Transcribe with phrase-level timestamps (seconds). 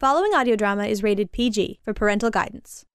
[0.00, 2.86] Following audio drama is rated PG for parental guidance.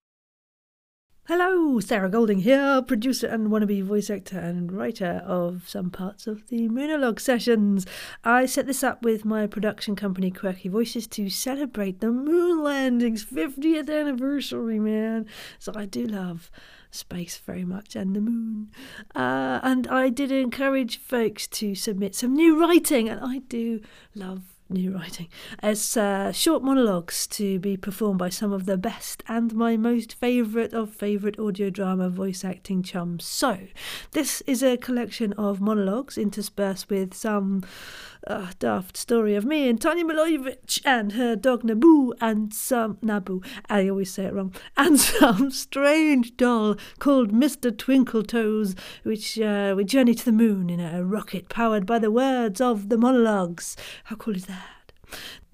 [1.28, 6.48] Hello, Sarah Golding here, producer and wannabe voice actor and writer of some parts of
[6.48, 7.86] the Moonologue sessions.
[8.24, 13.24] I set this up with my production company Quirky Voices to celebrate the moon landing's
[13.24, 15.28] 50th anniversary, man.
[15.60, 16.50] So I do love
[16.90, 18.72] space very much and the moon.
[19.14, 23.82] Uh, and I did encourage folks to submit some new writing, and I do
[24.16, 25.28] love new writing
[25.60, 30.14] as uh, short monologues to be performed by some of the best and my most
[30.16, 33.24] favourite of favourite audio drama voice acting chums.
[33.26, 33.60] So,
[34.12, 37.64] this is a collection of monologues interspersed with some
[38.28, 43.42] uh, daft story of me and Tanja Milojevic and her dog Nabu and some Nabu,
[43.70, 47.72] I always say it wrong, and some strange doll called Mr.
[47.72, 52.60] Twinkletoes, which uh, we journey to the moon in a rocket powered by the words
[52.60, 53.78] of the monologues.
[54.06, 54.65] How cool is that?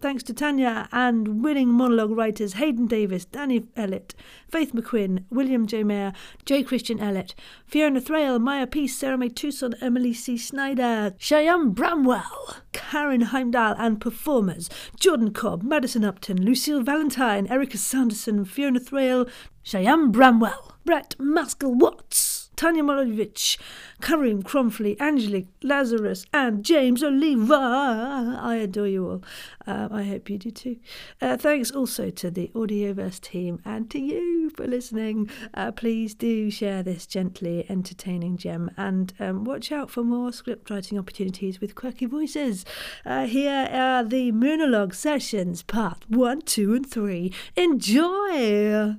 [0.01, 4.15] Thanks to Tanja and winning monologue writers Haydn Davis, Dany Ellet,
[4.49, 5.83] Faith McQuinn, William J.
[5.83, 6.63] Meyer, J.
[6.63, 7.35] Christian Ellet,
[7.67, 10.37] Fiona Thraille, Maya Peace, Sara-Mae Tuson, Emily C.
[10.37, 18.43] Snyder, Cheyenne Bramwell, Karin Heimdahl, and performers Jordan Cobb, Madison Upton, Lucille Valentine, Erika Sanderson,
[18.43, 19.29] Fiona Thraille,
[19.61, 22.30] Cheyenne Bramwell, Bret Maskil-Watts.
[22.61, 23.57] Tanja Milojevic,
[24.01, 28.37] Karim Kronfl, Angelique Lazarus, and James Oliva.
[28.39, 29.23] I adore you all.
[29.65, 30.77] Uh, I hope you do too.
[31.19, 35.27] Uh, thanks also to the Audioverse team and to you for listening.
[35.55, 40.69] Uh, please do share this gently entertaining gem and um, watch out for more script
[40.69, 42.63] writing opportunities with quirky voices.
[43.03, 47.33] Uh, here are the Moonologue sessions, part one, two, and three.
[47.55, 48.97] Enjoy!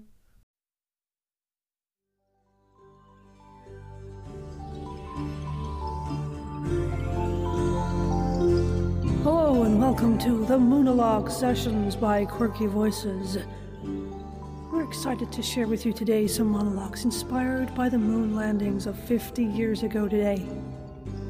[9.23, 13.39] Hello and welcome to the Moonologue Sessions by Quirky Voices.
[14.73, 18.99] We're excited to share with you today some monologues inspired by the moon landings of
[18.99, 20.45] 50 years ago today.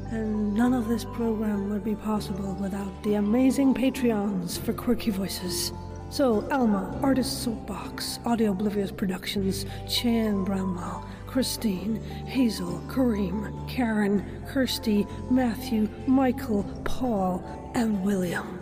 [0.09, 5.71] And none of this program would be possible without the amazing Patreons for Quirky Voices.
[6.09, 11.95] So, Alma, Artist Soapbox, Audio Oblivious Productions, Cheyenne Bramwell, Christine,
[12.27, 18.59] Hazel, Kareem, Karen, Kirsty, Matthew, Michael, Paul, and William.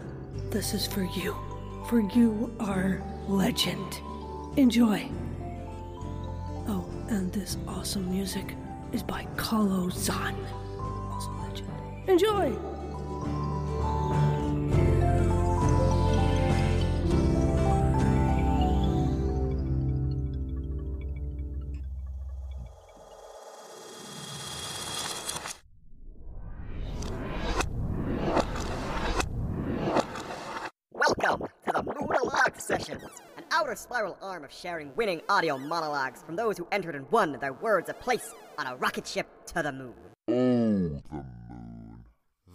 [0.52, 1.36] This is for you,
[1.90, 4.00] for you are legend.
[4.56, 5.06] Enjoy.
[6.70, 8.56] Oh, and this awesome music
[8.94, 10.38] is by Kalo Zan,
[11.12, 11.70] also legend.
[12.08, 14.31] Enjoy!
[34.02, 37.54] Outer spiral arm of sharing winning audio monologues from those who entered and won their
[37.54, 39.94] words a place on a rocket ship to the moon.
[40.28, 41.24] Oh, the
[41.54, 42.04] moon.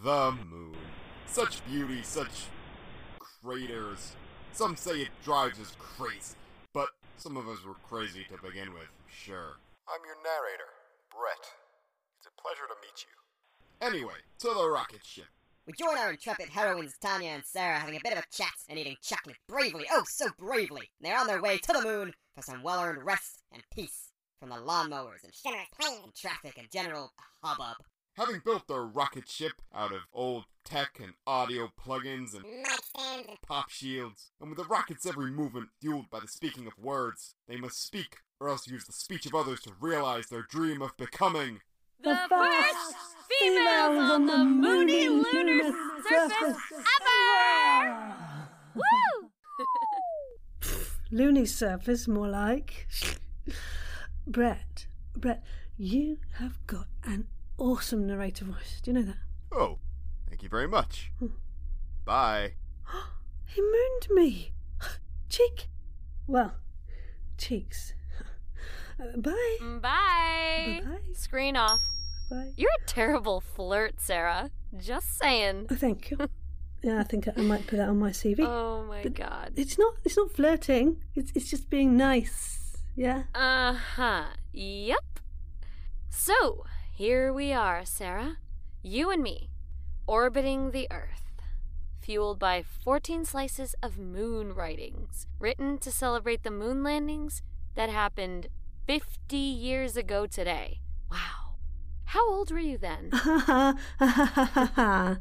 [0.03, 0.77] The moon.
[1.27, 2.47] Such beauty, such
[3.21, 4.17] craters.
[4.55, 6.35] Some say it drives us crazy,
[6.73, 9.55] but some of us were crazy to begin with, sure.
[9.89, 10.73] I'm your narrator,
[11.13, 11.47] Bret.
[12.19, 13.87] It's a pleasure to meet you.
[13.87, 15.27] Anyway, to the rocket ship.
[15.67, 18.79] We join our intrepid heroines Tanja and Sarah having a bit of a chat and
[18.79, 20.93] eating chocolate bravely, oh so bravely.
[21.01, 24.57] They're on their way to the moon for some well-earned rest and peace from the
[24.57, 25.67] lawnmowers and shimmers,
[26.05, 27.13] and traffic and general
[27.43, 27.79] hubbub.
[28.17, 32.45] Having built their rocket ship out of old tech and audio plugins and
[33.43, 37.57] pop shields, and with the rocket's every movement fueled by the speaking of words, they
[37.57, 41.61] must speak or else use the speech of others to realize their dream of becoming.
[42.03, 42.97] The first
[43.29, 45.73] females on the moony lunar
[46.09, 46.57] surface
[47.01, 48.49] ever!
[48.75, 49.31] Woo!
[51.11, 52.89] Loony surface, more like.
[54.27, 54.87] Bret,
[55.17, 55.43] Bret,
[55.77, 58.81] you have got an awesome narrator voice.
[58.83, 59.19] Do you know that?
[59.53, 59.79] Oh,
[60.29, 61.13] thank you very much.
[61.19, 61.27] Hmm.
[62.05, 62.53] Bye.
[63.47, 64.53] He mooned me.
[65.29, 65.69] Cheek.
[66.27, 66.57] Well,
[67.39, 67.95] cheeks.
[68.99, 69.57] Uh, bye.
[69.83, 70.81] Bye.
[70.85, 70.99] Bye-bye.
[71.13, 71.81] Screen off.
[72.31, 72.53] Bye.
[72.57, 74.51] You're a terrible flirt, Sarah.
[74.77, 75.67] Just saying.
[75.71, 76.19] Oh, thank you.
[76.83, 78.41] Yeah, I think I might put that on my CV.
[78.47, 79.53] Oh my But god.
[79.57, 79.95] It's not.
[80.05, 80.99] It's not flirting.
[81.17, 82.77] It's it's just being nice.
[82.95, 83.25] Yeah.
[83.35, 84.25] Uh huh.
[84.53, 85.19] Yep.
[86.11, 86.65] So,
[86.95, 88.37] here we are, Sarah.
[88.83, 89.49] You and me,
[90.07, 91.33] orbiting the Earth,
[92.01, 97.43] fueled by 14 slices of moon writings, written to celebrate the moon landings
[97.75, 98.47] that happened
[98.87, 100.81] 50 years ago today.
[101.11, 101.57] Wow.
[102.05, 103.11] How old were you then?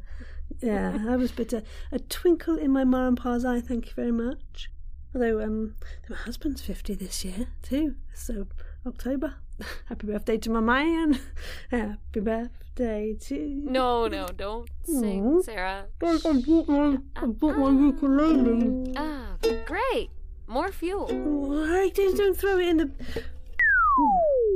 [0.62, 3.94] Yeah, I was but a, a twinkle in my ma and pa's eye, thank you
[3.94, 4.70] very much.
[5.14, 5.76] Although um
[6.10, 7.96] my husband's fifty this year too.
[8.14, 8.48] So
[8.86, 9.36] October.
[9.86, 11.20] Happy birthday to my man.
[11.72, 15.42] Happy birthday to No, no, don't sing, Aw.
[15.42, 15.86] Sarah.
[15.86, 16.26] I bought
[16.68, 18.94] my I bought my ukulele.
[18.98, 20.10] Ah, great.
[20.48, 21.08] More fuel.
[21.08, 22.92] Why don't, don't throw it in the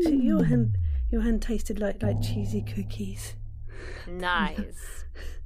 [0.05, 0.77] Your hand
[1.11, 3.35] your hand tasted like like cheesy cookies.
[4.07, 5.05] Nice.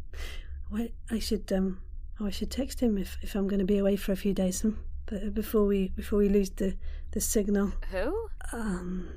[0.72, 1.80] Wait, I should um,
[2.20, 4.34] oh, I should text him if, if I'm going to be away for a few
[4.34, 4.62] days.
[4.62, 4.72] Hmm?
[5.06, 6.76] But before we before we lose the
[7.12, 8.30] the signal, Who?
[8.52, 9.10] um,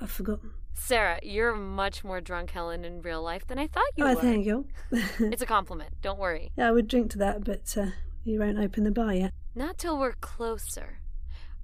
[0.00, 0.52] I've forgotten.
[0.74, 4.20] Sarah, you're much more drunk, Helen, in real life than I thought you oh, were.
[4.20, 4.66] thank you.
[5.18, 5.90] It's a compliment.
[6.00, 6.50] Don't worry.
[6.56, 7.90] yeah, I would drink to that, but uh,
[8.24, 9.32] you won't open the bar yet.
[9.54, 11.00] Not till we're closer.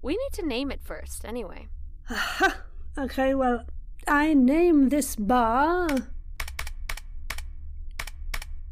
[0.02, 1.68] We need to name it first, anyway.
[2.10, 2.62] Aha!
[2.98, 3.64] Okay, well,
[4.06, 5.88] I name this bar.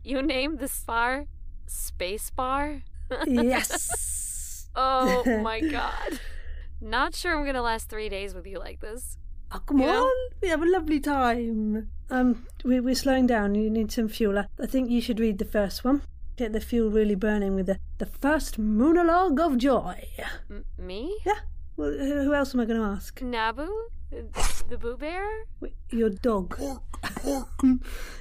[0.03, 1.27] You name this bar
[1.67, 2.83] Space Bar?
[3.27, 4.01] yes.
[4.77, 6.19] Oh my god.
[6.81, 9.19] Not sure I'm gonna last three days with you like this.
[9.53, 10.07] Oh, come know?
[10.07, 11.91] on, we have a lovely time.
[12.11, 13.55] Um, we, we're slowing down.
[13.55, 14.37] You need some fuel.
[14.37, 16.03] I, I think you should read the first one.
[16.37, 20.09] Get the fuel really burning with the the first monologue of joy.
[20.51, 21.17] M- me?
[21.25, 21.39] Yeah.
[21.77, 23.21] Well, who who else am I going to ask?
[23.21, 23.69] Nabu?
[24.69, 25.45] The Boo Bear?
[25.91, 26.57] Your dog.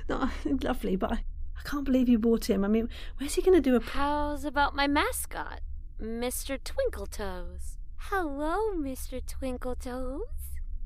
[0.09, 0.29] no,
[0.63, 1.15] lovely, but I,
[1.57, 2.65] I can't believe you bought him.
[2.65, 3.79] I mean, where's he going to do a?
[3.79, 5.61] How's about my mascot,
[6.01, 6.57] Mr.
[6.59, 7.77] Twinkletoes?
[8.09, 9.21] Hello, Mr.
[9.21, 10.21] Twinkletoes.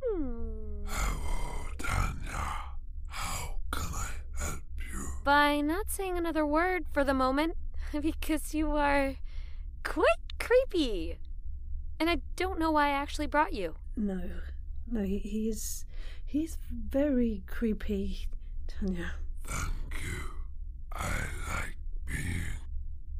[0.03, 0.83] Hmm.
[0.85, 2.47] Hello, Tanja.
[3.07, 4.09] How can I
[4.39, 4.61] help
[4.91, 5.07] you?
[5.23, 7.55] By not saying another word for the moment,
[8.01, 9.15] because you are
[9.83, 11.17] quite creepy.
[11.99, 13.75] And I don't know why I actually brought you.
[13.95, 14.21] No,
[14.91, 15.85] no, he, he is.
[16.25, 18.27] He's very creepy,
[18.67, 19.11] Tanja.
[19.43, 20.19] Thank you.
[20.93, 22.43] I like being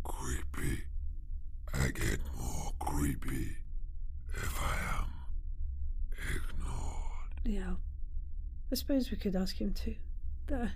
[0.03, 0.83] creepy.
[1.73, 3.57] I get more creepy
[4.33, 5.09] if I am
[6.35, 7.41] ignored.
[7.45, 7.75] Yeah.
[8.71, 9.95] I suppose we could ask him to.
[10.53, 10.67] Uh,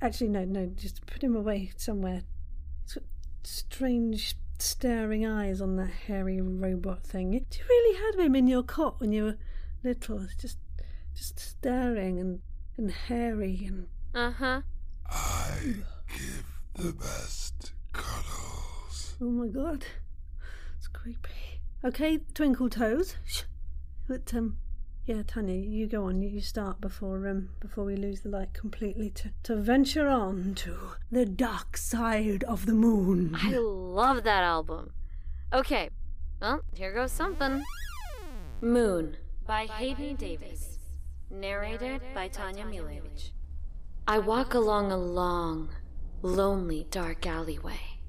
[0.00, 2.22] actually, no, no, just put him away somewhere.
[2.86, 2.98] S-
[3.42, 7.30] strange staring eyes on that hairy robot thing.
[7.30, 9.38] Do you really have him in your cot when you were
[9.82, 10.22] little?
[10.22, 10.58] It's just,
[11.14, 12.40] just staring and,
[12.76, 13.86] and hairy and.
[14.14, 14.60] Uh huh.
[15.06, 15.74] I
[16.08, 19.16] give the best cuddles.
[19.20, 19.84] Oh my god.
[20.78, 21.60] It's creepy.
[21.84, 23.16] Okay, twinkle toes.
[23.24, 23.42] Shh.
[24.08, 24.58] But, um,
[25.06, 26.22] yeah, Tanja, you go on.
[26.22, 30.76] You start before um before we lose the light completely to to venture on to
[31.10, 33.36] the dark side of the moon.
[33.40, 34.92] I love that album.
[35.52, 35.90] Okay,
[36.40, 37.64] well, here goes something.
[38.60, 39.16] Moon
[39.46, 40.78] by Haydn Davis.
[41.30, 43.30] Narrated by Tanja Milojevic.
[44.06, 45.70] I walk along a long,
[46.22, 48.00] lonely, dark alleyway.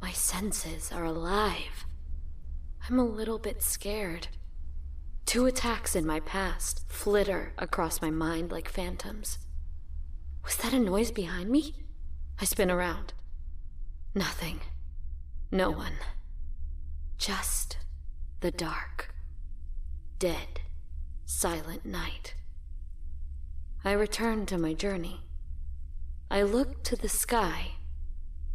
[0.00, 1.84] My senses are alive.
[2.88, 4.28] I'm a little bit scared.
[5.26, 9.38] Two attacks in my past flitter across my mind like phantoms.
[10.44, 11.76] Was that a noise behind me?
[12.40, 13.12] I spin around.
[14.14, 14.60] Nothing.
[15.50, 15.94] No one.
[17.16, 17.78] Just
[18.40, 19.14] the dark.
[20.18, 20.60] Dead,
[21.24, 22.34] silent night.
[23.84, 25.20] I return to my journey.
[26.30, 27.72] I look to the sky.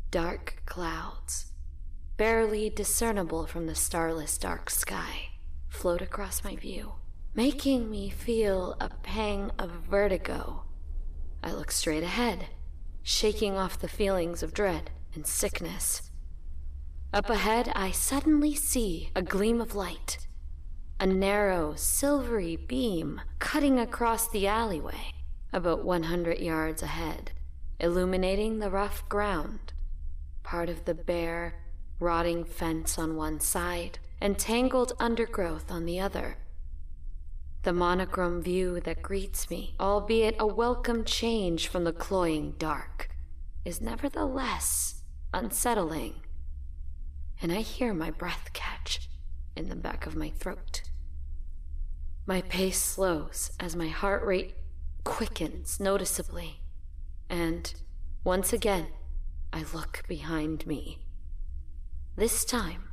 [0.10, 1.52] Dark clouds,
[2.16, 5.30] barely discernible from the starless dark sky,
[5.69, 6.94] float across my view,
[7.33, 10.64] making me feel a pang of vertigo.
[11.44, 12.47] I look straight ahead,
[13.04, 16.12] shaking off the feelings of dread and sickness.
[17.14, 20.28] Up ahead, I suddenly see a gleam of light.
[21.00, 25.14] A narrow, silvery beam cutting across the alleyway,
[25.54, 27.31] about 100 yards ahead,
[27.80, 29.74] illuminating the rough ground.
[30.44, 31.64] Part of the bare,
[32.00, 36.38] rotting fence on one side, and tangled undergrowth on the other.
[37.64, 43.09] The monochrome view that greets me, albeit a welcome change from the cloying dark,
[43.66, 46.21] is nevertheless unsettling.
[47.42, 49.09] And I hear my breath catch
[49.56, 50.83] in the back of my throat.
[52.26, 54.56] My pace slows as my heart rate
[55.04, 56.62] quickens noticeably,
[57.30, 57.74] and
[58.24, 58.88] once again,
[59.54, 61.00] I look behind me.
[62.16, 62.87] This time,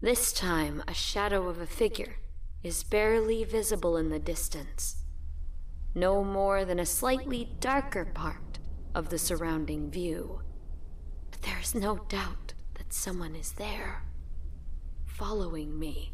[0.00, 2.16] this time, a shadow of a figure
[2.62, 4.96] is barely visible in the distance.
[5.94, 8.58] No more than a slightly darker part
[8.94, 10.40] of the surrounding view.
[11.30, 14.04] But there is no doubt that someone is there,
[15.04, 16.12] following me.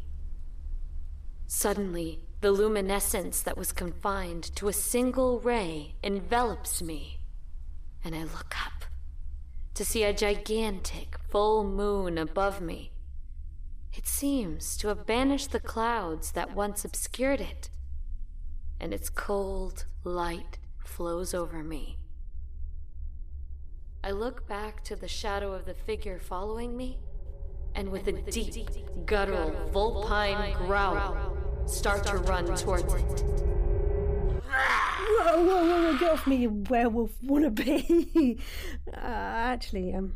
[1.47, 7.19] Suddenly, the luminescence that was confined to a single ray envelops me,
[8.03, 8.85] and I look up.
[9.75, 12.91] to see a gigantic full moon above me.
[13.97, 17.69] It seems to have banished the clouds that once obscured it,
[18.77, 21.97] and its cold light flows over me.
[24.03, 26.99] I look back to the shadow of the figure following me,
[27.73, 28.67] and with a deep,
[29.05, 33.23] guttural, vulpine growl, start to run towards it.
[34.45, 38.39] Whoa, whoa, whoa, whoa, get off me, you werewolf wannabe.
[38.93, 40.15] uh, actually, um,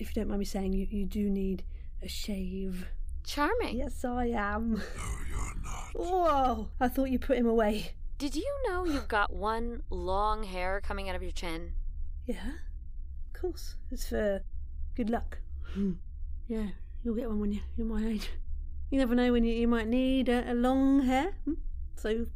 [0.00, 1.62] if you don't mind me saying, you, you do need
[2.02, 2.88] a shave.
[3.24, 3.76] Charming.
[3.76, 4.74] Yes, I am.
[4.74, 4.82] No,
[5.28, 5.90] you're not.
[5.94, 7.92] Whoa, I thought you put him away.
[8.18, 11.72] Did you know you've got one long hair coming out of your chin?
[12.26, 12.52] Yeah,
[13.34, 13.74] of course.
[13.90, 14.42] It's for
[14.94, 15.38] good luck.
[15.72, 15.92] Hmm.
[16.46, 16.68] yeah,
[17.02, 18.30] you'll get one when you, you're my age.
[18.90, 21.34] You never know when you, you might need a, a long hair.
[21.44, 21.54] Hmm?
[21.96, 22.26] So,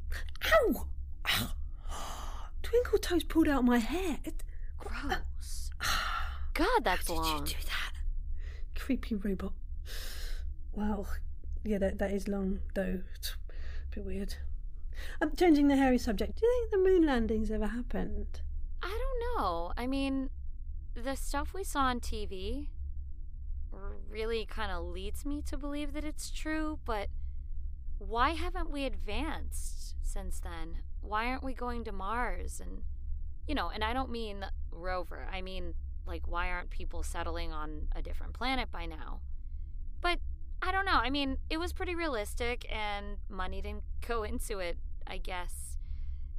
[0.47, 0.87] ow!
[1.29, 1.51] ow!
[1.89, 2.51] Ah.
[2.63, 4.19] Twinkle Toes pulled out my hair.
[4.25, 4.43] It,
[4.79, 5.71] Gross.
[5.81, 6.41] Ah.
[6.55, 7.45] God, that's How long.
[7.45, 8.81] did you do that?
[8.81, 9.53] Creepy robot.
[10.79, 11.09] Well,
[11.65, 13.01] yeah, that that is long though.
[13.17, 13.35] It's
[13.91, 14.35] a bit weird.
[15.21, 16.39] I'm changing the hairy subject.
[16.39, 18.43] Do you think the moon landings ever happened?
[18.81, 19.73] I don't know.
[19.77, 20.31] I mean,
[20.95, 22.69] the stuff we saw on TV
[24.09, 27.09] really kind of leads me to believe that it's true, but
[27.99, 30.79] why haven't we advanced since then?
[31.01, 32.61] Why aren't we going to Mars?
[32.65, 32.83] And,
[33.49, 35.75] you know, and I don't mean rover, I mean,
[36.07, 39.21] like, why aren't people settling on a different planet by now?
[40.61, 40.99] I don't know.
[41.01, 45.79] I mean, it was pretty realistic, and money didn't go into it, I guess.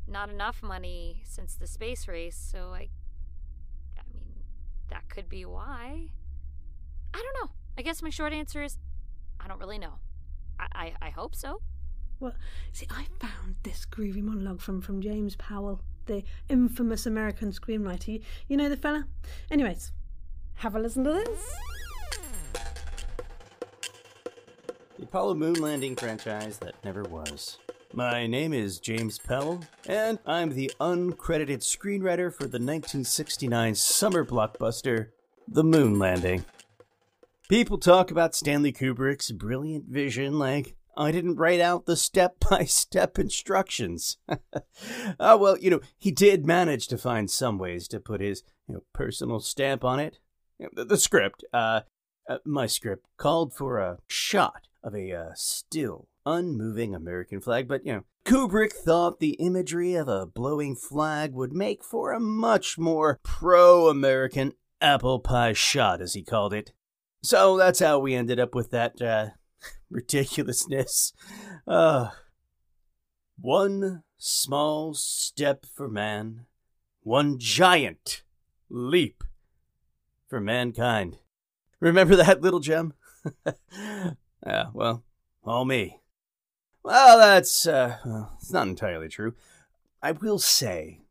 [0.07, 2.89] Not enough money since the space race, so I.
[3.97, 4.43] I mean,
[4.89, 6.09] that could be why.
[7.13, 7.51] I don't know.
[7.77, 8.77] I guess my short answer is
[9.39, 9.93] I don't really know.
[10.59, 11.61] I, I, I hope so.
[12.19, 12.33] Well,
[12.73, 18.09] see, I found this groovy monologue from, from James Powell, the infamous American screenwriter.
[18.09, 19.05] You, you know the fella?
[19.49, 19.93] Anyways,
[20.55, 21.55] have a listen to this.
[24.99, 27.57] The Apollo moon landing franchise that never was.
[27.93, 35.11] My name is James Powell, and I'm the uncredited screenwriter for the 1969 summer blockbuster,
[35.47, 36.43] The Moon Landing.
[37.47, 42.65] People talk about Stanley Kubrick's brilliant vision like I didn't write out the step by
[42.65, 44.17] step instructions.
[45.17, 48.73] oh, well, you know, he did manage to find some ways to put his you
[48.73, 50.19] know, personal stamp on it.
[50.73, 51.81] The, the script, uh,
[52.29, 57.86] uh, my script, called for a shot of a uh, still, unmoving American flag, but,
[57.86, 62.77] you know, Kubrick thought the imagery of a blowing flag would make for a much
[62.77, 66.71] more pro American apple pie shot, as he called it.
[67.24, 69.29] So that's how we ended up with that uh,
[69.89, 71.13] ridiculousness.
[71.67, 72.09] Uh,
[73.39, 76.45] one small step for man,
[77.01, 78.24] one giant
[78.69, 79.24] leap
[80.27, 81.17] for mankind.
[81.79, 82.93] Remember that little gem?
[84.46, 85.03] yeah, well,
[85.43, 86.01] all me.
[86.84, 89.36] Well, that's uh, well, it's not entirely true.
[90.01, 91.01] I will say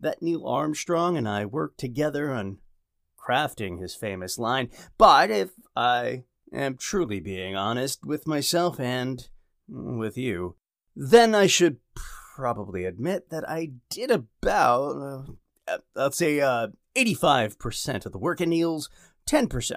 [0.00, 2.58] that Neil Armstrong and I worked together on
[3.18, 9.28] crafting his famous line, but if I am truly being honest with myself and
[9.68, 10.56] with you,
[10.94, 18.12] then I should probably admit that I did about, uh, let's say, uh, 85% of
[18.12, 18.88] the work, in Neil's
[19.26, 19.72] 10%.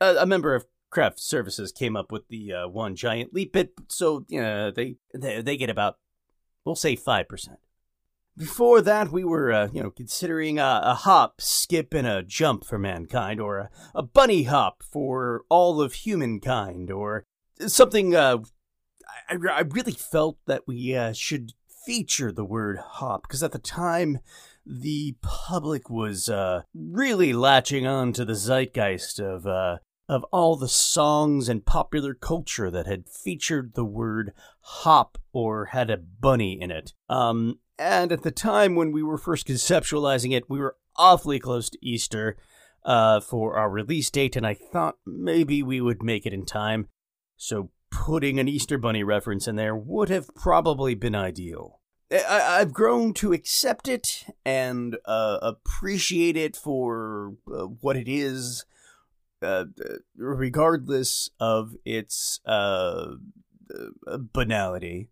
[0.00, 3.72] Uh, a member of craft services came up with the uh, one giant leap bit,
[3.88, 5.98] so you know, they, they they get about,
[6.64, 7.48] we'll say, 5%.
[8.36, 12.66] Before that, we were, uh, you know, considering a, a, hop, skip, and a jump
[12.66, 17.24] for mankind, or a, a bunny hop for all of humankind, or
[17.66, 18.14] something.
[18.14, 18.38] Uh,
[19.28, 21.52] I, I really felt that we uh, should
[21.86, 24.18] feature the word hop because at the time,
[24.66, 30.68] the public was uh, really latching on to the zeitgeist of uh, of all the
[30.68, 36.70] songs and popular culture that had featured the word hop or had a bunny in
[36.70, 36.92] it.
[37.08, 41.68] Um, and at the time when we were first conceptualizing it, we were awfully close
[41.70, 42.36] to Easter
[42.84, 46.88] uh, for our release date, and I thought maybe we would make it in time.
[47.36, 51.80] So putting an Easter Bunny reference in there would have probably been ideal.
[52.10, 58.64] I- have grown to accept it and uh, appreciate it for uh, what it is,
[59.42, 59.64] uh,
[60.16, 63.14] regardless of its uh,
[64.32, 65.10] banality.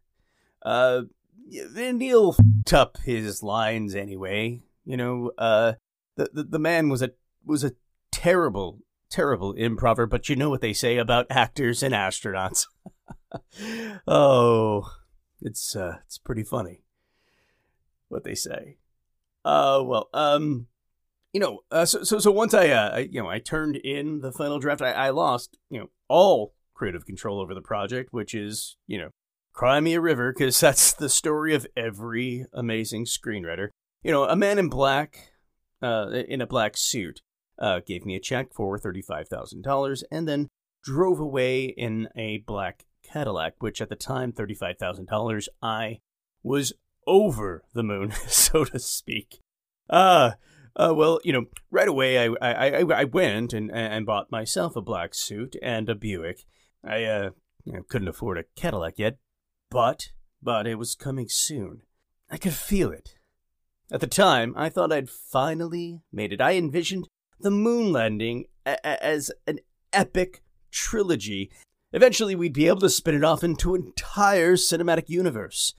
[0.62, 1.02] Uh,
[1.46, 4.62] Neil f***ed up his lines anyway.
[4.84, 5.74] You know, uh,
[6.16, 7.12] the, the the man was a
[7.44, 7.72] was a
[8.10, 10.06] terrible, terrible improver.
[10.06, 12.66] But you know what they say about actors and astronauts.
[14.06, 14.90] oh,
[15.40, 16.84] it's uh, it's pretty funny
[18.08, 18.78] what they say.
[19.44, 20.66] Uh, well, um,
[21.34, 24.20] you know, uh, so, so so once I, uh, I, you know, I turned in
[24.20, 28.34] the final draft, I, I lost, you know, all creative control over the project, which
[28.34, 29.10] is, you know,
[29.52, 33.68] cry me a river, because that's the story of every amazing screenwriter.
[34.04, 35.32] You know, a man in black,
[35.82, 37.20] uh, in a black suit,
[37.58, 40.48] uh, gave me a check for thirty-five thousand dollars, and then
[40.84, 45.98] drove away in a black Cadillac, which at the time, thirty-five thousand dollars, I
[46.44, 46.72] was
[47.08, 49.40] over the moon, so to speak.
[49.90, 50.32] Uh,
[50.76, 54.82] uh, well, you know, right away I I, I, went and, and bought myself a
[54.82, 56.44] black suit and a Buick.
[56.84, 57.30] I uh,
[57.64, 59.18] you know, couldn't afford a Cadillac yet,
[59.70, 60.10] but
[60.42, 61.82] but it was coming soon.
[62.30, 63.14] I could feel it.
[63.92, 66.40] At the time, I thought I'd finally made it.
[66.40, 67.06] I envisioned
[67.38, 69.60] the moon landing a- a- as an
[69.92, 71.50] epic trilogy.
[71.92, 75.74] Eventually, we'd be able to spin it off into an entire cinematic universe.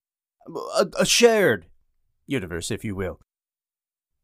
[0.47, 1.65] A, a shared
[2.27, 3.19] universe, if you will.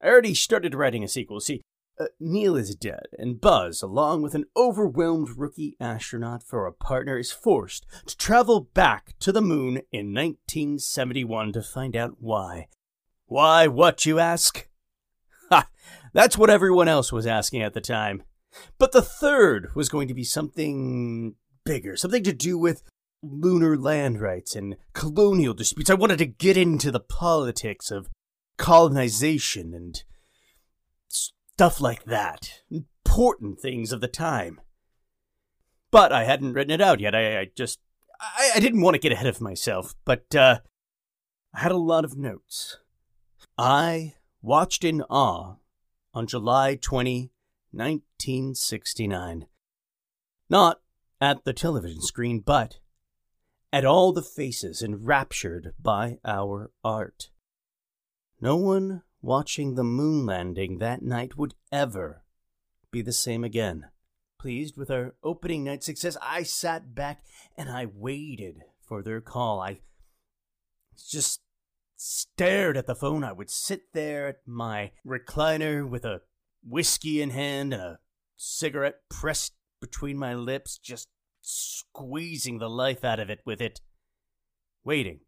[0.02, 1.40] I already started writing a sequel.
[1.40, 1.62] See,
[2.00, 7.20] uh, Neil is dead, and Buzz, along with an overwhelmed rookie astronaut for a partner,
[7.20, 12.68] is forced to travel back to the moon in 1971 to find out why.
[13.28, 14.68] Why, what, you ask?
[15.50, 15.68] Ha!
[16.14, 18.24] That's what everyone else was asking at the time.
[18.78, 22.84] But the third was going to be something bigger, something to do with
[23.22, 25.90] lunar land rights and colonial disputes.
[25.90, 28.10] I wanted to get into the politics of
[28.62, 30.04] colonization and
[31.10, 32.62] stuff like that.
[32.70, 34.62] Important things of the time.
[35.90, 37.16] But I hadn't written it out yet.
[37.16, 37.80] I, I just.
[38.22, 40.60] I, I, didn't want to get ahead of myself, but uh,
[41.56, 42.78] I had a lot of notes.
[43.58, 44.14] I
[44.44, 45.56] watched in awe
[46.14, 47.32] on July 20,
[47.72, 49.48] 1969.
[50.52, 50.82] Not
[51.20, 52.78] at the television screen, but
[53.74, 57.31] at all the faces enraptured by our art.
[58.44, 62.24] No one watching the moon landing that night would ever
[62.90, 63.92] be the same again.
[64.40, 67.24] Pleased with our opening night success, I sat back
[67.56, 69.60] and I waited for their call.
[69.62, 69.82] I
[71.08, 71.42] just
[71.96, 73.24] stared at the phone.
[73.24, 76.22] I would sit there at my recliner with a
[76.68, 78.00] whiskey in hand and a
[78.38, 81.10] cigarette pressed between my lips, just
[81.42, 83.82] squeezing the life out of it with it,
[84.84, 85.20] waiting.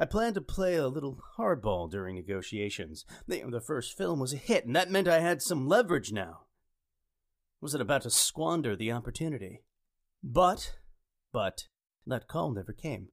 [0.00, 3.04] I planned to play a little hardball during negotiations.
[3.28, 6.44] The, the first film was a hit, and that meant I had some leverage now.
[7.60, 9.60] Was it about to squander the opportunity.
[10.24, 10.78] But,
[11.34, 11.64] but,
[12.06, 13.08] that call never came.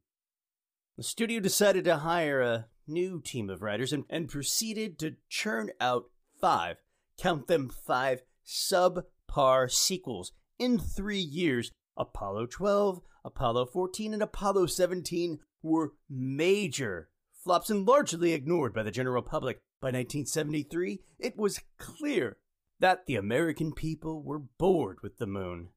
[0.95, 5.71] The studio decided to hire a new team of writers and, and proceeded to churn
[5.81, 6.05] out
[6.39, 6.77] five,
[7.19, 11.69] count them five, subpar sequels in three years.
[11.97, 17.09] Apollo 12, Apollo 14, and Apollo 17 were major
[17.43, 19.61] flops and largely ignored by the general public.
[19.79, 22.37] By 1973, it was clear
[22.79, 25.69] that the American people were bored with the moon,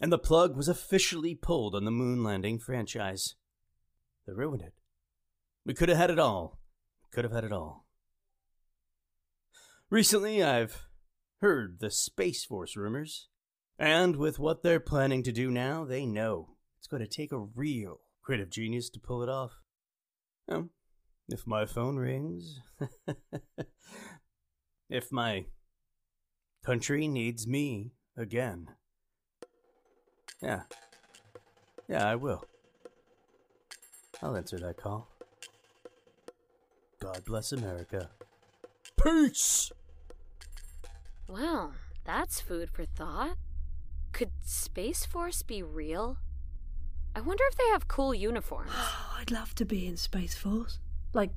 [0.00, 3.34] and the plug was officially pulled on the moon landing franchise.
[4.26, 4.74] They ruined it.
[5.66, 6.60] We could have had it all.
[7.10, 7.84] Could have had it all.
[9.90, 10.86] Recently, I've
[11.40, 13.28] heard the Space Force rumors,
[13.78, 17.38] and with what they're planning to do now, they know it's going to take a
[17.38, 19.52] real creative genius to pull it off.
[21.30, 22.60] If my phone rings,
[24.90, 25.46] if my
[26.62, 28.68] country needs me again,
[30.42, 30.64] yeah,
[31.88, 32.44] yeah, I will.
[34.22, 35.08] I'll answer that call.
[37.00, 38.10] God bless America.
[39.02, 39.72] Peace!
[41.26, 41.72] Well,
[42.04, 43.38] that's food for thought.
[44.12, 46.18] Could Space Force be real?
[47.18, 48.70] I wonder if they have cool uniforms.
[48.72, 50.78] Oh, I'd love to be in Space Force.
[51.12, 51.32] Like,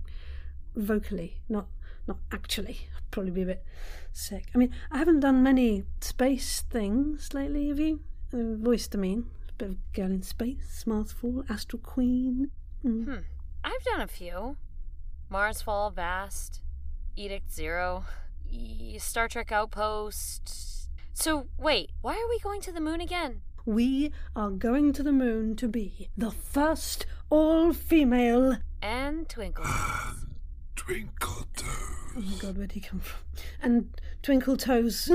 [0.75, 1.65] vocally, not
[2.05, 2.81] not actually.
[2.95, 3.65] I'd probably be a bit
[4.13, 4.45] sick.
[4.53, 8.01] I mean, I haven't done many space things lately, have you?
[8.31, 9.25] Uh, voiced, I mean.
[9.49, 12.51] A bit of Girl in Space, Mars Fall, Astral Queen.
[12.85, 13.05] Mm.
[13.05, 13.19] Hmm.
[13.63, 14.57] I've done a few.
[15.29, 16.61] Mars Fall, Vast,
[17.15, 18.03] Edict Zero,
[18.99, 20.89] Star Trek Outpost.
[21.13, 23.41] So, wait, why are we going to the moon again?
[23.65, 28.57] We are going to the moon to be the first all female.
[28.81, 29.63] And Twinkle.
[29.67, 30.15] Ah,
[30.75, 31.67] Twinkle Toes.
[32.17, 33.19] Oh my god, where'd he come from?
[33.61, 33.89] And
[34.21, 35.05] Twinkle Toes.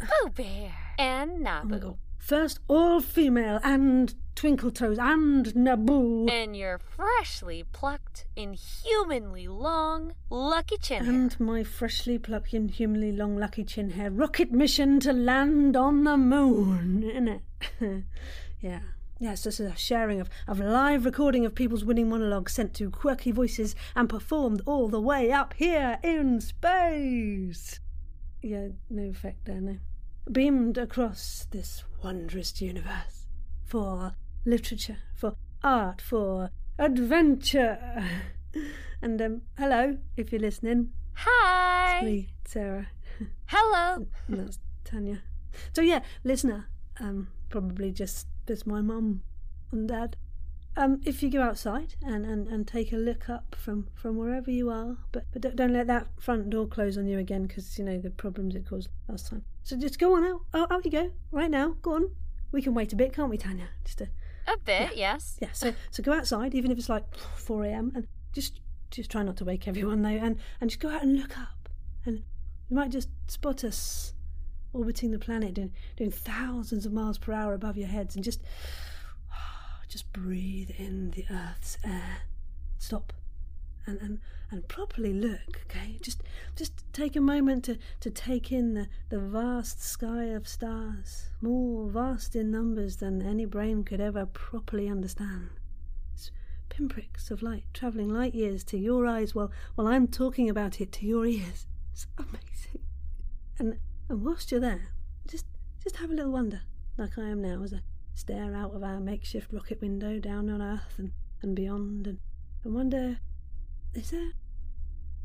[0.00, 0.72] Boo Bear.
[0.98, 1.78] And Oh Nabu.
[1.78, 1.98] god.
[2.18, 6.28] First all female and Twinkle Toes and Nabu.
[6.28, 11.12] and your freshly plucked, inhumanly long, lucky chin hair.
[11.12, 16.04] And my freshly plucked and humanly long lucky chin hair rocket mission to land on
[16.04, 18.04] the moon, innit?
[18.60, 18.78] yeah.
[19.18, 22.92] Yes, this is a sharing of, of live recording of people's winning monologues sent to
[22.92, 27.80] quirky voices and performed all the way up here in space.
[28.40, 29.78] Yeah, no effect there, no.
[30.30, 33.26] Beamed across this wondrous universe
[33.64, 34.14] for
[34.48, 38.04] literature, for art, for adventure.
[39.00, 40.90] And um, hello, if you're listening.
[41.14, 41.98] Hi.
[41.98, 42.88] It's me, Sarah.
[43.46, 44.08] Hello.
[44.26, 45.20] And that's Tanja.
[45.72, 46.66] So yeah, listener,
[46.98, 49.22] um, probably just just my mum
[49.70, 50.16] and dad.
[50.76, 54.50] Um, if you go outside and, and, and take a look up from, from wherever
[54.50, 57.78] you are, but, but don't, don't let that front door close on you again because
[57.78, 59.44] you know the problems it caused last time.
[59.64, 60.40] So just go on out.
[60.54, 61.76] Oh, out you go right now.
[61.82, 62.10] Go on.
[62.50, 63.66] We can wait a bit, can't we, Tanja?
[63.84, 64.08] Just a
[64.48, 65.38] A bit, yes.
[65.40, 65.52] yeah.
[65.52, 67.04] So so go outside, even if it's like
[67.36, 67.92] four a.m.
[67.94, 71.16] and just just try not to wake everyone though, and and just go out and
[71.16, 71.68] look up,
[72.06, 72.22] and
[72.68, 74.14] you might just spot us
[74.72, 78.42] orbiting the planet, doing doing thousands of miles per hour above your heads, and just
[79.88, 82.22] just breathe in the Earth's air.
[82.78, 83.12] Stop.
[83.88, 84.20] And, and,
[84.50, 85.98] and properly look, okay?
[86.02, 86.22] Just
[86.54, 91.88] just take a moment to, to take in the, the vast sky of stars, more
[91.88, 95.48] vast in numbers than any brain could ever properly understand
[96.78, 100.92] pinpricks of light travelling light years to your eyes while, while I'm talking about it
[100.92, 101.66] to your ears.
[101.92, 102.82] It's amazing.
[103.58, 104.92] And and whilst you're there,
[105.28, 105.46] just
[105.82, 106.60] just have a little wonder,
[106.96, 107.80] like I am now, as I
[108.14, 111.10] stare out of our makeshift rocket window down on Earth and,
[111.42, 112.18] and beyond and,
[112.62, 113.18] and wonder
[113.94, 114.32] is there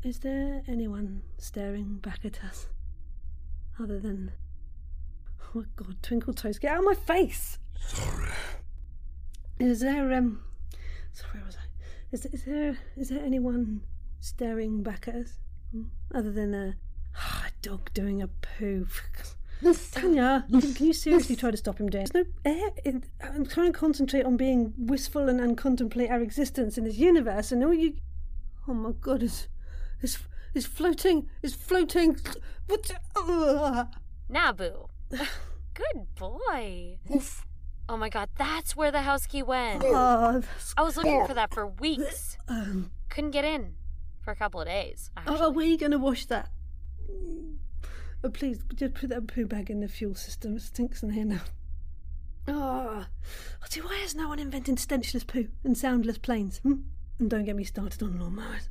[0.02, 2.66] is there anyone staring back at us?
[3.80, 4.32] Other than
[5.40, 7.58] Oh my god, Twinkle Toes, get out of my face!
[7.78, 8.30] Sorry.
[9.58, 10.42] Is there um
[11.12, 11.60] so where was I?
[12.12, 13.82] Is, is there is there anyone
[14.20, 15.38] staring back at us
[15.72, 15.84] Hmm?
[16.14, 16.76] other than a,
[17.16, 18.86] a dog doing a poo?
[19.62, 22.06] Tanja, can, can you seriously try to stop him doing?
[22.12, 22.70] There's no air.
[22.84, 26.96] In, I'm trying to concentrate on being wistful and, and contemplate our existence in this
[26.98, 27.94] universe, and all you.
[28.66, 29.22] Oh my god!
[29.22, 29.48] It's
[30.00, 30.18] it's
[30.54, 31.28] it's floating.
[31.42, 32.16] It's floating.
[32.66, 32.90] What?
[34.28, 34.88] Nabu.
[35.10, 36.98] Good boy.
[37.88, 39.82] Oh my god, that's where the house key went.
[39.82, 42.38] That's- I was looking for that for weeks.
[42.48, 43.74] um, Couldn't get in
[44.22, 45.10] for a couple of days.
[45.16, 45.40] Oh, Actually.
[45.40, 46.50] are we going to wash that?
[48.22, 50.56] Oh, please, just put that poo bag in the fuel system.
[50.56, 51.42] It stinks in here now.
[52.48, 56.58] Oh, oh see, why has no one invented stenchless poo and soundless planes?
[56.58, 56.74] Hmm?
[57.18, 58.68] And don't get me started on lawnmowers.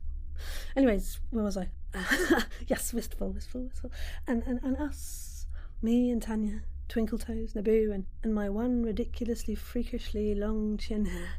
[0.75, 1.69] Anyways, where was I?
[2.67, 3.91] yes, wistful, wistful, wistful.
[4.27, 5.45] And, and, and us,
[5.81, 11.35] me and Tanja, Twinkle Toes, Nabu, and, and my one ridiculously freakishly long chin hair.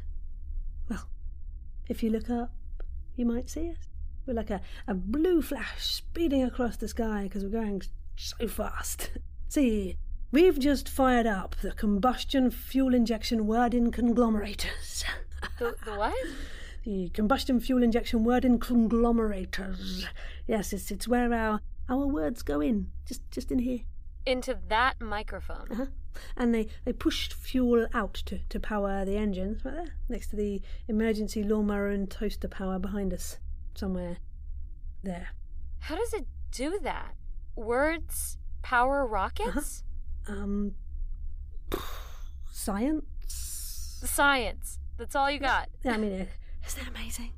[0.89, 1.07] Well,
[1.87, 2.53] if you look up,
[3.15, 3.89] you might see us.
[4.25, 7.83] We're like a, a blue flash speeding across the sky because we're going
[8.15, 9.11] so fast.
[9.49, 9.97] See,
[10.31, 15.03] we've just fired up the combustion fuel injection word in conglomerators.
[15.59, 16.15] The, the what?
[16.85, 20.05] the combustion fuel injection word in conglomerators.
[20.47, 23.79] Yes, it's, it's where our, our words go in, just, just in here.
[24.25, 25.67] Into that microphone.
[25.71, 25.85] Uh-huh.
[26.37, 30.35] And they, they pushed fuel out to, to power the engines right there, next to
[30.37, 33.39] the emergency lawnmower and toaster power behind us,
[33.73, 34.17] somewhere
[35.03, 35.29] there.
[35.79, 37.15] How does it do that?
[37.55, 39.83] Words power rockets?
[40.27, 40.75] Um,
[42.49, 43.99] science.
[44.03, 44.79] Science.
[44.97, 45.69] That's all you got.
[45.83, 46.27] Yeah, I mean,
[46.65, 47.31] isn't that amazing?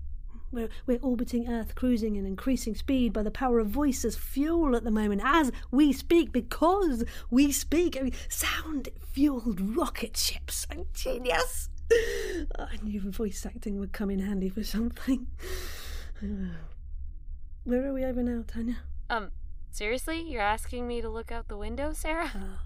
[0.52, 4.76] We're, we're orbiting Earth, cruising in increasing speed by the power of voice as fuel
[4.76, 7.98] at the moment, as we speak, because we speak.
[7.98, 10.66] I mean, sound fueled rocket ships.
[10.72, 11.70] I'm genius.
[12.58, 15.28] I knew voice acting would come in handy for something.
[17.64, 18.78] Where are we over now, Tanja?
[19.10, 19.32] Um,
[19.72, 20.22] seriously?
[20.22, 22.32] You're asking me to look out the window, Sarah?
[22.34, 22.58] Uh,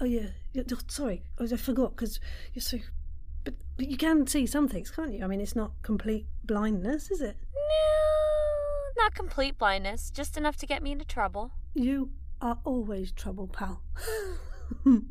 [0.00, 0.28] oh, yeah.
[0.56, 2.18] oh, sorry, I I forgot because
[2.54, 2.78] you're so.
[3.48, 5.24] But, but you can see some things, can't you?
[5.24, 7.34] I mean, it's not complete blindness, is it?
[7.54, 11.52] No, not complete blindness, just enough to get me into trouble.
[11.72, 12.10] You
[12.42, 13.82] are always trouble, pal.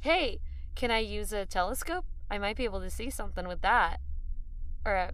[0.00, 0.38] Hey,
[0.76, 2.04] can I use a telescope?
[2.30, 3.98] I might be able to see something with that.
[4.84, 5.12] Or a,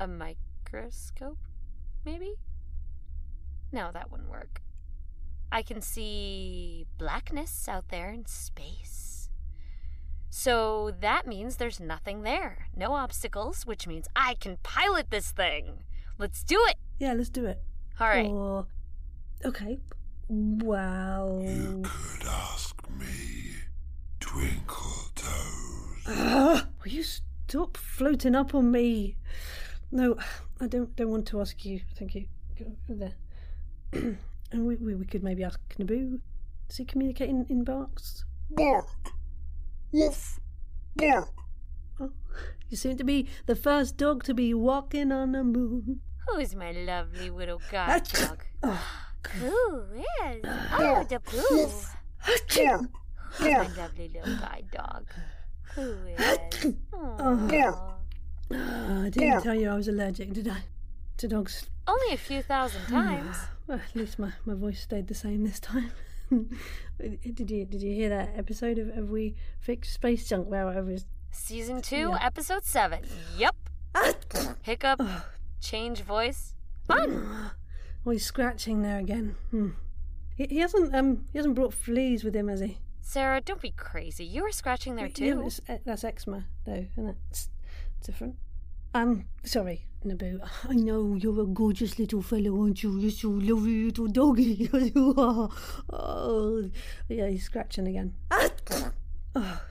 [0.00, 1.38] a microscope,
[2.04, 2.34] maybe?
[3.70, 4.62] No, that wouldn't work.
[5.52, 9.09] I can see blackness out there in space.
[10.30, 12.68] So that means there's nothing there.
[12.76, 15.84] No obstacles, which means I can pilot this thing.
[16.18, 16.76] Let's do it.
[16.98, 17.60] yeah, let's do it.
[17.98, 18.26] All right.
[18.26, 18.66] Or,
[19.44, 19.78] okay.
[20.28, 21.42] Well.
[21.44, 23.54] You could ask me,
[24.20, 26.04] Twinkle Toes.
[26.06, 29.16] Ugh, will you stop floating up on me?
[29.90, 30.16] No,
[30.60, 30.94] I don't.
[30.94, 31.80] Don't want to ask you.
[31.96, 32.26] Thank you.
[32.56, 33.14] Go there.
[33.92, 36.20] and we, we we could maybe ask Nabu.
[36.68, 38.24] Does he communicate in, in barks?
[38.50, 38.86] Bark!
[39.92, 40.40] Woof!
[41.02, 42.10] Oh,
[42.68, 46.00] you seem to be the first dog to be walking on the moon.
[46.28, 48.44] Who's my lovely little ah, guide dog?
[48.62, 50.44] Oh, ah, Who is?
[50.44, 50.76] Ah.
[50.78, 51.70] Oh, the poo.
[53.32, 55.06] Who's my lovely little guide dog?
[55.74, 56.76] Who is?
[56.94, 57.96] Aw.
[58.52, 60.64] Ah, I didn't tell you I was allergic, did I?
[61.18, 61.66] To dogs.
[61.86, 63.36] Only a few thousand times.
[63.66, 65.90] Well, at least my, my voice stayed the same this time.
[66.98, 70.80] did you did you hear that episode of, of We Fixed Space Junk where I
[70.80, 72.18] was Season 2, Yeah.
[72.20, 73.00] Episode 7.
[73.38, 73.56] Yep.
[74.62, 75.00] Hiccup,
[75.60, 76.54] change voice.
[76.86, 77.50] Fun.
[78.06, 79.36] oh he's scratching there again?
[79.50, 79.70] Hmm.
[80.36, 82.78] He, he hasn't um he hasn't brought fleas with him, has he?
[83.00, 84.24] Sarah, don't be crazy.
[84.24, 85.48] You were scratching there too.
[85.68, 87.16] eh, that's eczema though, isn't it?
[87.30, 87.48] It's
[88.04, 88.36] different.
[88.92, 90.40] Um, sorry, Nabu.
[90.68, 92.98] I know you're a gorgeous little fellow, aren't you?
[92.98, 94.68] You're so lovely little doggy.
[94.72, 95.48] Yes, you are.
[95.90, 96.68] Oh,
[97.08, 98.14] yeah, he's scratching again.
[99.34, 99.62] oh.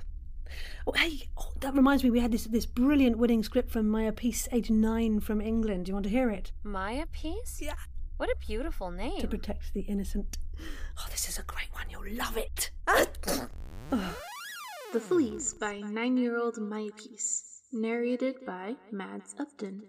[0.87, 4.11] Oh, hey, oh, that reminds me, we had this this brilliant winning script from Maya
[4.11, 5.85] Peace, age nine, from England.
[5.85, 6.51] Do you want to hear it?
[6.63, 7.59] Maya Peace?
[7.61, 7.75] Yeah.
[8.17, 9.19] What a beautiful name.
[9.19, 10.37] To protect the innocent.
[10.97, 11.85] Oh, this is a great one.
[11.89, 12.71] You'll love it.
[14.91, 17.48] The Fleas by nine year old Maya Peace.
[17.71, 19.83] Narrated by Mads Upton.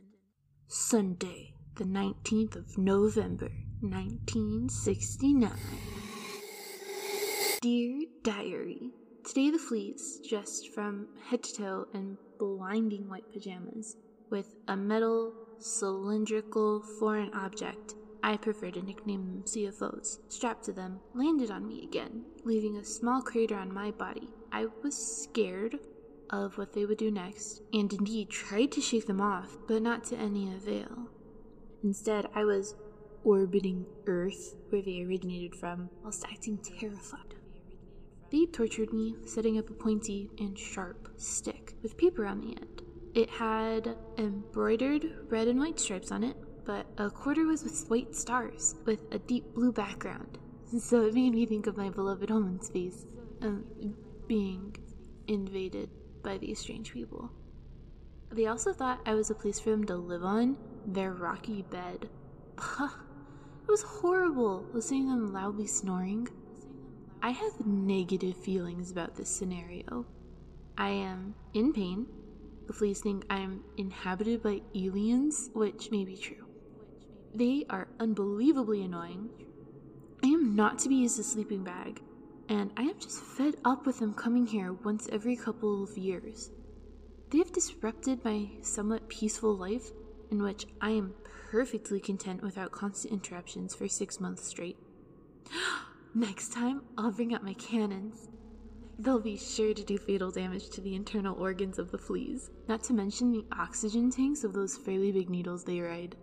[0.68, 3.48] Sunday, the 19th of November,
[3.80, 5.50] 1969.
[7.62, 8.90] Dear Diary,
[9.24, 13.96] Today the Fleas, dressed from head to toe in blinding white pajamas,
[14.28, 21.00] with a metal, cylindrical foreign object I prefer to nickname them CFOs, strapped to them,
[21.14, 24.28] landed on me again, leaving a small crater on my body.
[24.52, 25.78] I was scared
[26.30, 30.04] of what they would do next, and indeed tried to shake them off, but not
[30.04, 31.08] to any avail.
[31.82, 32.76] Instead, I was
[33.24, 37.34] orbiting Earth, where they originated from, whilst acting terrified.
[38.30, 42.82] They tortured me, setting up a pointy and sharp stick with paper on the end.
[43.12, 48.14] It had embroidered red and white stripes on it, but a quarter was with white
[48.14, 50.38] stars, with a deep blue background.
[50.78, 53.04] So it made me think of my beloved home in space,
[53.42, 53.64] um,
[54.28, 54.76] being
[55.26, 55.90] invaded
[56.22, 57.30] by these strange people.
[58.30, 60.56] They also thought I was a place for them to live on,
[60.86, 62.08] their rocky bed.
[62.80, 66.28] it was horrible listening to them loudly snoring.
[67.22, 70.06] I have negative feelings about this scenario.
[70.78, 72.06] I am in pain.
[72.66, 76.46] The fleas think I am inhabited by aliens, which may be true.
[77.34, 79.28] They are unbelievably annoying.
[80.22, 82.00] I am not to be used as a sleeping bag,
[82.50, 86.50] and I am just fed up with them coming here once every couple of years.
[87.30, 89.92] They have disrupted my somewhat peaceful life,
[90.32, 91.14] in which I am
[91.50, 94.76] perfectly content without constant interruptions for six months straight.
[96.14, 98.28] Next time, I'll bring out my cannons.
[98.98, 102.82] They'll be sure to do fatal damage to the internal organs of the fleas, not
[102.84, 106.16] to mention the oxygen tanks of those fairly big needles they ride.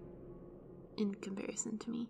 [0.98, 2.10] In comparison to me.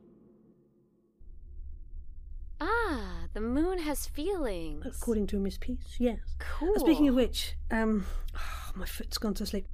[2.59, 4.85] Ah, the moon has feelings.
[4.85, 6.19] According to Miss Peace, yes.
[6.39, 6.79] Cool.
[6.79, 9.67] Speaking of which, um, oh, my foot's gone to sleep.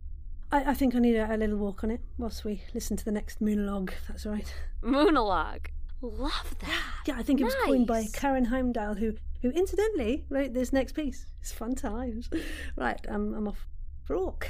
[0.52, 3.06] I, I think I need a, a little walk on it whilst we listen to
[3.06, 3.94] the next monologue.
[4.08, 4.54] That's all right.
[4.84, 5.68] Moonologue.
[6.02, 6.84] Love that.
[7.06, 10.94] Yeah, I think it was coined by Karin Heimdahl, who, who incidentally wrote this next
[10.94, 11.26] piece.
[11.42, 12.30] It's fun times.
[12.78, 13.68] Right, um, I'm off
[14.04, 14.48] for a walk.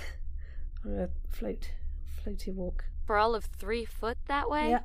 [0.85, 1.71] A float,
[2.23, 2.85] floaty walk.
[3.05, 4.69] For all of three foot that way?
[4.69, 4.81] Yeah,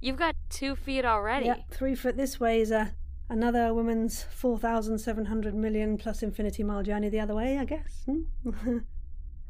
[0.00, 1.46] You've got two feet already.
[1.46, 1.56] yeah.
[1.70, 2.94] Three foot this way is a
[3.28, 7.58] another woman's four thousand seven hundred million plus infinity mile journey the other way.
[7.58, 8.04] I guess.
[8.06, 8.22] Hmm?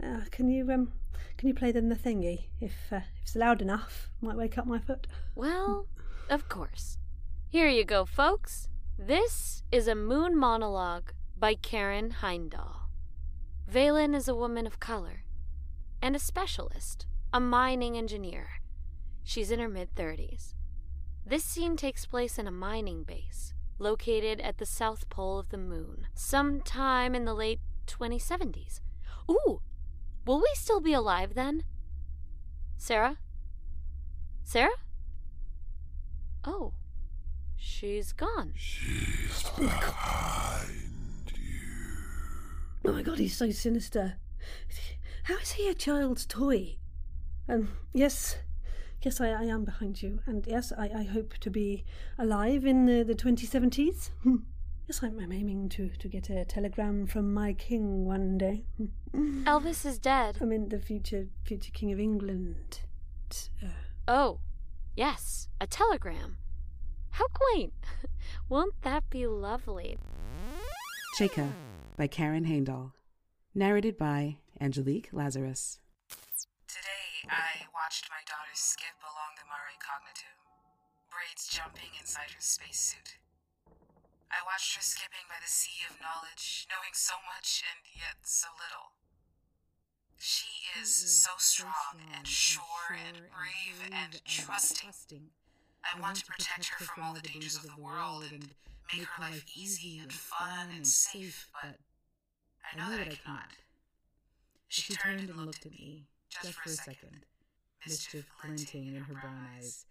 [0.02, 0.92] uh, can you um,
[1.37, 2.46] can you play them the thingy?
[2.61, 5.06] If uh, if it's loud enough, might wake up my foot.
[5.34, 5.87] Well,
[6.30, 6.98] of course.
[7.50, 8.68] Here you go, folks.
[8.98, 12.88] This is a moon monologue by Karin Heimdahl.
[13.70, 15.24] Valen is a woman of color
[16.02, 18.48] and a specialist, a mining engineer.
[19.24, 20.54] She's in her mid 30s.
[21.26, 25.59] This scene takes place in a mining base located at the south pole of the
[25.59, 28.81] moon, sometime in the late 2070s.
[29.31, 29.61] Ooh,
[30.26, 31.64] will we still be alive then?
[32.76, 33.18] Sarah?
[34.42, 34.70] Sarah?
[36.44, 36.72] Oh,
[37.57, 38.52] she's gone.
[38.57, 40.70] She's behind
[41.35, 41.61] you.
[42.85, 44.16] Oh my god, he's so sinister.
[45.24, 46.76] How is he a child's toy?
[47.48, 48.38] Um, yes,
[49.02, 51.84] yes, I, I am behind you, and yes, I, I hope to be
[52.18, 54.11] alive in the, the 2070s.
[54.22, 54.37] Hmm.
[54.87, 58.64] Yes, I'm, I'm aiming to, to get a telegram from my king one day.
[59.12, 59.44] Hmm.
[59.44, 60.38] Elvis is dead.
[60.40, 62.80] I mean, the future future king of England.
[63.62, 63.68] Uh,
[64.11, 64.40] Oh,
[64.96, 66.38] yes, a telegram.
[67.11, 67.74] How quaint.
[68.48, 69.98] Won't that be lovely?
[71.18, 71.52] Cheka
[71.96, 72.92] by Karin Heimdahl.
[73.54, 75.80] Narrated by Angelique Lazarus.
[77.88, 80.37] I watched my daughter skip along the Mare Cognitum,
[81.09, 83.16] braids jumping inside her spacesuit.
[84.29, 88.53] I watched her skipping by the sea of knowledge, knowing so much and yet so
[88.61, 88.92] little.
[90.20, 95.33] She is so strong and sure and brave and trusting.
[95.81, 98.53] I want to protect her from all the dangers of the world and
[98.92, 101.81] make her life easy and fun and safe, but
[102.68, 103.57] I know that I cannot.
[104.68, 107.24] She turned and looked at me, just for a second,
[107.86, 109.86] mischief glinting in her brown eyes,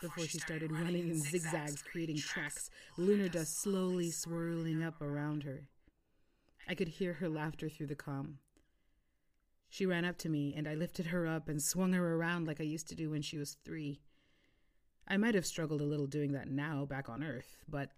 [0.00, 5.68] before she started running in zigzags, creating tracks, lunar dust slowly swirling up around her.
[6.68, 8.38] I could hear her laughter through the calm.
[9.68, 12.60] She ran up to me, and I lifted her up and swung her around like
[12.60, 14.00] I used to do when she was three.
[15.06, 17.90] I might have struggled a little doing that now back on Earth, but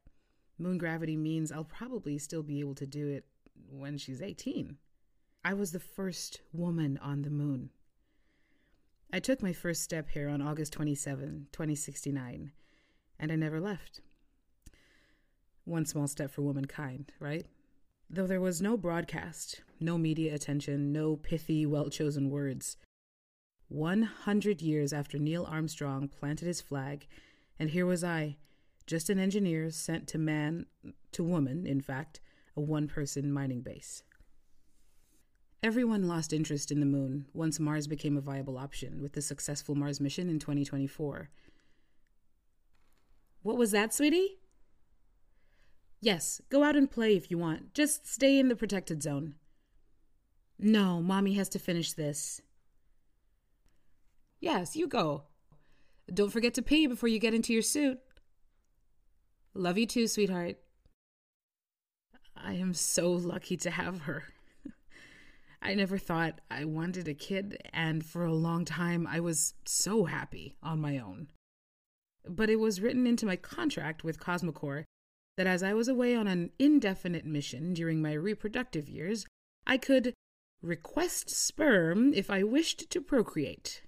[0.58, 3.24] moon gravity means I'll probably still be able to do it
[3.68, 4.76] when she's 18.
[5.44, 7.70] I was the first woman on the moon.
[9.12, 12.52] I took my first step here on August 27, 2069,
[13.18, 14.00] and I never left.
[15.64, 17.44] One small step for womankind, right?
[18.08, 22.76] Though there was no broadcast, no media attention, no pithy, well chosen words.
[23.68, 27.08] 100 years after Neil Armstrong planted his flag,
[27.58, 28.36] and here was I,
[28.86, 30.66] just an engineer sent to man,
[31.10, 32.20] to woman, in fact,
[32.56, 34.04] a one person mining base.
[35.62, 39.74] Everyone lost interest in the moon once Mars became a viable option with the successful
[39.74, 41.28] Mars mission in 2024.
[43.42, 44.38] What was that, sweetie?
[46.00, 47.74] Yes, go out and play if you want.
[47.74, 49.34] Just stay in the protected zone.
[50.58, 52.40] No, Mommy has to finish this.
[54.40, 55.24] Yes, you go.
[56.12, 57.98] Don't forget to pee before you get into your suit.
[59.52, 60.56] Love you too, sweetheart.
[62.34, 64.24] I am so lucky to have her.
[65.62, 70.06] I never thought I wanted a kid, and for a long time I was so
[70.06, 71.28] happy on my own.
[72.28, 74.84] But it was written into my contract with Cosmocore
[75.36, 79.26] that as I was away on an indefinite mission during my reproductive years,
[79.66, 80.14] I could
[80.62, 83.82] request sperm if I wished to procreate.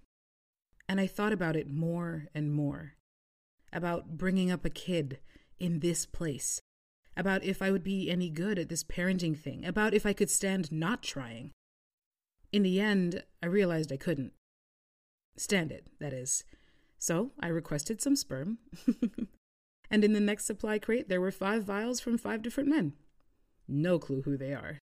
[0.88, 2.94] And I thought about it more and more
[3.72, 5.18] about bringing up a kid
[5.58, 6.60] in this place,
[7.16, 10.30] about if I would be any good at this parenting thing, about if I could
[10.30, 11.52] stand not trying.
[12.52, 14.32] In the end, I realized I couldn't.
[15.36, 16.44] Stand it, that is.
[16.98, 18.58] So I requested some sperm.
[19.90, 22.92] and in the next supply crate, there were five vials from five different men.
[23.66, 24.78] No clue who they are.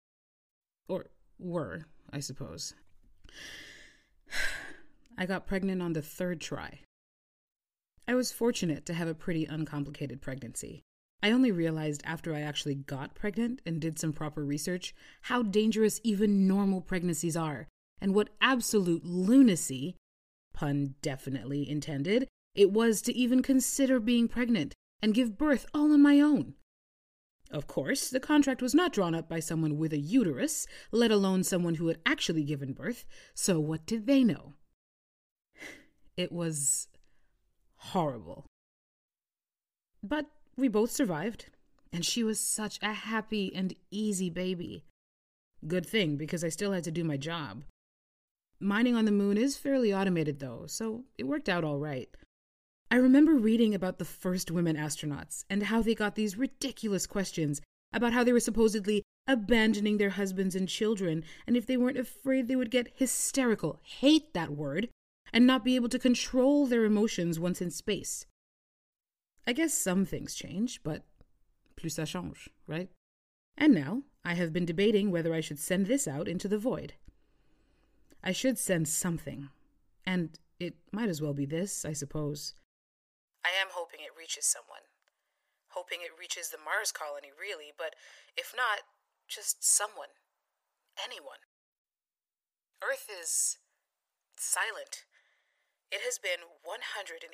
[0.89, 1.07] Or
[1.39, 2.75] were, I suppose.
[5.19, 6.81] I got pregnant on the third try.
[8.07, 10.83] I was fortunate to have a pretty uncomplicated pregnancy.
[11.25, 15.99] I only realized after I actually got pregnant and did some proper research how dangerous
[16.05, 17.67] even normal pregnancies are,
[17.99, 19.97] and what absolute lunacy,
[20.53, 26.03] pun definitely intended, it was to even consider being pregnant and give birth all on
[26.03, 26.57] my own.
[27.51, 31.43] Of course, the contract was not drawn up by someone with a uterus, let alone
[31.43, 34.53] someone who had actually given birth, so what did they know?
[36.19, 36.89] It was
[37.77, 38.45] horrible.
[40.03, 41.47] But we both survived,
[41.93, 44.85] and she was such a happy and easy baby.
[45.67, 47.65] Good thing, because I still had to do my job.
[48.61, 52.09] Mining on the moon is fairly automated, though, so it worked out all right.
[52.91, 57.61] I remember reading about the first women astronauts and how they got these ridiculous questions
[57.93, 62.47] about how they were supposedly abandoning their husbands and children, and if they weren't afraid
[62.47, 64.89] they would get hysterical, hate that word,
[65.33, 68.27] and not be able to control their emotions once in space.
[69.47, 71.03] I guess some things change, but
[71.77, 72.89] plus ça change, right?
[73.57, 76.95] And now I have been debating whether I should send this out into the void.
[78.23, 79.51] I should send something,
[80.07, 82.55] and it might as well be this, I suppose.
[83.45, 84.89] I am hoping it reaches someone.
[85.69, 87.95] Hoping it reaches the Mars colony, really, but
[88.37, 88.81] if not,
[89.29, 90.17] just someone.
[90.97, 91.43] Anyone.
[92.83, 93.59] Earth is
[94.37, 95.05] silent.
[95.93, 97.33] It has been 182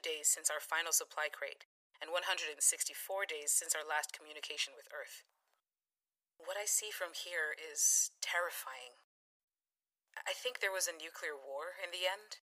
[0.00, 1.66] days since our final supply crate,
[2.00, 2.60] and 164
[3.26, 5.26] days since our last communication with Earth.
[6.38, 9.02] What I see from here is terrifying.
[10.26, 12.42] I think there was a nuclear war in the end.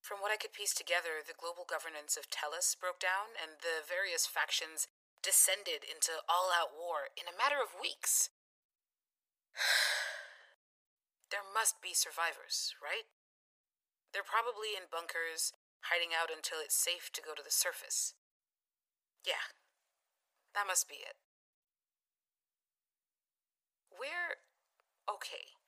[0.00, 3.80] From what I could piece together, the global governance of Tellus broke down, and the
[3.84, 4.88] various factions
[5.24, 8.28] descended into all out war in a matter of weeks.
[11.32, 13.08] there must be survivors, right?
[14.14, 15.50] They're probably in bunkers,
[15.90, 18.14] hiding out until it's safe to go to the surface.
[19.26, 19.50] Yeah,
[20.54, 21.18] that must be it.
[23.90, 24.38] Where
[25.10, 25.58] okay.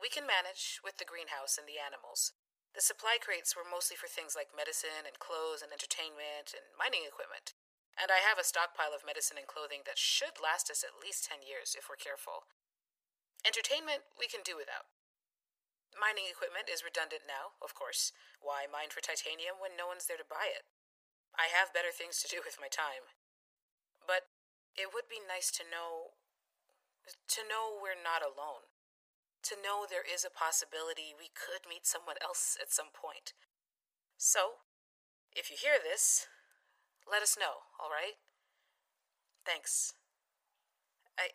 [0.00, 2.32] We can manage with the greenhouse and the animals.
[2.72, 7.04] The supply crates were mostly for things like medicine and clothes and entertainment and mining
[7.04, 7.52] equipment.
[7.98, 11.26] And I have a stockpile of medicine and clothing that should last us at least
[11.26, 12.46] 10 years if we're careful.
[13.44, 14.88] Entertainment we can do without.
[15.96, 18.12] Mining equipment is redundant now, of course.
[18.38, 20.68] Why mine for titanium when no one's there to buy it?
[21.34, 23.12] I have better things to do with my time.
[24.02, 24.28] But
[24.76, 26.18] it would be nice to know.
[27.08, 28.68] to know we're not alone.
[29.48, 33.32] To know there is a possibility we could meet someone else at some point.
[34.18, 34.66] So,
[35.32, 36.26] if you hear this,
[37.10, 38.18] let us know, alright?
[39.46, 39.94] Thanks.
[41.18, 41.30] I.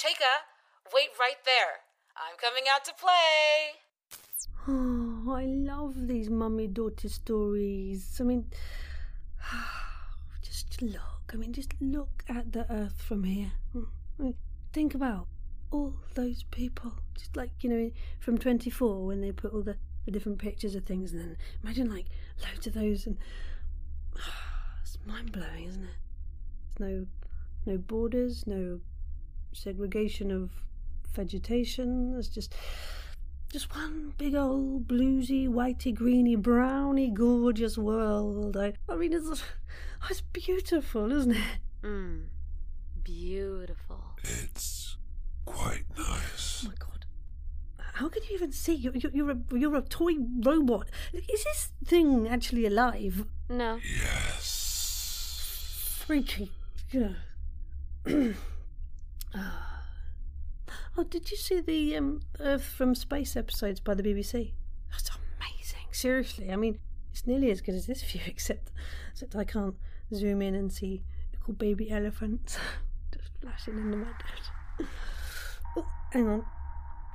[0.00, 0.46] Chaika,
[0.94, 1.82] wait right there.
[2.16, 3.76] I'm coming out to play.
[4.66, 8.16] Oh, I love these mummy daughter stories.
[8.18, 8.46] I mean,
[10.42, 11.30] just look.
[11.34, 13.52] I mean, just look at the earth from here.
[13.74, 13.82] Hmm.
[14.18, 14.34] I mean,
[14.72, 15.26] think about
[15.70, 16.94] all those people.
[17.18, 17.90] Just like, you know,
[18.20, 19.76] from 24 when they put all the,
[20.06, 22.06] the different pictures of things, and then imagine like
[22.42, 23.18] loads of those, and
[24.80, 25.90] it's mind blowing, isn't it?
[26.78, 27.06] There's
[27.66, 28.80] no, no borders, no
[29.52, 30.50] segregation of
[31.14, 32.12] vegetation.
[32.12, 32.54] There's just
[33.52, 38.56] just one big old bluesy, whitey, greeny, browny, gorgeous world.
[38.56, 39.42] I, I mean, it's
[40.10, 41.58] it's beautiful, isn't it?
[41.82, 42.26] Mm.
[43.02, 44.04] Beautiful.
[44.22, 44.96] It's
[45.44, 46.64] quite nice.
[46.64, 47.06] Oh my god.
[47.94, 48.74] How can you even see?
[48.74, 50.88] You're, you're, you're, a, you're a toy robot.
[51.12, 53.26] Is this thing actually alive?
[53.48, 53.78] No.
[53.84, 54.46] Yes.
[56.06, 56.52] Freaky.
[56.92, 58.32] Yeah.
[60.96, 64.52] Oh, did you see the um, Earth from Space episodes by the BBC?
[64.90, 65.08] That's
[65.38, 65.86] amazing.
[65.92, 66.78] Seriously, I mean,
[67.10, 68.70] it's nearly as good as this view, except
[69.12, 69.76] except I can't
[70.12, 71.02] zoom in and see
[71.32, 72.58] little baby elephants
[73.14, 74.14] just flashing in the mud.
[75.76, 76.44] Oh, hang on.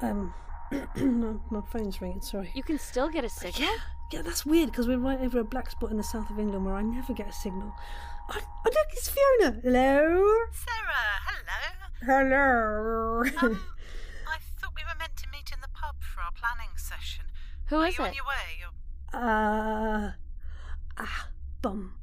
[0.01, 0.33] Um,
[0.95, 2.21] no, my phone's ringing.
[2.21, 2.51] Sorry.
[2.55, 3.69] You can still get a signal?
[3.69, 3.77] Yeah,
[4.11, 6.65] yeah, that's weird because we're right over a black spot in the south of England
[6.65, 7.73] where I never get a signal.
[8.31, 9.59] Oh, oh look, it's Fiona.
[9.63, 10.45] Hello.
[10.51, 11.84] Sarah, hello.
[12.05, 13.21] Hello.
[13.41, 13.59] Um,
[14.27, 17.25] I thought we were meant to meet in the pub for our planning session.
[17.67, 18.07] Who Are is you it?
[18.09, 18.59] on your way?
[18.59, 18.69] You're...
[19.21, 20.11] Uh,
[20.99, 21.29] ah,
[21.61, 21.95] bum.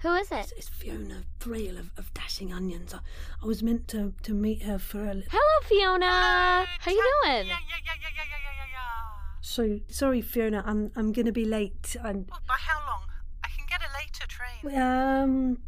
[0.00, 0.40] Who is it?
[0.40, 2.92] It's, it's Fiona Thraille of, of Dashing Onions.
[2.92, 2.98] I,
[3.42, 5.14] I was meant to, to meet her for a.
[5.14, 6.06] Li- Hello, Fiona.
[6.06, 7.46] How you doing?
[7.46, 9.40] Yeah, yeah, yeah, yeah, yeah, yeah, yeah, yeah.
[9.40, 10.62] so sorry, Fiona.
[10.66, 11.96] I'm I'm gonna be late.
[12.04, 13.08] And Oh, by how long?
[13.42, 14.76] I can get a later train.
[14.82, 15.58] um,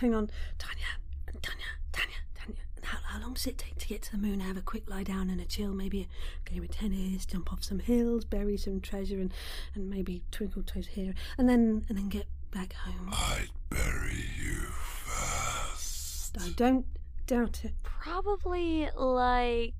[0.00, 0.96] hang on, Tanja,
[1.42, 2.56] Tanja, Tanja, Tanja.
[2.82, 4.40] How, how long does it take to get to the moon?
[4.40, 6.08] Have a quick lie down and a chill, maybe
[6.46, 9.32] a game of tennis, jump off some hills, bury some treasure, and
[9.74, 13.10] and maybe twinkle toes here, and then and then get back home.
[13.12, 14.60] I'd bury you
[15.04, 16.36] first.
[16.40, 16.86] I don't
[17.26, 17.74] doubt it.
[17.82, 19.74] Probably like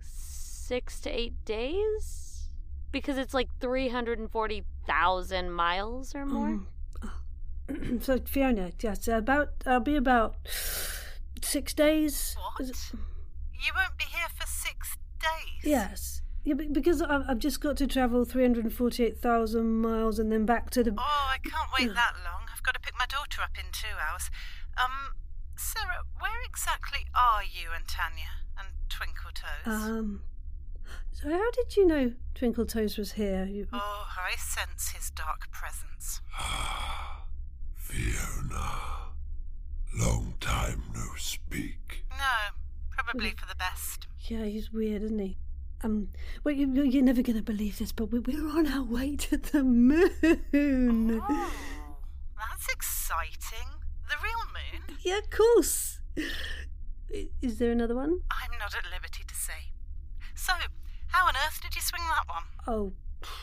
[0.00, 2.48] six to eight days?
[2.90, 6.60] Because it's like 340,000 miles or more?
[7.68, 10.36] Um, so Fiona, yes, about I'll be about
[11.48, 12.36] six days.
[12.38, 12.60] What?
[12.60, 12.98] Is it-
[13.64, 15.64] You won't be here for six days.
[15.64, 16.22] Yes.
[16.44, 20.92] Yeah, because I've, I've just got to travel 348,000 miles and then back to the.
[20.96, 22.46] Oh, I can't wait that long.
[22.54, 24.30] I've got to pick my daughter up in two hours.
[24.82, 25.14] Um,
[25.56, 29.66] Sarah, where exactly are you and Tanja and Twinkle Toes?
[29.66, 30.22] Um.
[31.12, 33.44] So, how did you know Twinkle Toes was here?
[33.44, 36.20] You, oh, I sense his dark presence.
[37.74, 38.70] Fiona.
[39.96, 42.04] Long time no speak.
[42.10, 42.54] No,
[42.90, 44.06] probably for the best.
[44.28, 45.36] yeah, he's weird, isn't he?
[45.82, 46.08] Um.
[46.44, 49.36] Well, you, you're never going to believe this, but we, we're on our way to
[49.36, 51.22] the moon.
[51.22, 51.52] Oh,
[52.36, 53.68] that's exciting.
[54.08, 54.96] The real moon?
[55.02, 56.00] Yeah, of course.
[57.42, 58.20] Is there another one?
[58.30, 59.70] I'm not at liberty to say.
[60.34, 60.52] So,
[61.08, 62.42] how on earth did you swing that one?
[62.66, 62.92] Oh,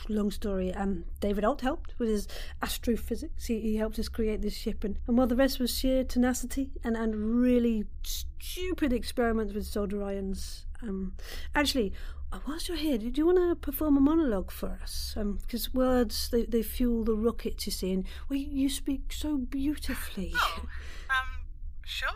[0.08, 0.72] long story.
[0.74, 2.28] Um, David Alt helped with his
[2.62, 3.46] astrophysics.
[3.46, 6.70] He, he helped us create this ship, and, and while the rest was sheer tenacity
[6.84, 10.66] and, and really stupid experiments with solder ions.
[10.82, 11.14] Um,
[11.54, 11.92] actually,
[12.32, 15.14] uh, whilst you're here, do you want to perform a monologue for us?
[15.16, 19.12] Um, because words they, they fuel the rockets, you see, and well, you, you speak
[19.12, 20.32] so beautifully.
[20.36, 20.62] Oh,
[21.10, 21.44] um,
[21.84, 22.08] sure.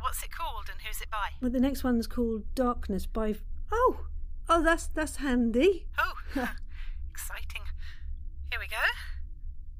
[0.00, 1.30] What's it called and who's it by?
[1.40, 3.34] Well, the next one's called Darkness by.
[3.72, 4.06] Oh,
[4.48, 5.86] oh, that's that's handy.
[5.98, 6.12] Oh,
[7.10, 7.62] exciting.
[8.50, 8.76] Here we go.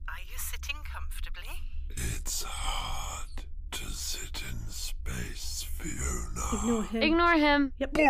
[0.08, 1.62] Are you sitting comfortably?
[1.90, 6.62] It's hard to sit in space, Fiona.
[6.62, 7.02] Ignore him.
[7.02, 7.72] Ignore him.
[7.78, 7.90] Yep.
[7.98, 8.00] Oh,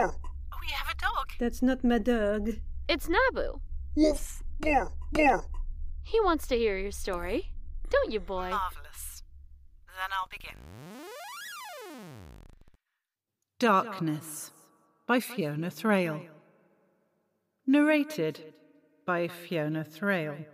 [0.69, 1.27] you have a dog?
[1.39, 2.51] That's not my dog.
[2.89, 3.61] It's Nabu.
[3.95, 5.45] Woof, brr, brr.
[6.03, 7.53] He wants to hear your story.
[7.91, 8.51] Don't you, boy?
[8.51, 9.23] Marvellous.
[9.87, 10.55] Then I'll begin.
[13.59, 14.51] Darkness
[15.07, 16.29] by Fiona Thraille.
[17.69, 18.55] Narrated
[19.05, 20.47] by Fiona Thraille.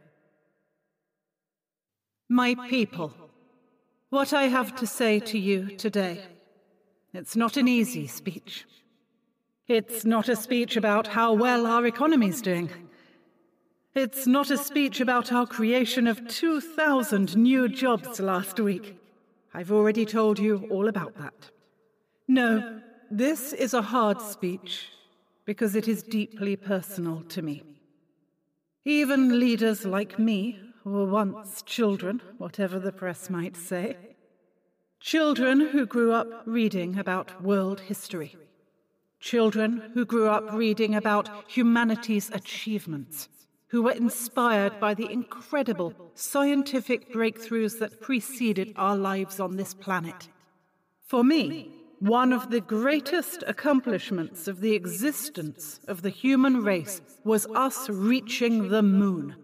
[2.30, 3.12] My people,
[4.08, 6.24] what I have to say to you today,
[7.12, 8.64] it's not an easy speech.
[9.68, 12.70] It's not a speech about how well our economy's doing.
[13.94, 18.98] It's not a speech about our creation of 2,000 new jobs last week.
[19.52, 21.50] I've already told you all about that.
[22.26, 24.88] No, this is a hard speech
[25.44, 27.62] because it is deeply personal to me.
[28.84, 33.96] Even leaders like me, who were once children, whatever the press might say,
[35.00, 38.36] children who grew up reading about world history,
[39.20, 43.28] children who grew up reading about humanity's achievements,
[43.68, 50.28] who were inspired by the incredible scientific breakthroughs that preceded our lives on this planet.
[51.04, 57.46] For me, one of the greatest accomplishments of the existence of the human race was
[57.54, 59.36] us reaching the moon.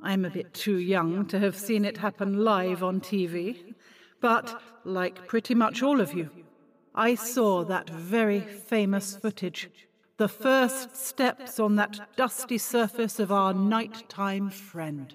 [0.00, 3.74] I'm a bit too young to have seen it happen live on TV,
[4.20, 6.30] but, like pretty much all of you,
[6.94, 9.68] I saw that very famous footage,
[10.18, 15.12] the first steps on that dusty surface of our nighttime friend.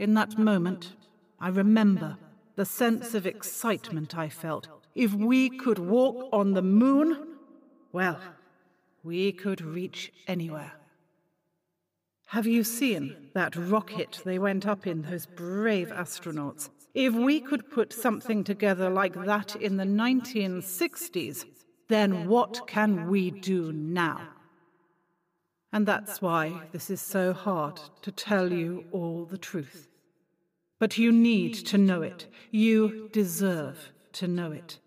[0.00, 0.96] In that moment,
[1.38, 2.16] I remember
[2.56, 7.36] the sense of excitement I felt if we could walk on the moon,
[7.92, 8.18] well,
[9.02, 10.72] we could reach anywhere.
[12.26, 16.68] Have you seen that rocket they went up in, those brave astronauts?
[16.94, 21.46] If we could put something together like that in the 1960s,
[21.88, 24.20] then what can we do now?
[25.72, 29.88] And that's why this is so hard to tell you all the truth.
[30.78, 32.26] But you need to know it.
[32.50, 34.78] You deserve to know it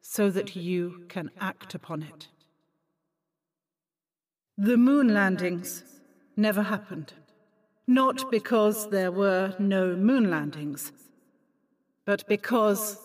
[0.00, 2.28] so that you can act upon it.
[4.58, 5.84] The moon landings
[6.36, 7.12] never happened,
[7.86, 10.92] not because there were no moon landings,
[12.04, 12.98] but because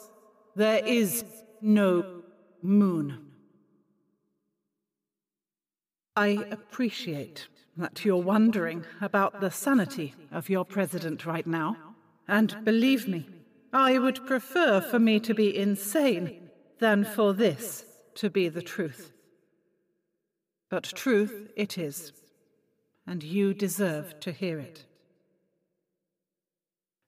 [0.55, 1.23] there is
[1.61, 2.23] no
[2.63, 3.31] moon.
[6.15, 11.77] I appreciate that you're wondering about the sanity of your president right now,
[12.27, 13.27] and believe me,
[13.76, 16.49] I would prefer for me to be insane
[16.80, 17.84] than for this
[18.15, 19.11] to be the truth.
[20.69, 22.13] But truth it is,
[23.05, 24.86] and you deserve to hear it.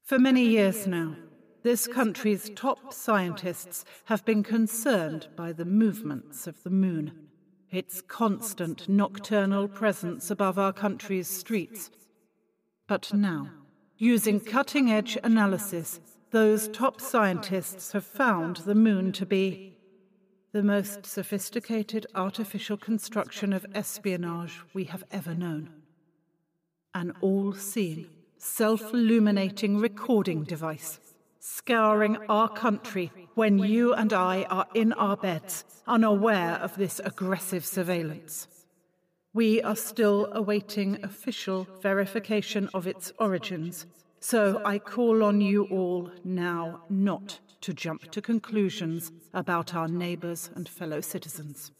[0.03, 1.15] For many years now,
[1.63, 7.29] this country's top scientists have been concerned by the movements of the moon,
[7.71, 11.91] its constant nocturnal presence above our country's streets.
[12.87, 13.51] But now,
[13.97, 16.01] using cutting edge analysis,
[16.31, 19.77] those top scientists have found the moon to be
[20.51, 25.69] the most sophisticated artificial construction of espionage we have ever known.
[26.93, 28.07] An all seeing,
[28.37, 30.99] self illuminating recording device,
[31.39, 37.65] scouring our country when you and I are in our beds, unaware of this aggressive
[37.65, 38.47] surveillance.
[39.33, 43.85] We are still awaiting official verification of its origins
[44.19, 50.49] so I call on you all now not to jump to conclusions about our neighbours
[50.55, 51.71] and fellow citizens.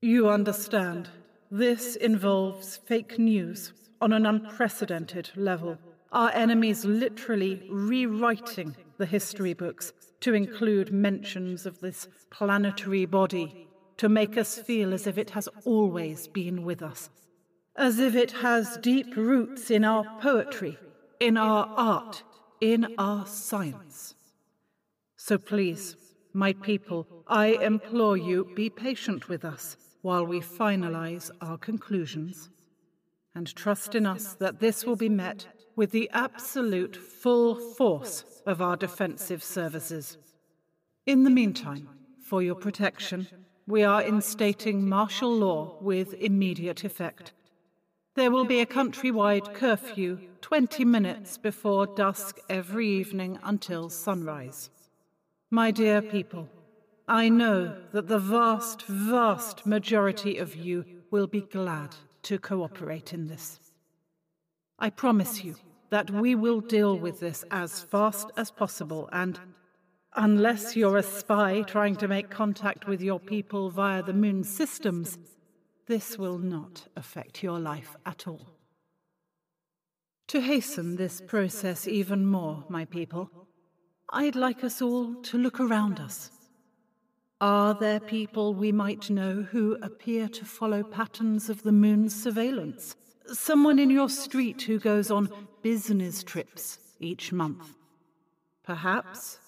[0.00, 1.08] You understand,
[1.50, 5.76] this involves fake news on an unprecedented level.
[6.12, 14.08] Our enemies literally rewriting the history books to include mentions of this planetary body to
[14.08, 17.10] make us feel as if it has always been with us,
[17.76, 20.78] as if it has deep roots in our poetry
[21.20, 22.22] in our art,
[22.60, 24.14] in our science.
[25.16, 25.96] So please,
[26.32, 32.50] my people, I implore you, be patient with us while we finalize our conclusions.
[33.34, 35.46] And trust in us that this will be met
[35.76, 40.18] with the absolute full force of our defensive services.
[41.06, 41.88] In the meantime,
[42.22, 43.28] for your protection,
[43.66, 47.32] we are instating martial law with immediate effect.
[48.18, 54.70] There will be a countrywide curfew 20 minutes before dusk every evening until sunrise.
[55.52, 56.48] My dear people,
[57.06, 63.28] I know that the vast, vast majority of you will be glad to cooperate in
[63.28, 63.60] this.
[64.80, 65.54] I promise you
[65.90, 69.38] that we will deal with this as fast as possible, and
[70.16, 75.18] unless you're a spy trying to make contact with your people via the moon systems,
[75.88, 78.46] this will not affect your life at all.
[80.28, 83.30] To hasten this process even more, my people,
[84.12, 86.30] I'd like us all to look around us.
[87.40, 92.94] Are there people we might know who appear to follow patterns of the moon's surveillance?
[93.26, 95.30] Someone in your street who goes on
[95.62, 97.74] business trips each month?
[98.62, 99.38] Perhaps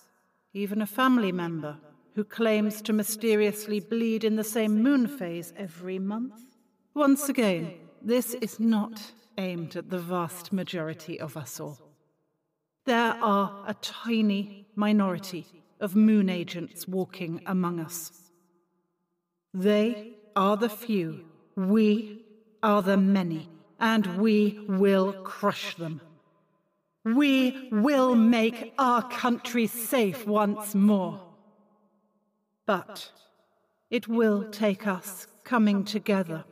[0.55, 1.77] even a family member
[2.15, 6.41] who claims to mysteriously bleed in the same moon phase every month?
[6.95, 11.79] Once again, this is not aimed at the vast majority of us all.
[12.85, 15.47] There are a tiny minority
[15.81, 18.13] of moon agents walking among us.
[19.55, 21.25] They are the few,
[21.57, 22.25] we
[22.63, 23.49] are the many,
[23.79, 26.01] and we will crush them.
[27.05, 31.30] We will make our country safe once more.
[32.71, 33.11] But
[33.91, 36.45] it will take us coming together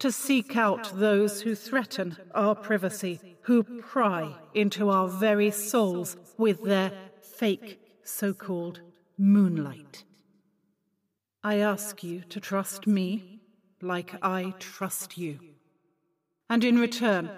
[0.00, 6.64] to seek out those who threaten our privacy, who pry into our very souls with
[6.64, 6.90] their
[7.22, 8.80] fake so called
[9.16, 10.02] moonlight.
[11.44, 13.38] I ask you to trust me
[13.80, 15.38] like I trust you.
[16.48, 17.30] And in return,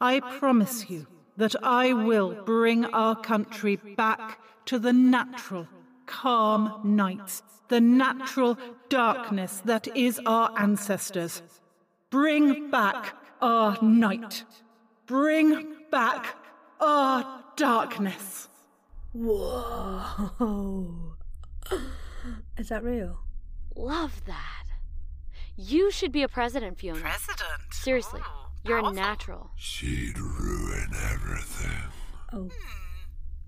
[0.00, 1.06] I promise you
[1.36, 5.68] that I will bring our country back to the natural,
[6.06, 11.42] calm nights, the natural darkness that is our ancestors.
[12.10, 14.44] Bring back our night.
[15.06, 16.36] Bring back
[16.80, 18.48] our darkness.
[19.12, 21.14] Whoa.
[22.58, 23.20] Is that real?
[23.76, 24.64] Love that.
[25.56, 27.00] You should be a president, Fiona.
[27.00, 27.60] President?
[27.70, 29.50] Seriously, oh, you're a natural.
[29.56, 31.90] She'd ruin everything.
[32.32, 32.42] Oh.
[32.42, 32.48] Hmm.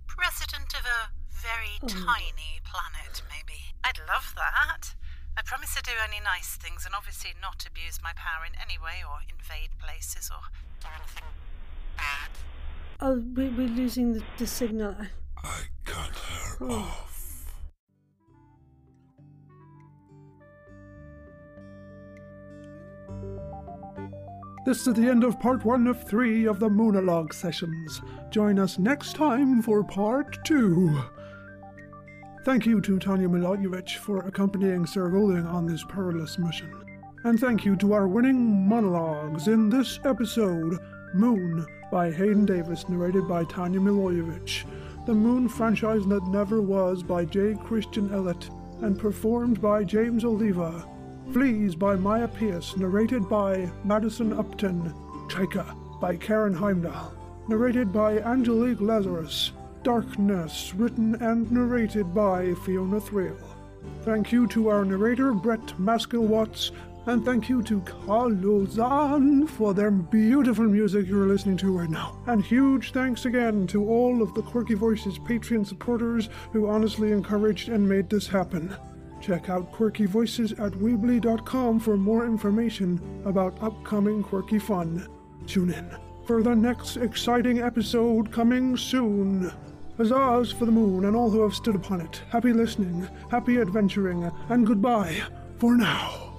[0.07, 1.11] President of a
[1.47, 1.87] very Oh.
[1.89, 3.61] tiny planet, maybe.
[3.85, 4.95] I'd love that.
[5.39, 8.79] I promise to do only nice things and obviously not abuse my power in any
[8.79, 10.43] way or invade places or
[10.81, 11.25] do anything
[11.97, 12.31] bad.
[13.01, 14.97] Oh, we, we're losing the, the signal.
[15.45, 16.75] I cut her Oh.
[16.75, 17.13] off.
[24.65, 28.03] This is the end of part one of three of the Moonologue sessions.
[28.31, 31.01] Join us next time for part two.
[32.47, 36.73] Thank you to Tanja Milojevic for accompanying Sarah Golding on this perilous mission.
[37.25, 40.79] And thank you to our winning monologues in this episode
[41.13, 44.63] Moon by Haydn Davis, narrated by Tanja Milojevic.
[45.07, 47.57] The Moon franchise that never was by J.
[47.65, 48.49] Christian Ellet,
[48.81, 50.89] and performed by James Oliva.
[51.33, 54.95] Fleas by Maya Peace, narrated by Madison Upton.
[55.27, 57.11] Chaika by Karin Heimdahl,
[57.49, 59.51] narrated by Angélique Lazarus.
[59.87, 63.39] Darkness, written and narrated by Fiona Thraille.
[64.03, 66.73] Thank you to our narrator, Bret Maskil-Watts,
[67.07, 72.19] and thank you to Carlo Zahn for their beautiful music you're listening to right now.
[72.27, 77.69] And huge thanks again to all of the Quirky Voices Patreon supporters who honestly encouraged
[77.69, 78.75] and made this happen.
[79.21, 85.07] Check out Quirky Voices at Weebly.com for more information about upcoming quirky fun.
[85.47, 85.89] Tune in
[86.25, 89.53] for the next exciting episode coming soon.
[89.99, 92.21] Huzzahs for the moon and all who have stood upon it.
[92.29, 95.23] Happy listening, happy adventuring, and goodbye
[95.57, 96.35] for now.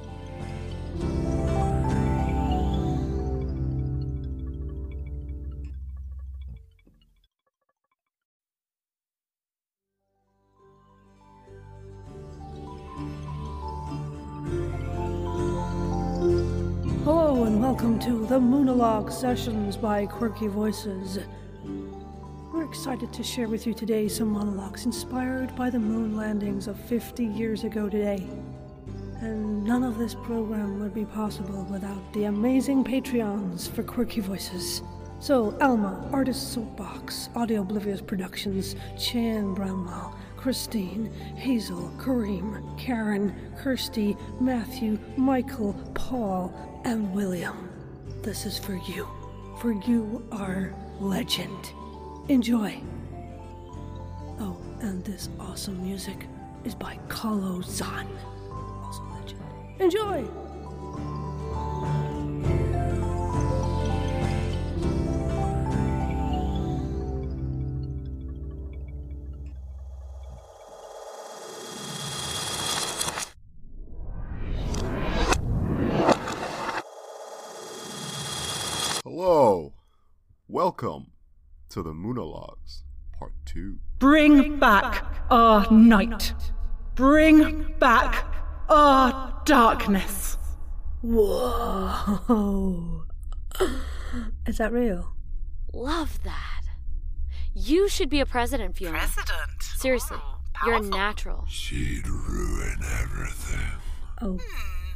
[17.03, 21.18] Hello and welcome to the Moonologue Sessions by Quirky Voices.
[22.58, 26.80] We're excited to share with you today some monologues inspired by the moon landings of
[26.86, 28.28] 50 years ago today.
[29.22, 34.82] And none of this program would be possible without the amazing Patreons for Quirky Voices.
[35.20, 44.97] So, Alma, Artist Soapbox, Audio Oblivious Productions, Cheyenne Bramwell, Christine, Hazel, Kareem, Karen, Kirsty, Matthew,
[45.16, 46.51] Michael, Paul,
[46.86, 47.70] and William.
[48.24, 49.08] This is for you,
[49.62, 51.72] for you are legend.
[52.30, 52.78] Enjoy.
[54.40, 56.28] Oh, and this awesome music
[56.66, 58.06] is by Kalo Zan,
[58.84, 59.42] also legend.
[59.80, 60.47] Enjoy!
[81.78, 82.82] To the Moonologues,
[83.20, 83.76] Part 2.
[84.00, 86.34] Bring back our night.
[86.96, 88.26] Bring back
[88.68, 90.40] our darkness.
[91.04, 93.04] Whoa.
[94.48, 95.14] Is that real?
[95.72, 96.64] Love that.
[97.54, 98.98] You should be a president, Fiona.
[98.98, 99.62] President?
[99.62, 100.18] Seriously,
[100.66, 101.46] You're natural.
[101.48, 103.70] She'd ruin everything.
[104.20, 104.40] Oh.
[104.42, 104.94] Hmm.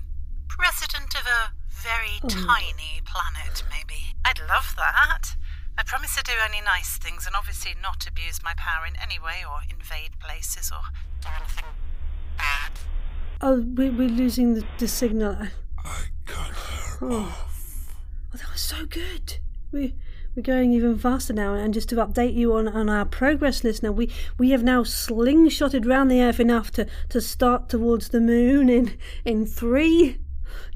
[0.47, 2.27] President of a very Oh.
[2.27, 4.15] tiny planet, maybe.
[4.25, 5.35] I'd love that.
[5.77, 9.19] I promise to do only nice things and obviously not abuse my power in any
[9.19, 10.81] way or invade places or
[11.21, 11.65] do anything
[12.37, 12.71] bad.
[13.41, 15.37] Oh, we're, we're losing the, the signal.
[15.83, 17.47] I cut her Oh.
[18.33, 19.39] Oh, that was so good.
[19.71, 19.95] We
[20.35, 23.83] we're going even faster now, and just to update you on, on our progress list
[23.83, 28.21] now, we, we have now slingshotted round the Earth enough to, to start towards the
[28.21, 30.19] moon in in three,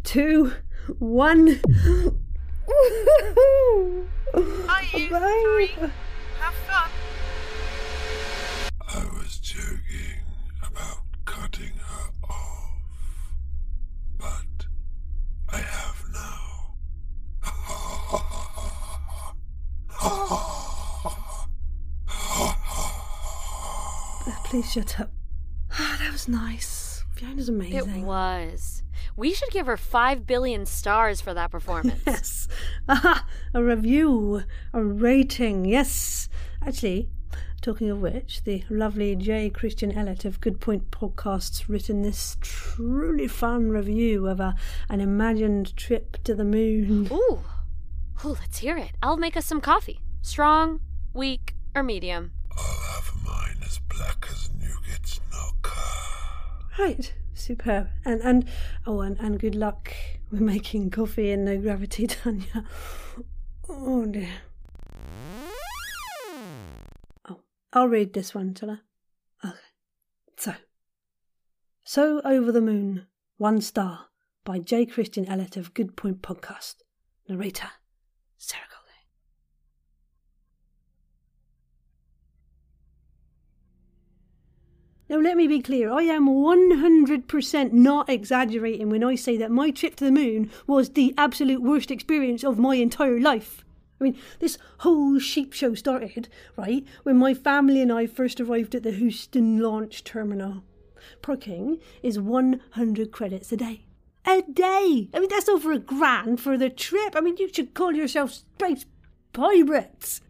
[0.03, 0.51] two,
[0.99, 1.61] one.
[4.69, 5.71] Are you three?
[6.39, 6.89] Have fun.
[8.87, 10.23] I was joking
[10.63, 12.71] about cutting her off.
[14.17, 14.67] But
[15.49, 16.41] I have now.
[24.45, 25.11] Please shut up.
[25.71, 27.03] Ah, that was nice.
[27.15, 28.01] Fiona's amazing.
[28.01, 28.83] It was.
[29.17, 32.01] We should give her 5 billion stars for that performance.
[32.05, 32.47] Yes.
[32.87, 34.43] Aha, a review,
[34.73, 35.65] a rating.
[35.65, 36.29] Yes.
[36.61, 37.09] Actually,
[37.61, 39.49] talking of which, the lovely J.
[39.49, 44.55] Christian Ellet of Good Point Podcasts written this truly fun review of a,
[44.89, 47.07] an imagined trip to the moon.
[47.11, 47.39] Ooh.
[48.23, 48.91] Ooh, let's hear it.
[49.01, 49.99] I'll make us some coffee.
[50.21, 50.79] Strong,
[51.13, 52.31] weak, or medium.
[53.25, 55.71] Mine as black as Newgate Nook.
[56.77, 57.13] Right,
[57.45, 57.89] superb.
[58.03, 58.45] And and
[58.85, 59.93] oh, and, and good luck
[60.31, 62.65] with making coffee in no gravity, Tanya.
[63.69, 64.29] Oh dear.
[67.29, 67.39] Oh,
[67.73, 69.47] I'll read this one, shall I?
[69.47, 69.57] Okay.
[70.37, 70.53] So,
[71.83, 74.07] so over the moon, one star
[74.43, 74.85] by J.
[74.85, 76.75] Christian Ellet of Good Point Podcast.
[77.27, 77.71] Narrator,
[78.37, 78.74] Sarah
[85.07, 89.69] Now, let me be clear, I am 100% not exaggerating when I say that my
[89.69, 93.63] trip to the moon was the absolute worst experience of my entire life.
[94.01, 96.27] I mean, this whole sheep show started,
[96.57, 100.63] right, when my family and I first arrived at the Houston launch terminal.
[101.21, 103.85] Parking is 100 credits a day.
[104.25, 105.09] A day!
[105.13, 107.15] I mean, that's over a grand for the trip.
[107.15, 108.85] I mean, you should call yourself space
[109.33, 110.21] pirates.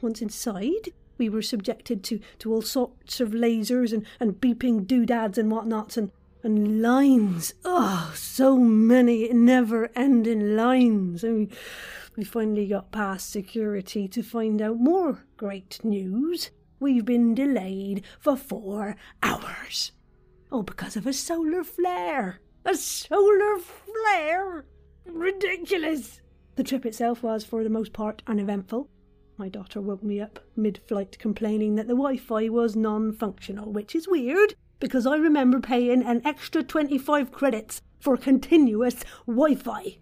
[0.00, 5.38] Once inside, we were subjected to, to all sorts of lasers and, and beeping doodads
[5.38, 6.10] and whatnots and,
[6.42, 7.54] and lines.
[7.64, 11.24] Oh, so many never ending lines.
[11.24, 11.50] I mean,
[12.16, 16.50] we finally got past security to find out more great news.
[16.80, 19.92] We've been delayed for four hours.
[20.52, 22.40] Oh, because of a solar flare.
[22.64, 24.64] A solar flare?
[25.06, 26.20] Ridiculous.
[26.56, 28.88] The trip itself was, for the most part, uneventful.
[29.36, 33.72] My daughter woke me up mid flight complaining that the Wi Fi was non functional,
[33.72, 39.98] which is weird because I remember paying an extra 25 credits for continuous Wi Fi.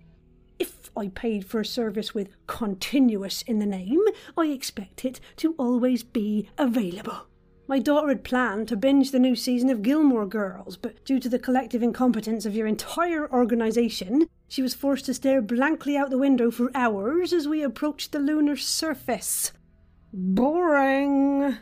[0.59, 4.03] If I paid for a service with continuous in the name,
[4.37, 7.27] I expect it to always be available.
[7.73, 11.29] My daughter had planned to binge the new season of Gilmore Girls, but due to
[11.31, 16.19] the collective incompetence of your entire organisation, she was forced to stare blankly out the
[16.19, 19.53] window for hours as we approached the lunar surface.
[20.13, 21.57] Boring!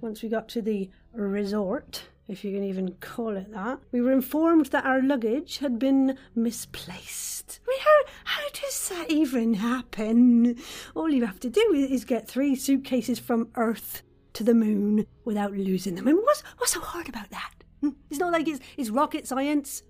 [0.00, 4.12] Once we got to the resort, if you can even call it that, we were
[4.12, 7.60] informed that our luggage had been misplaced.
[7.66, 10.56] How, how does that even happen?
[10.94, 14.02] All you have to do is get three suitcases from Earth
[14.36, 16.06] to the moon without losing them.
[16.06, 17.54] I mean, what's, what's so hard about that?
[17.80, 17.90] Hmm?
[18.10, 19.82] It's not like it's, it's rocket science.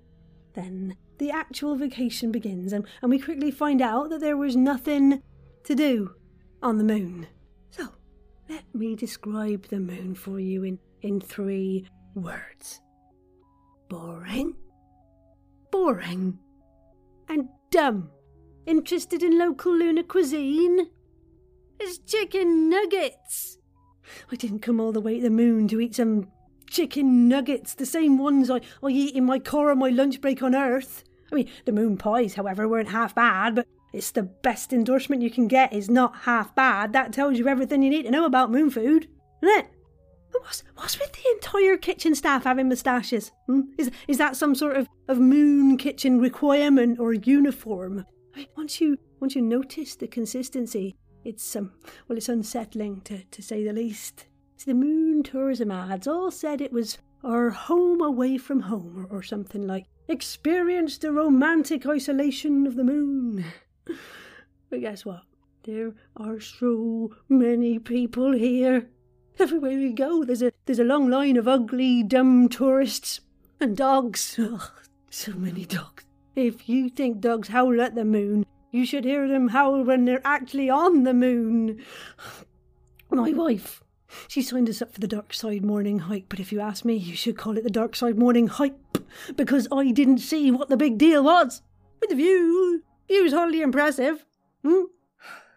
[0.55, 5.21] Then the actual vacation begins, and, and we quickly find out that there was nothing
[5.65, 6.15] to do
[6.63, 7.27] on the moon.
[7.71, 7.89] So,
[8.49, 12.81] let me describe the moon for you in, in three words
[13.89, 14.55] boring,
[15.73, 16.39] boring,
[17.29, 18.11] and dumb.
[18.65, 20.89] Interested in local lunar cuisine?
[21.81, 23.59] It's chicken nuggets.
[24.31, 26.29] I didn't come all the way to the moon to eat some
[26.69, 30.43] chicken nuggets, the same ones I, I eat in my car on my lunch break
[30.43, 31.05] on Earth.
[31.31, 35.31] I mean, the moon pies, however, weren't half bad, but it's the best endorsement you
[35.31, 36.93] can get is not half bad.
[36.93, 39.09] That tells you everything you need to know about moon food,
[39.43, 39.71] isn't it?
[40.43, 43.33] What's, what's with the entire kitchen staff having moustaches?
[43.47, 43.63] Hmm?
[43.79, 48.05] Is, is that some sort of, of moon kitchen requirement or uniform?
[48.35, 50.95] I mean, once you once you notice the consistency,
[51.27, 51.73] it's um
[52.09, 54.27] well, it's unsettling to, to say the least.
[54.65, 59.23] The moon tourism ads all said it was our home away from home or, or
[59.23, 63.45] something like experience the romantic isolation of the moon.
[64.69, 65.23] But guess what?
[65.63, 68.89] There are so many people here.
[69.39, 73.21] Everywhere we go, there's a there's a long line of ugly, dumb tourists
[73.61, 74.39] and dogs.
[74.43, 74.71] Ugh,
[75.11, 76.05] so many dogs.
[76.35, 80.21] If you think dogs howl at the moon, you should hear them howl when they're
[80.25, 81.83] actually on the moon.
[83.11, 83.83] My wife,
[84.29, 86.95] she signed us up for the Dark Side Morning Hike, but if you ask me,
[86.95, 88.99] you should call it the Dark Side Morning Hype,
[89.37, 91.63] because I didn't see what the big deal was.
[92.01, 94.25] With the view, it was hardly impressive.
[94.65, 94.85] Hmm?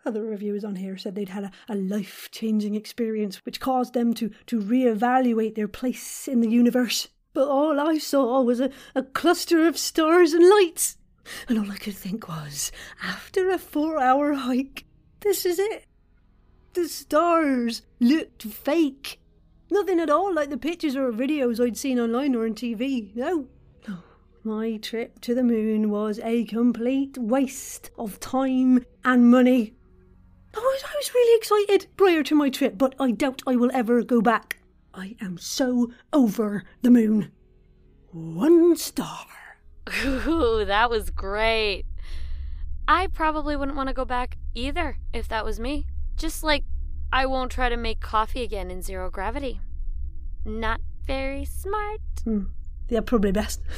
[0.05, 4.13] Other reviewers on here said they'd had a, a life changing experience which caused them
[4.13, 7.09] to, to re-evaluate their place in the universe.
[7.33, 10.97] But all I saw was a, a cluster of stars and lights.
[11.47, 12.71] And all I could think was,
[13.03, 14.85] after a four hour hike,
[15.21, 15.85] this is it.
[16.73, 19.19] The stars looked fake.
[19.71, 23.15] Nothing at all like the pictures or videos I'd seen online or on TV.
[23.15, 23.47] No.
[23.87, 23.97] No.
[24.43, 29.73] My trip to the moon was a complete waste of time and money.
[30.55, 33.69] I was, I was really excited prior to my trip, but I doubt I will
[33.73, 34.57] ever go back.
[34.93, 37.31] I am so over the moon.
[38.11, 39.27] One star.
[40.05, 41.85] Ooh, that was great.
[42.87, 45.85] I probably wouldn't want to go back either if that was me.
[46.15, 46.63] Just like
[47.11, 49.61] I won't try to make coffee again in zero gravity.
[50.45, 52.01] Not very smart.
[52.23, 52.43] Hmm.
[52.87, 53.61] Yeah, probably best.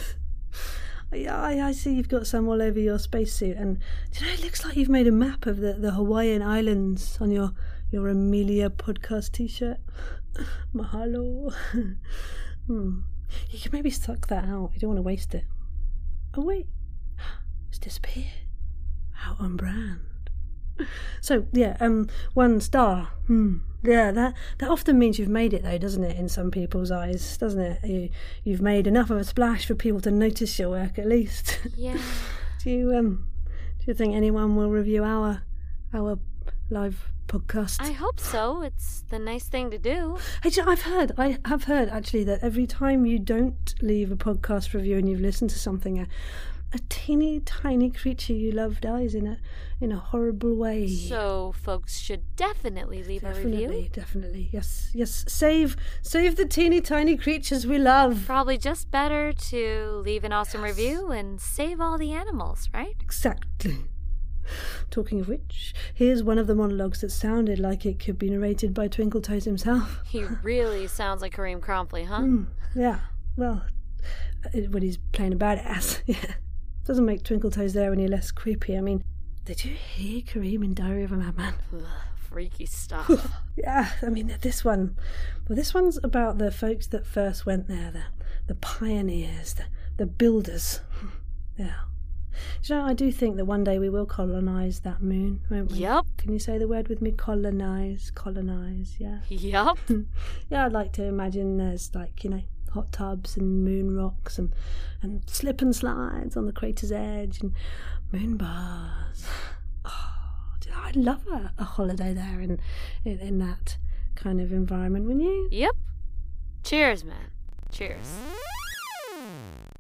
[1.14, 3.80] Yeah, I, I see you've got some all over your spacesuit, and
[4.12, 7.18] do you know it looks like you've made a map of the, the Hawaiian Islands
[7.20, 7.52] on your
[7.92, 9.78] your Amelia podcast T-shirt.
[10.74, 11.54] Mahalo.
[12.68, 13.00] hmm.
[13.50, 14.72] You can maybe suck that out.
[14.74, 15.44] You don't want to waste it.
[16.36, 16.68] Oh wait,
[17.70, 18.28] it's disappeared.
[19.26, 20.00] Out on brand.
[21.22, 23.10] So yeah, um, one star.
[23.28, 23.58] Hmm.
[23.84, 26.18] Yeah, that that often means you've made it though, doesn't it?
[26.18, 27.84] In some people's eyes, doesn't it?
[27.84, 28.10] You
[28.44, 31.60] you've made enough of a splash for people to notice your work at least.
[31.76, 31.98] Yeah.
[32.64, 33.28] do you um
[33.80, 35.44] do you think anyone will review our
[35.94, 36.18] our
[36.72, 37.78] live podcast?
[37.82, 38.62] I hope so.
[38.62, 40.18] It's the nice thing to do.
[40.42, 43.76] Hey, do you know, I've heard, I have heard actually that every time you don't
[43.82, 46.08] leave a podcast review and you've listened to something, a,
[46.74, 49.38] a teeny tiny creature you love dies in a
[49.82, 50.88] in a horrible way.
[50.88, 53.90] So folks should definitely leave definitely, a review.
[53.92, 55.26] Definitely, yes, yes.
[55.28, 58.24] Save, save the teeny tiny creatures we love.
[58.28, 60.78] Probably just better to leave an awesome yes.
[60.78, 62.96] review and save all the animals, right?
[63.02, 63.78] Exactly.
[64.90, 68.74] Talking of which, here's one of the monologues that sounded like it could be narrated
[68.74, 70.00] by Twinkle Toes himself.
[70.08, 72.20] He really sounds like Karim Kronfl, huh?
[72.20, 73.00] Mm, yeah.
[73.38, 73.64] Well,
[74.70, 76.36] when he's playing a badass, yeah.
[76.84, 78.78] Doesn't make Twinkle Toes there any less creepy.
[78.78, 79.04] I mean,
[79.46, 81.54] did you hear Karim in Diary of a Madman?
[82.32, 83.10] freaky stuff.
[83.58, 84.96] yeah, I mean, this one,
[85.48, 88.04] well, this one's about the folks that first went there, the,
[88.48, 89.66] the pioneers, the,
[89.98, 90.80] the builders.
[91.58, 91.74] yeah.
[92.64, 95.80] You know, I do think that one day we will colonise that moon, won't we?
[95.80, 96.06] Yep.
[96.18, 97.12] Can you say the word with me?
[97.12, 99.20] Colonise, colonise, yeah.
[99.30, 99.78] Yep.
[100.50, 102.42] yeah, I'd like to imagine there's like, you know,
[102.74, 104.54] hot tubs and moon rocks and,
[105.02, 107.54] and slip and slides on the crater's edge and
[108.12, 109.26] moon bars.
[109.84, 112.60] Oh, I'd love a, a holiday there in,
[113.04, 113.78] in, in that
[114.16, 115.48] kind of environment, wouldn't you?
[115.52, 115.76] Yep.
[116.64, 117.32] Cheers, man.
[117.72, 118.08] Cheers.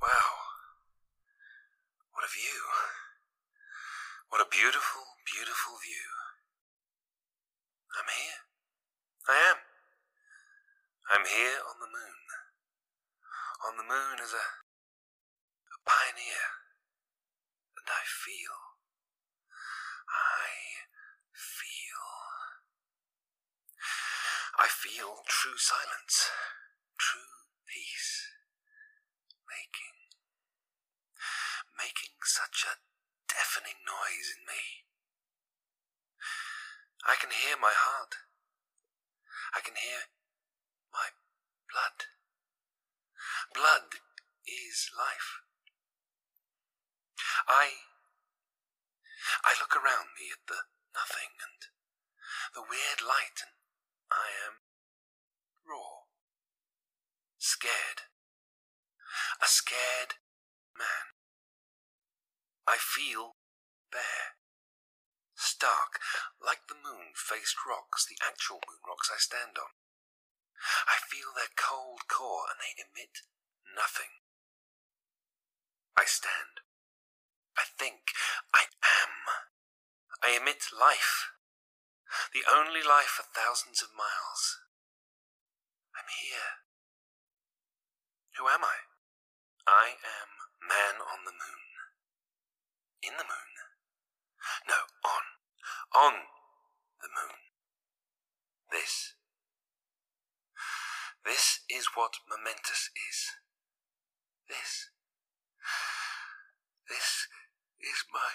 [0.02, 0.08] Wow.
[2.14, 2.62] What a view.
[4.32, 6.08] What a beautiful, beautiful view.
[8.00, 8.40] I'm here.
[9.28, 9.60] I am.
[11.12, 12.24] I'm here on the moon.
[13.68, 14.48] On the moon as a,
[15.68, 16.48] a pioneer.
[17.76, 18.56] And I feel.
[20.08, 20.48] I
[21.36, 22.08] feel.
[24.64, 26.32] I feel true silence,
[26.96, 28.32] true peace,
[29.44, 30.16] making,
[31.76, 32.91] making such a
[33.32, 34.84] deafening noise in me.
[37.08, 38.28] I can hear my heart.
[39.56, 40.12] I can hear
[40.92, 41.16] my
[41.72, 42.12] blood.
[43.56, 44.04] Blood
[44.44, 45.40] is life.
[47.48, 47.88] I
[49.48, 51.60] I look around me at the nothing and
[52.54, 53.56] the weird light, and
[54.12, 54.60] I am
[55.64, 56.12] raw,
[57.40, 58.12] scared,
[59.42, 60.20] a scared
[60.78, 61.11] man.
[62.72, 63.36] I feel
[63.92, 64.40] bare,
[65.36, 66.00] stark,
[66.40, 69.76] like the moon faced rocks, the actual moon rocks I stand on.
[70.88, 73.28] I feel their cold core, and they emit
[73.76, 74.24] nothing.
[76.00, 76.64] I stand.
[77.60, 78.16] I think.
[78.56, 78.72] I
[79.04, 79.20] am.
[80.24, 81.36] I emit life.
[82.32, 84.64] The only life for thousands of miles.
[85.92, 86.64] I'm here.
[88.40, 88.88] Who am I?
[89.68, 90.30] I am
[90.64, 91.71] man on the moon.
[93.04, 93.52] In the moon.
[94.68, 94.76] No,
[95.06, 95.24] on.
[95.93, 96.14] On
[97.02, 97.38] the moon.
[98.72, 99.16] This
[101.26, 103.20] This is what momentous is.
[104.49, 104.89] This.
[106.89, 107.28] This
[107.82, 108.34] is my.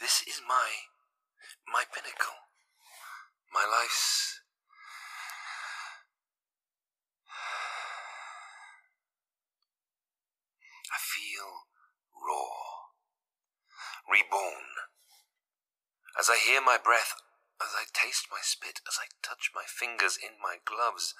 [0.00, 0.68] This is my.
[1.72, 2.34] my pinnacle.
[3.52, 4.40] My life's.
[10.92, 11.72] I feel
[12.12, 12.92] raw.
[14.04, 14.68] Reborn.
[16.18, 17.16] As I hear my breath,
[17.60, 21.16] as I taste my spit, as I touch my fingers in my gloves,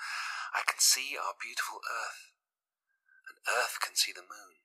[0.53, 2.33] I can see our beautiful earth.
[3.29, 4.61] And earth can see the moon.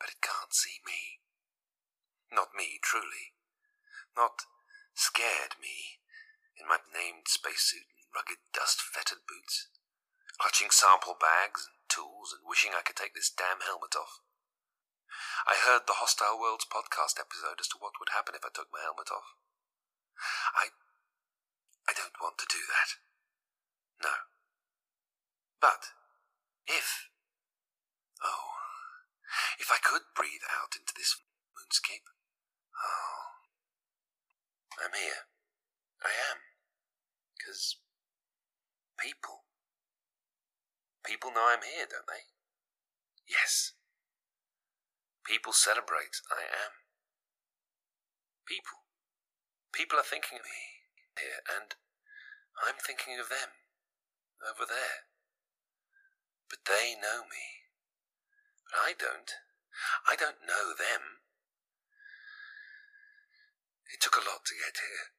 [0.00, 1.20] But it can't see me.
[2.32, 3.36] Not me, truly.
[4.16, 4.48] Not
[4.94, 6.00] scared me,
[6.56, 9.68] in my named spacesuit and rugged dust fettered boots,
[10.40, 14.20] clutching sample bags tools and wishing I could take this damn helmet off.
[15.48, 18.68] I heard the Hostile Worlds podcast episode as to what would happen if I took
[18.70, 19.34] my helmet off.
[20.54, 20.70] I.
[21.88, 23.00] I don't want to do that.
[24.04, 24.14] No.
[25.56, 25.96] But,
[26.68, 27.08] if.
[28.20, 28.52] Oh,
[29.58, 31.16] if I could breathe out into this
[31.56, 32.12] moonscape.
[32.76, 33.40] Oh.
[34.84, 35.26] I'm here.
[36.04, 36.38] I am.
[37.34, 37.80] Because.
[39.00, 39.47] people.
[41.04, 42.28] People know I'm here, don't they?
[43.28, 43.72] Yes.
[45.24, 46.72] People celebrate I am.
[48.46, 48.88] People.
[49.72, 50.64] People are thinking of me
[51.20, 51.76] here, and
[52.64, 53.52] I'm thinking of them
[54.40, 55.08] over there.
[56.48, 57.68] But they know me.
[58.64, 59.30] But I don't.
[60.08, 61.22] I don't know them.
[63.92, 65.12] It took a lot to get here.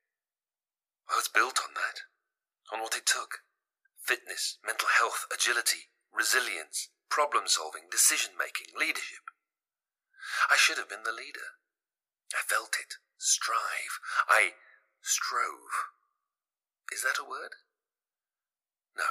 [1.10, 2.06] I was built on that,
[2.74, 3.46] on what it took
[4.10, 9.22] fitness, mental health, agility, resilience, problem solving, decision making, leadership.
[10.50, 11.62] I should have been the leader.
[12.34, 12.98] I felt it.
[13.22, 14.02] Strive.
[14.28, 14.58] I
[15.02, 15.94] strove.
[16.92, 17.54] Is that a word?
[18.98, 19.06] No.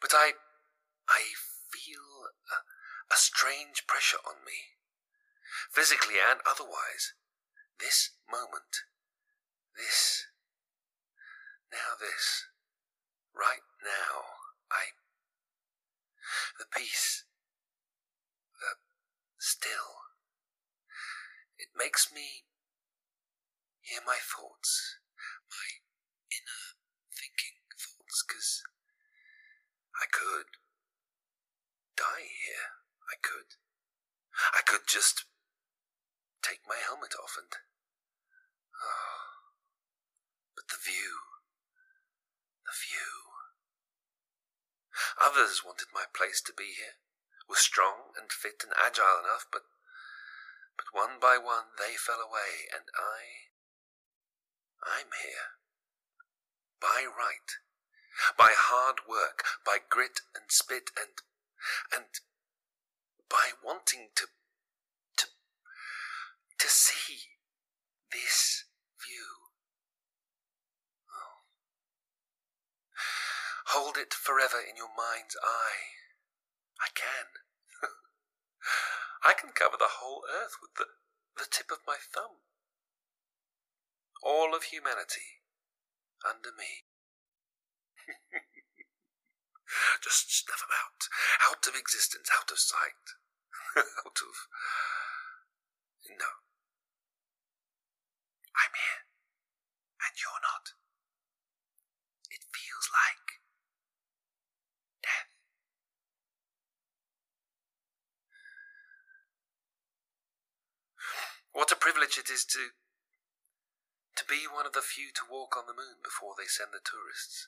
[0.00, 0.34] But I.
[1.08, 1.22] I
[1.70, 2.58] feel a,
[3.14, 4.74] a strange pressure on me.
[5.70, 7.14] Physically and otherwise.
[7.78, 8.86] This moment.
[9.76, 10.26] This.
[11.70, 12.51] Now this.
[13.34, 14.14] Right now.
[14.70, 14.92] I.
[16.58, 17.24] The peace.
[18.60, 18.76] The
[19.38, 20.06] still.
[21.58, 22.44] It makes me
[23.80, 24.98] hear my thoughts,
[25.50, 25.68] my
[26.30, 26.64] inner
[27.10, 28.62] thinking thoughts, because
[30.00, 30.58] I could
[31.96, 32.82] die here.
[33.10, 33.58] I could.
[34.54, 35.24] I could just
[36.42, 37.52] take my helmet off and.
[38.82, 39.22] Oh.
[40.56, 41.41] But the view.
[42.72, 43.32] View.
[45.20, 46.96] Others wanted my place to be here,
[47.48, 49.62] were strong and fit and agile enough, but.
[50.76, 53.52] But one by one they fell away, and I.
[54.82, 55.60] I'm here.
[56.80, 57.50] By right.
[58.36, 61.22] By hard work, by grit and spit and.
[61.92, 62.20] and.
[63.28, 64.26] by wanting to.
[65.18, 65.26] to.
[66.58, 67.36] to see
[68.10, 68.64] this
[68.98, 69.52] view.
[71.12, 71.42] Oh.
[73.72, 75.96] Hold it forever in your mind's eye.
[76.80, 77.26] I can.
[79.24, 80.86] I can cover the whole earth with the,
[81.40, 82.44] the tip of my thumb.
[84.22, 85.40] All of humanity
[86.20, 86.84] under me.
[90.04, 91.08] Just snuff them out.
[91.48, 93.16] Out of existence, out of sight.
[94.04, 94.36] out of.
[96.12, 96.30] No.
[98.52, 99.02] I'm here.
[100.04, 100.76] And you're not.
[102.30, 103.40] It feels like
[105.02, 105.30] death.
[111.62, 112.74] What a privilege it is to
[114.18, 116.82] to be one of the few to walk on the moon before they send the
[116.82, 117.46] tourists.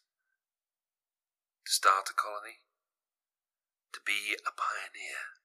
[1.66, 2.62] To start a colony.
[3.90, 5.42] To be a pioneer.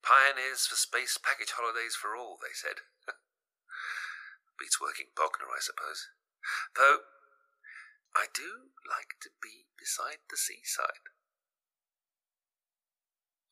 [0.00, 2.80] Pioneers for space package holidays for all, they said.
[4.56, 6.08] Beats working Bognor, I suppose.
[6.72, 7.04] Though,
[8.16, 11.12] I do like to be beside the seaside.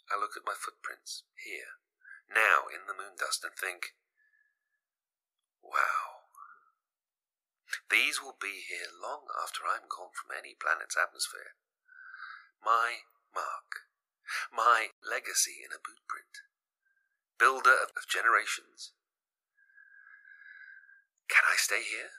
[0.09, 1.82] I look at my footprints here,
[2.35, 3.95] now in the moon dust, and think,
[5.63, 6.27] wow.
[7.93, 11.57] These will be here long after I'm gone from any planet's atmosphere.
[12.65, 13.05] My
[13.35, 13.89] mark,
[14.49, 16.45] my legacy in a bootprint,
[17.39, 18.93] builder of generations.
[21.29, 22.13] Can I stay here?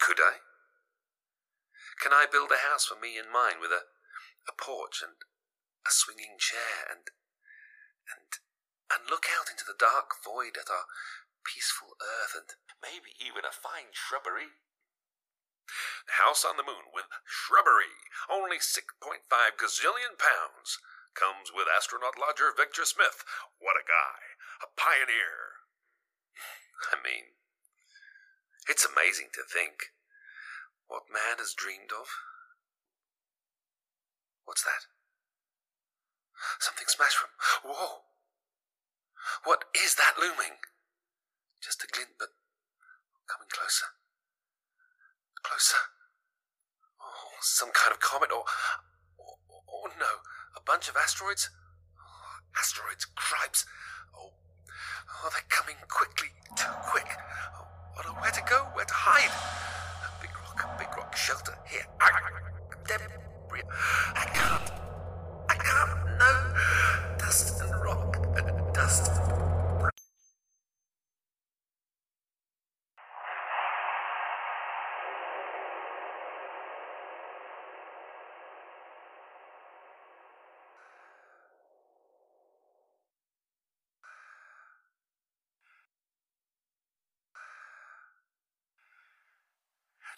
[0.00, 0.40] Could I?
[2.00, 3.88] Can I build a house for me and mine with a,
[4.48, 5.16] a porch and
[5.84, 7.08] a swinging chair and
[8.06, 8.30] and
[8.92, 10.86] and look out into the dark void at our
[11.42, 12.50] peaceful earth and
[12.82, 14.58] maybe even a fine shrubbery.
[16.22, 19.26] House on the Moon with shrubbery, only 6.5
[19.58, 20.78] gazillion pounds.
[21.14, 23.24] Comes with astronaut lodger Victor Smith.
[23.58, 24.36] What a guy.
[24.60, 25.64] A pioneer.
[26.92, 27.34] I mean,
[28.68, 29.96] it's amazing to think
[30.86, 32.06] what man has dreamed of.
[34.44, 34.86] What's that?
[36.60, 37.30] Something smashed from.
[37.64, 38.06] Whoa!
[39.44, 40.58] What is that looming?
[41.62, 42.28] Just a glint, but
[43.26, 43.86] coming closer.
[45.42, 45.82] Closer.
[47.00, 48.44] Oh, some kind of comet or.
[49.18, 50.22] or, or no,
[50.56, 51.50] a bunch of asteroids?
[51.98, 53.66] Oh, asteroids, cripes.
[54.16, 57.08] Oh, oh, they're coming quickly, too quick.
[57.54, 57.66] Oh,
[57.98, 59.32] I don't know where to go, where to hide.
[60.20, 61.86] Big rock, big rock, shelter here.
[62.86, 63.62] Debris.
[64.14, 64.75] I can't.
[68.76, 69.08] And dust.
[69.08, 69.90] And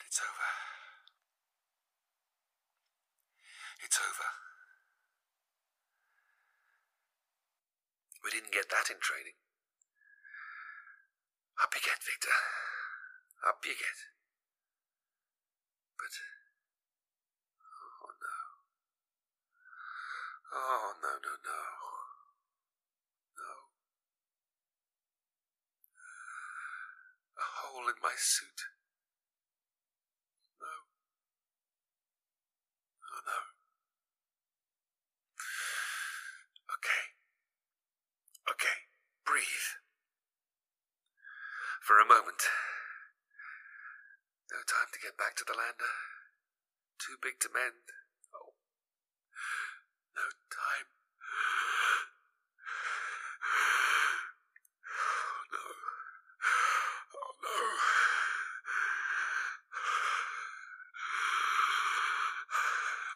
[0.07, 0.49] it's over.
[3.85, 4.29] It's over.
[8.29, 9.41] We didn't get that in training.
[11.65, 12.37] Up you get, Victor.
[13.49, 13.99] Up you get.
[15.97, 16.13] But.
[17.65, 18.37] Oh no.
[20.53, 21.61] Oh no, no, no.
[23.41, 23.53] No.
[27.33, 28.61] A hole in my suit.
[30.61, 30.67] No.
[33.07, 33.39] Oh no.
[36.75, 37.03] Okay.
[38.51, 38.77] Okay.
[39.25, 39.71] Breathe.
[41.83, 42.43] For a moment.
[44.51, 45.93] No time to get back to the lander.
[46.99, 47.93] Too big to mend.
[48.35, 48.53] Oh.
[50.17, 50.89] No time.
[54.89, 55.65] Oh no.
[57.15, 57.55] Oh no.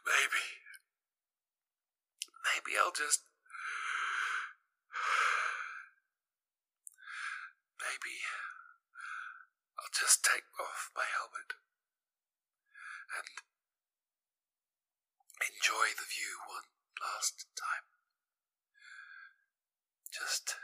[0.07, 0.45] Maybe.
[2.93, 3.24] Just.
[7.80, 8.20] Maybe
[9.80, 11.57] I'll just take off my helmet
[13.16, 13.32] and
[15.40, 16.68] enjoy the view one
[17.01, 17.88] last time.
[20.12, 20.61] Just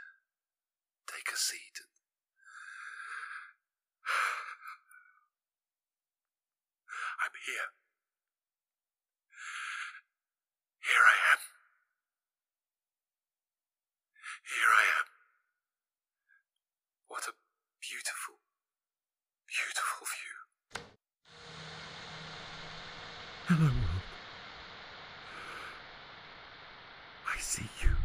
[1.09, 1.89] take a seat and.
[7.25, 7.33] I'm.
[10.85, 11.39] Here I am.
[14.49, 15.05] Here I am.
[17.07, 17.33] What a
[17.79, 18.39] beautiful,
[19.45, 20.81] beautiful view.
[23.47, 24.01] Hello, world.
[27.27, 27.95] I see you.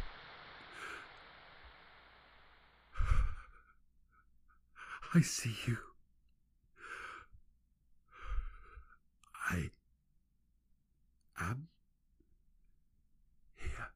[5.16, 5.78] I see you.
[9.48, 9.70] I
[11.40, 11.68] am
[13.54, 13.92] here.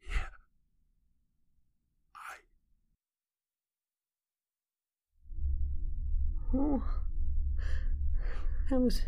[0.00, 0.30] Here.
[2.14, 2.36] I.
[6.56, 6.82] Oh,
[8.70, 9.02] that was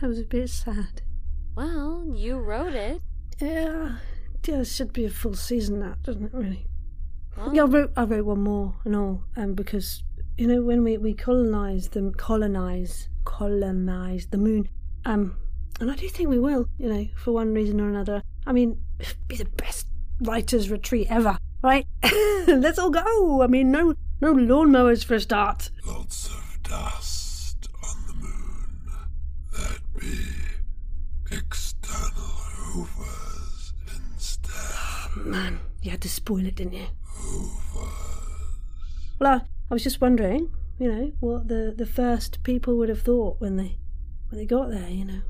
[0.00, 1.02] that was a bit sad.
[1.54, 3.00] Well, you wrote it.
[3.40, 3.98] Yeah,
[4.48, 6.34] yeah, it should be a full season, that doesn't it?
[6.34, 6.66] Really.
[7.52, 10.02] Yeah, I wrote I wrote one more and all, um, because
[10.38, 14.68] you know when we we colonize the colonize colonize the moon,
[15.04, 15.36] um,
[15.80, 16.68] and I do think we will.
[16.78, 18.22] You know, for one reason or another.
[18.46, 19.86] I mean, it'd be the best
[20.20, 21.86] writers' retreat ever, right?
[22.46, 23.42] Let's all go.
[23.42, 25.70] I mean, no no lawnmowers for a start.
[35.26, 36.86] Man, you had to spoil it, didn't you?
[39.18, 39.36] Well, I,
[39.70, 43.56] I was just wondering, you know, what the, the first people would have thought when
[43.56, 43.78] they
[44.28, 45.22] when they got there, you know.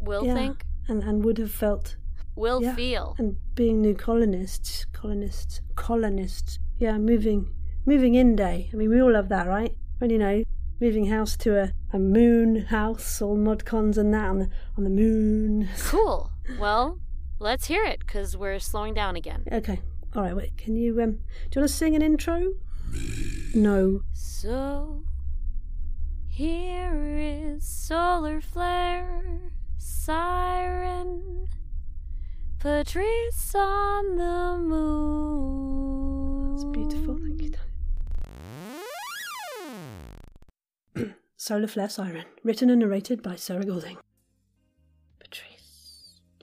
[0.00, 1.96] Will Yeah, think, and and would have felt
[2.34, 3.14] will yeah, feel.
[3.18, 6.58] and being new colonists, colonists, colonists.
[6.78, 7.54] Yeah, moving
[7.86, 8.70] moving in day.
[8.72, 9.72] I mean, we all love that, right?
[9.98, 10.42] When you know,
[10.80, 14.82] moving house to a, a moon house, all mod cons and that on the on
[14.82, 15.68] the moon.
[15.78, 16.32] Cool.
[16.58, 16.98] Well,
[17.38, 19.44] let's hear it, because we're slowing down again.
[19.50, 19.80] Okay,
[20.14, 20.34] all right.
[20.36, 21.12] Wait, can you um?
[21.12, 21.18] Do
[21.54, 22.54] you want to sing an intro?
[23.54, 24.02] No.
[24.12, 25.04] So,
[26.26, 31.48] here is solar flare, siren,
[32.58, 36.54] Patrice on the moon.
[36.54, 37.16] It's beautiful.
[37.18, 37.50] Thank you,
[40.94, 41.14] Tony.
[41.36, 43.96] Soul of Flare Siren, written and narrated by Sarah Golding.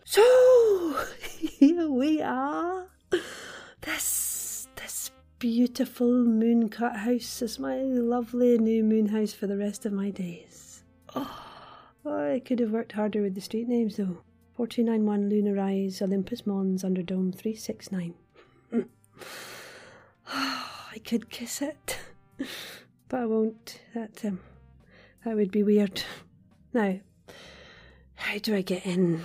[0.07, 1.03] So
[1.41, 2.87] here we are.
[3.81, 5.09] This this
[5.39, 10.11] beautiful moon cut house is my lovely new moon house for the rest of my
[10.11, 10.83] days.
[11.15, 11.27] Oh,
[12.05, 14.21] I could have worked harder with the street names though.
[14.57, 18.13] 491 Lunar Rise, Olympus Mons, Underdome 369.
[20.27, 21.97] I could kiss it,
[23.09, 23.81] but I won't.
[23.95, 24.39] That, um,
[25.25, 26.03] that would be weird.
[26.73, 26.99] Now,
[28.15, 29.21] how do I get in?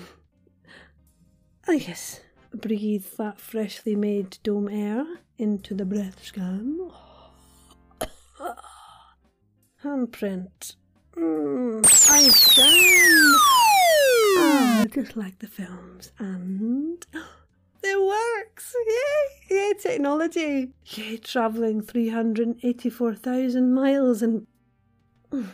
[1.70, 2.20] I guess
[2.52, 5.06] breathe that freshly made dome air
[5.38, 6.90] into the breath scan.
[9.84, 10.74] Handprint.
[11.14, 13.36] Mm, eye scan.
[14.36, 16.10] Ah, just like the films.
[16.18, 17.06] And
[17.84, 18.74] it works!
[18.88, 19.56] Yay!
[19.56, 20.72] Yay, technology!
[20.86, 24.48] Yay, travelling 384,000 miles and.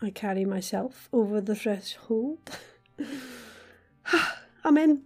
[0.00, 2.56] I carry myself over the threshold.
[4.64, 5.02] I'm in.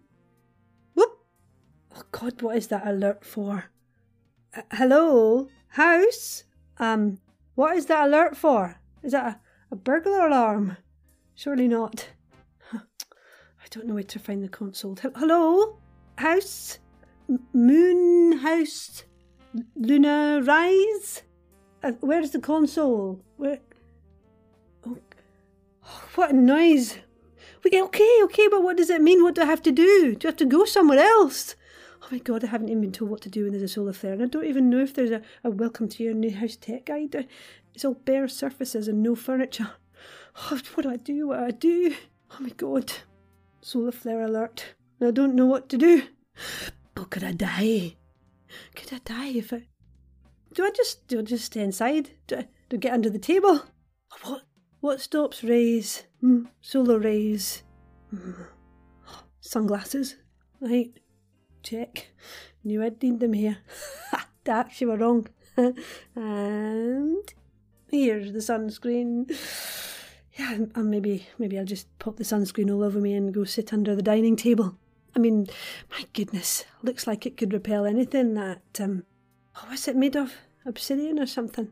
[2.21, 3.65] Oh God, what is that alert for?
[4.55, 5.49] Uh, hello?
[5.69, 6.45] House?
[6.79, 7.19] Um,
[7.55, 8.79] what is that alert for?
[9.03, 9.41] Is that a,
[9.73, 10.77] a burglar alarm?
[11.35, 12.09] Surely not.
[12.75, 14.99] I don't know where to find the console.
[15.17, 15.79] Hello?
[16.19, 16.79] House?
[17.29, 19.05] M- moon House?
[19.75, 21.23] Luna Rise?
[21.83, 23.25] Uh, where's the console?
[23.39, 23.61] Where?
[24.87, 24.99] Oh,
[26.17, 26.99] what a noise!
[27.65, 29.23] We, okay, okay, but what does it mean?
[29.23, 30.17] What do I have to do?
[30.17, 31.55] Do I have to go somewhere else?
[32.11, 33.93] Oh my god, I haven't even been told what to do when there's a solar
[33.93, 36.57] flare, and I don't even know if there's a, a welcome to your new house
[36.57, 37.29] tech guide.
[37.73, 39.71] It's all bare surfaces and no furniture.
[40.51, 41.29] Oh, what do I do?
[41.29, 41.95] What do I do?
[42.33, 42.93] Oh my god.
[43.61, 44.75] Solar flare alert.
[45.01, 46.03] I don't know what to do.
[46.97, 47.97] Oh, could I die?
[48.75, 49.63] Could I die if I.
[50.55, 52.11] Do I just do I just stay inside?
[52.27, 53.63] Do I, do I get under the table?
[54.23, 54.43] What
[54.81, 56.05] what stops rays?
[56.23, 57.63] Mm, solar rays.
[58.13, 58.47] Mm.
[59.41, 60.17] Sunglasses.
[60.61, 60.93] Right.
[61.63, 62.09] Check.
[62.65, 63.59] Knew I'd need them here.
[64.45, 65.29] Dax, you were wrong.
[66.15, 67.35] and
[67.91, 69.31] here's the sunscreen.
[70.35, 73.73] Yeah, and maybe maybe I'll just pop the sunscreen all over me and go sit
[73.73, 74.77] under the dining table.
[75.15, 75.49] I mean,
[75.91, 79.05] my goodness, looks like it could repel anything that um
[79.57, 80.35] oh, what's it made of?
[80.65, 81.71] Obsidian or something?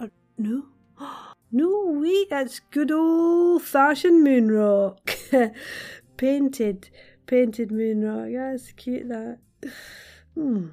[0.00, 0.66] Or no?
[1.52, 5.16] No wait, that's good old fashioned moon rock.
[6.16, 6.90] painted
[7.26, 8.28] painted moon rock.
[8.32, 9.38] That's cute that.
[10.34, 10.68] Hmm.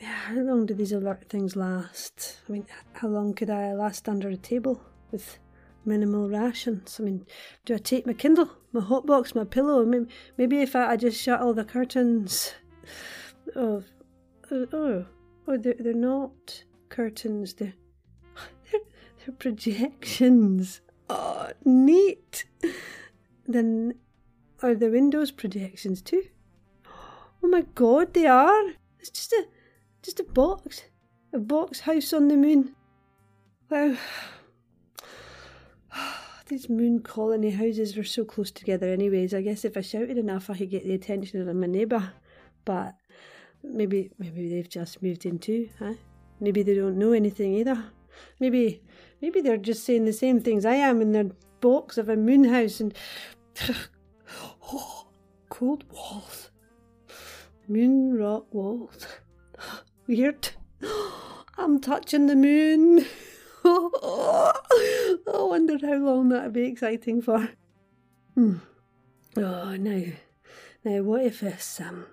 [0.00, 2.40] Yeah, how long do these alert things last?
[2.48, 5.38] I mean, how long could I last under a table with
[5.84, 6.98] minimal rations?
[7.00, 7.24] I mean,
[7.64, 9.84] do I take my Kindle, my hotbox, my pillow?
[9.86, 10.06] Maybe,
[10.36, 12.54] maybe if I, I just shut all the curtains.
[13.54, 13.84] Oh,
[14.50, 15.06] oh,
[15.46, 17.54] oh they're, they're not curtains.
[17.54, 17.74] They're,
[18.72, 18.80] they're,
[19.24, 20.80] they're projections.
[21.08, 22.44] Oh, neat.
[23.46, 23.94] Then
[24.62, 26.22] are the windows projections too?
[27.42, 28.72] Oh my god, they are.
[28.98, 29.46] It's just a
[30.02, 30.84] just a box.
[31.32, 32.74] A box house on the moon.
[33.70, 33.96] Wow.
[36.48, 39.34] These moon colony houses were so close together anyways.
[39.34, 42.12] I guess if I shouted enough I could get the attention of my neighbour.
[42.64, 42.94] But
[43.62, 45.94] maybe maybe they've just moved in too, huh?
[46.40, 47.84] Maybe they don't know anything either.
[48.40, 48.82] Maybe
[49.20, 51.30] maybe they're just saying the same things I am in their
[51.60, 52.94] box of a moon house and
[54.72, 55.06] oh,
[55.48, 56.50] cold walls.
[57.68, 59.06] Moon rock walls.
[60.06, 60.50] Weird.
[61.58, 63.06] I'm touching the moon.
[63.64, 64.52] I
[65.26, 67.48] wonder how long that'd be exciting for.
[68.34, 68.56] Hmm.
[69.36, 70.02] Oh, now,
[70.84, 72.06] now, what if it's um,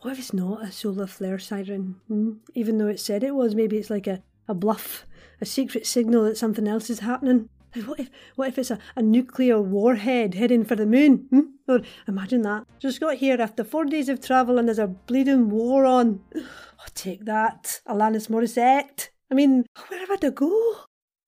[0.00, 2.00] what if it's not a solar flare siren?
[2.08, 2.32] Hmm?
[2.54, 5.06] Even though it said it was, maybe it's like a, a bluff,
[5.40, 7.48] a secret signal that something else is happening.
[7.74, 11.26] What if what if it's a, a nuclear warhead heading for the moon?
[11.30, 11.40] Hmm?
[11.68, 12.66] Or imagine that.
[12.78, 16.20] Just got here after four days of travel and there's a bleeding war on.
[16.80, 19.08] Oh, take that, Alanis Morissette.
[19.32, 20.76] I mean, where have I to go?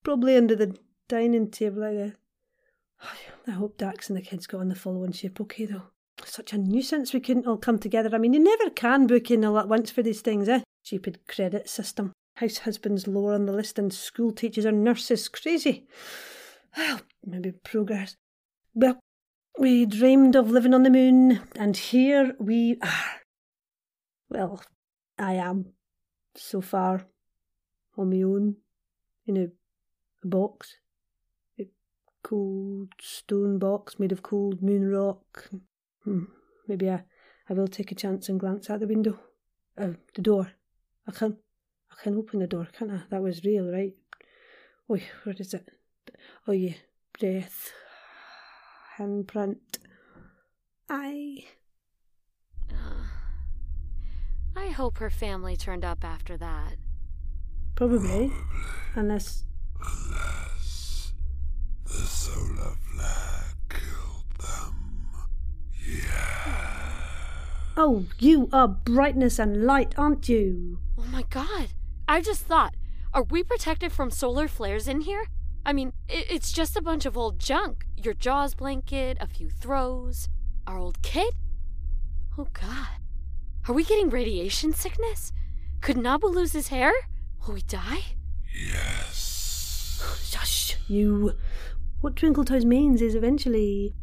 [0.04, 0.76] Probably under the
[1.08, 1.82] dining table.
[1.82, 2.12] I,
[3.48, 5.88] I hope Dax and the kids got on the following ship okay, though.
[6.24, 8.10] Such a nuisance we couldn't all come together.
[8.14, 10.60] I mean, you never can book in all at once for these things, eh?
[10.84, 12.12] Stupid credit system.
[12.40, 15.28] House husbands lower on the list than school teachers or nurses.
[15.28, 15.86] Crazy.
[16.74, 18.16] Well, maybe progress.
[18.72, 18.98] Well,
[19.58, 23.20] we dreamed of living on the moon, and here we are.
[24.30, 24.62] Well,
[25.18, 25.74] I am,
[26.34, 27.04] so far,
[27.98, 28.56] on my own,
[29.26, 29.48] in a,
[30.24, 30.76] a box.
[31.58, 31.68] A
[32.22, 35.50] cold stone box made of cold moon rock.
[36.04, 36.24] Hmm,
[36.66, 37.02] maybe I
[37.50, 39.18] will take a chance and glance out the window.
[39.76, 40.52] Uh, the door.
[41.06, 41.36] I can
[41.92, 43.02] I can open the door, can't I?
[43.10, 43.94] That was real, right?
[44.88, 45.68] Oh, where is it?
[46.48, 46.74] Oh yeah,
[47.18, 47.72] breath.
[48.98, 49.58] Handprint.
[50.88, 51.44] I
[54.56, 56.74] I hope her family turned up after that.
[57.76, 58.32] probably.
[58.94, 59.44] Unless
[61.84, 65.08] The solar flare killed them.
[65.86, 67.72] Yeah.
[67.76, 70.78] Oh, you are brightness and light, aren't you?
[70.98, 71.68] Oh my god.
[72.10, 72.74] I just thought,
[73.14, 75.26] are we protected from solar flares in here?
[75.64, 77.86] I mean, it's just a bunch of old junk.
[77.96, 80.28] Your Jaws blanket, a few throws,
[80.66, 81.34] our old kit.
[82.36, 82.98] Oh god.
[83.68, 85.32] Are we getting radiation sickness?
[85.82, 86.92] Could Nabu lose his hair?
[87.46, 88.00] Will we die?
[88.52, 90.02] Yes.
[90.24, 91.34] Shush, you.
[92.00, 93.94] What Twinkletoes means is eventually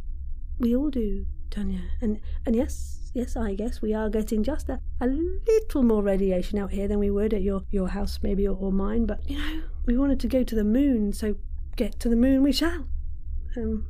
[0.57, 1.81] we all do, Tanja.
[1.99, 6.59] And and yes, yes, I guess we are getting just a, a little more radiation
[6.59, 9.07] out here than we would at your, your house, maybe, or, or mine.
[9.07, 11.35] But, you know, we wanted to go to the moon, so
[11.75, 12.87] get to the moon we shall.
[13.57, 13.87] Um,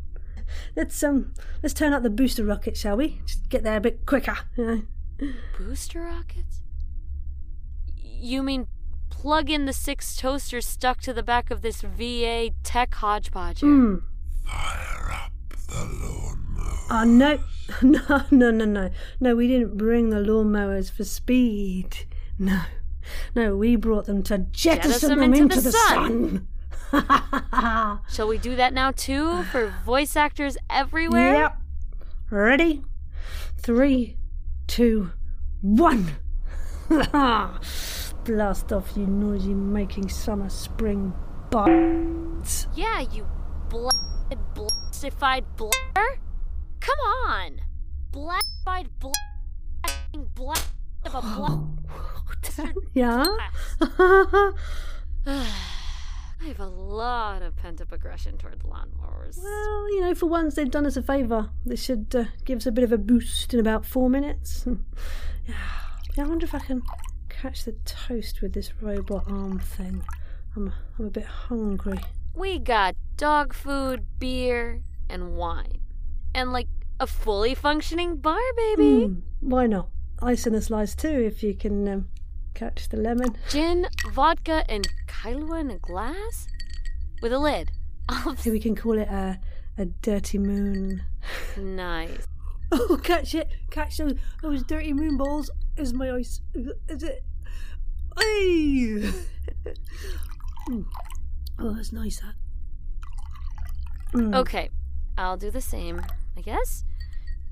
[0.77, 3.19] let's um let's turn up the booster rocket, shall we?
[3.25, 5.33] Just get there a bit quicker, you know.
[5.57, 6.61] Booster rockets?
[7.97, 8.67] You mean
[9.09, 13.59] plug in the six toasters stuck to the back of this VA tech hodgepodge?
[13.59, 13.69] here?
[13.69, 13.95] Hmm.
[16.89, 17.39] Oh no,
[17.81, 18.89] no, no, no, no,
[19.19, 19.35] no!
[19.35, 22.05] We didn't bring the lawnmowers for speed.
[22.39, 22.61] No,
[23.35, 26.47] no, we brought them to jettison, them into, the, sun.
[28.09, 31.33] Shall we do that now too for voice actors everywhere?
[31.33, 31.57] Yep.
[32.29, 32.83] Ready?
[33.57, 34.17] Three,
[34.67, 35.11] two,
[35.61, 36.15] one.
[36.89, 41.13] Blast off, you noisy making summer spring
[41.49, 42.67] buds.
[42.75, 43.27] Yeah, you
[43.69, 46.19] blasted, blastified blair.
[46.87, 47.59] Come on,
[48.11, 50.71] blastified, blasting blast
[51.03, 51.21] of a
[52.51, 52.77] blast.
[52.93, 53.25] Yeah?
[56.39, 59.37] I have a lot of pent up aggression toward the lawnmowers.
[59.37, 61.49] Well, you know, for once they've done us a favour.
[61.65, 64.65] This should uh, give us a bit of a boost in about four minutes.
[65.45, 65.55] yeah,
[66.17, 66.83] I wonder if I can
[67.27, 70.05] catch the toast with this robot arm thing.
[70.55, 71.99] I'm, I'm a bit hungry.
[72.33, 75.81] We got dog food, beer, and wine.
[76.37, 76.67] And like
[76.99, 79.05] a fully functioning bar, baby.
[79.05, 79.89] Hmm, why not?
[80.21, 82.09] Ice in a slice too, if you can um,
[82.53, 83.35] catch the lemon.
[83.49, 86.47] Gin, vodka, and Kahlua in a glass?
[87.23, 87.71] With a lid.
[88.37, 89.39] So we can call it a,
[89.79, 91.01] a dirty moon.
[91.57, 92.27] nice.
[92.71, 93.49] Oh, catch it!
[93.71, 96.41] Catch those, those dirty moon balls is my ice.
[96.87, 97.23] Is it?
[98.19, 99.11] Hey!
[100.69, 100.85] Mm.
[101.59, 102.33] oh, that's nice, that.
[104.13, 104.35] Mm.
[104.35, 104.69] Okay,
[105.17, 106.01] I'll do the same,
[106.37, 106.83] I guess.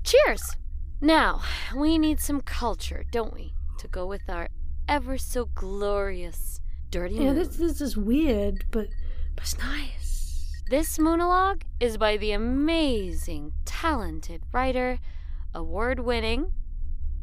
[0.04, 0.56] Cheers!
[1.00, 1.42] Now,
[1.76, 3.52] we need some culture, don't we?
[3.78, 4.48] To go with our
[4.88, 6.60] ever so glorious
[6.90, 7.34] dirty Yeah, moon.
[7.36, 8.88] this, this is weird, but,
[9.34, 10.62] but it's nice.
[10.70, 14.98] This monologue is by the amazing, talented writer,
[15.54, 16.52] award winning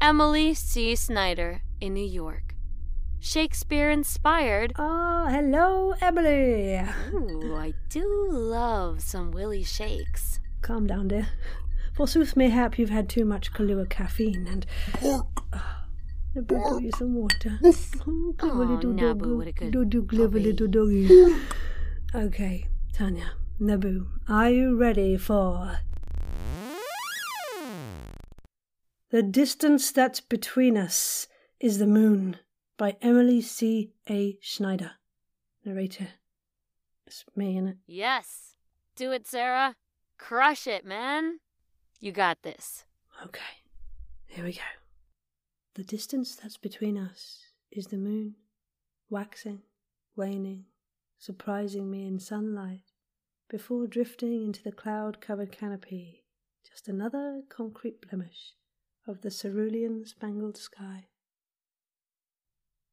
[0.00, 0.94] Emily C.
[0.94, 2.54] Snyder in New York.
[3.20, 4.74] Shakespeare inspired.
[4.76, 6.78] Ah, hello, Emily.
[7.14, 10.40] Ooh, I do love some Willie Shakes.
[10.64, 11.28] Calm down, dear.
[11.94, 14.64] Forsooth, mayhap you've had too much Kahlua caffeine and.
[15.02, 17.60] Let me pour you some water.
[17.62, 19.36] Oh, clever Aw, little Nabu, doggo.
[19.36, 20.44] what a good Do, do, clever puppy.
[20.52, 21.36] little doggy.
[22.14, 23.26] okay, Tanja,
[23.60, 25.80] Nabu, are you ready for.
[29.10, 31.28] The distance that's between us
[31.60, 32.38] is the moon
[32.78, 33.92] by Emily C.
[34.08, 34.38] A.
[34.42, 34.92] Snyder.
[35.64, 36.08] Narrator.
[37.06, 37.76] It's me, innit?
[37.86, 38.54] Yes.
[38.96, 39.76] Do it, Sarah.
[40.26, 41.40] Crush it, man.
[42.00, 42.86] You got this.
[43.26, 43.60] Okay,
[44.26, 44.62] here we go.
[45.74, 48.36] The distance that's between us is the moon,
[49.10, 49.60] waxing,
[50.16, 50.64] waning,
[51.18, 52.84] surprising me in sunlight,
[53.50, 56.24] before drifting into the cloud covered canopy,
[56.66, 58.54] just another concrete blemish
[59.06, 61.04] of the cerulean spangled sky.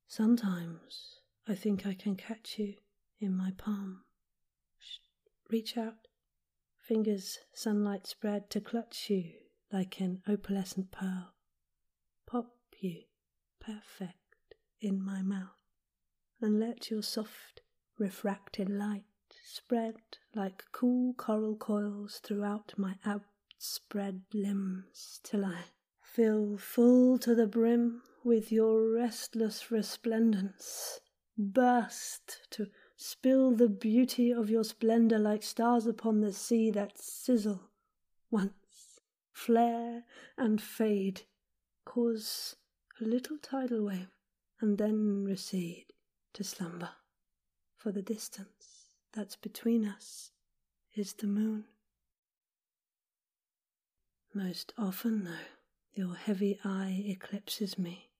[0.05, 2.73] Sometimes I think I can catch you
[3.21, 4.01] in my palm.
[4.79, 4.97] Shh,
[5.49, 6.09] reach out,
[6.81, 9.31] fingers sunlight spread to clutch you
[9.71, 11.33] like an opalescent pearl.
[12.25, 13.03] Pop you
[13.59, 14.17] perfect
[14.81, 15.55] in my mouth,
[16.41, 17.61] and let your soft,
[17.97, 19.03] refracted light
[19.43, 19.95] spread
[20.35, 25.65] like cool coral coils throughout my outspread limbs till I
[26.01, 30.99] fill full to the brim with your restless resplendence,
[31.37, 32.67] burst to
[33.03, 37.59] spill the beauty of your splendor like stars upon the sea that sizzle
[38.29, 38.99] once,
[39.33, 40.03] flare
[40.37, 41.23] and fade,
[41.83, 42.57] cause
[43.01, 44.11] a little tidal wave,
[44.59, 45.87] and then recede
[46.31, 46.91] to slumber.
[47.75, 50.29] For the distance that's between us
[50.95, 51.65] is the moon.
[54.31, 55.49] Most often, though,
[55.95, 58.11] your heavy eye eclipses me.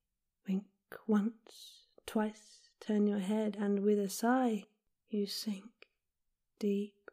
[0.47, 0.65] Wink
[1.05, 4.65] once, twice, turn your head, and with a sigh
[5.13, 5.87] you sink
[6.59, 7.11] deep,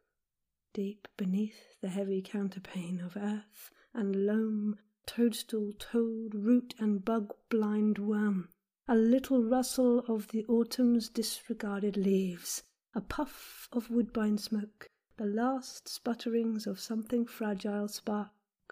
[0.73, 7.97] deep beneath the heavy counterpane of earth and loam, toadstool, toad, root, and bug blind
[7.97, 8.47] worm.
[8.87, 12.63] A little rustle of the autumn's disregarded leaves,
[12.95, 18.31] a puff of woodbine smoke, the last sputterings of something fragile spark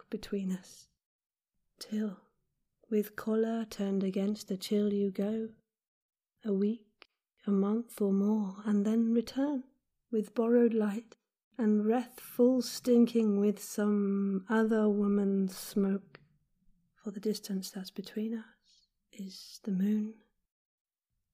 [0.09, 0.87] between us.
[1.79, 2.17] Till,
[2.89, 5.49] with collar turned against the chill, you go,
[6.45, 6.86] a week,
[7.47, 9.63] a month, or more, and then return
[10.11, 11.15] with borrowed light
[11.57, 16.19] and breath full stinking with some other woman's smoke.
[17.03, 20.13] For the distance that's between us is the moon.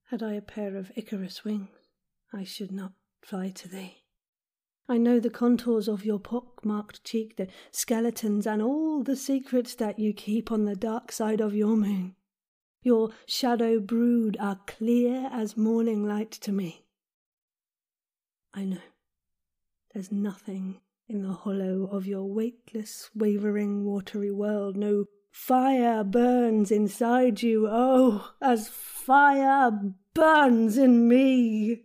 [0.10, 1.90] Had I a pair of Icarus wings,
[2.32, 4.04] I should not fly to thee.
[4.88, 9.98] I know the contours of your pock-marked cheek, the skeletons, and all the secrets that
[9.98, 12.16] you keep on the dark side of your moon.
[12.84, 16.86] Your shadow brood are clear as morning light to me.
[18.54, 18.82] I know
[19.94, 24.76] there's nothing in the hollow of your weightless, wavering, watery world.
[24.76, 29.72] No fire burns inside you, oh, as fire
[30.14, 31.84] burns in me.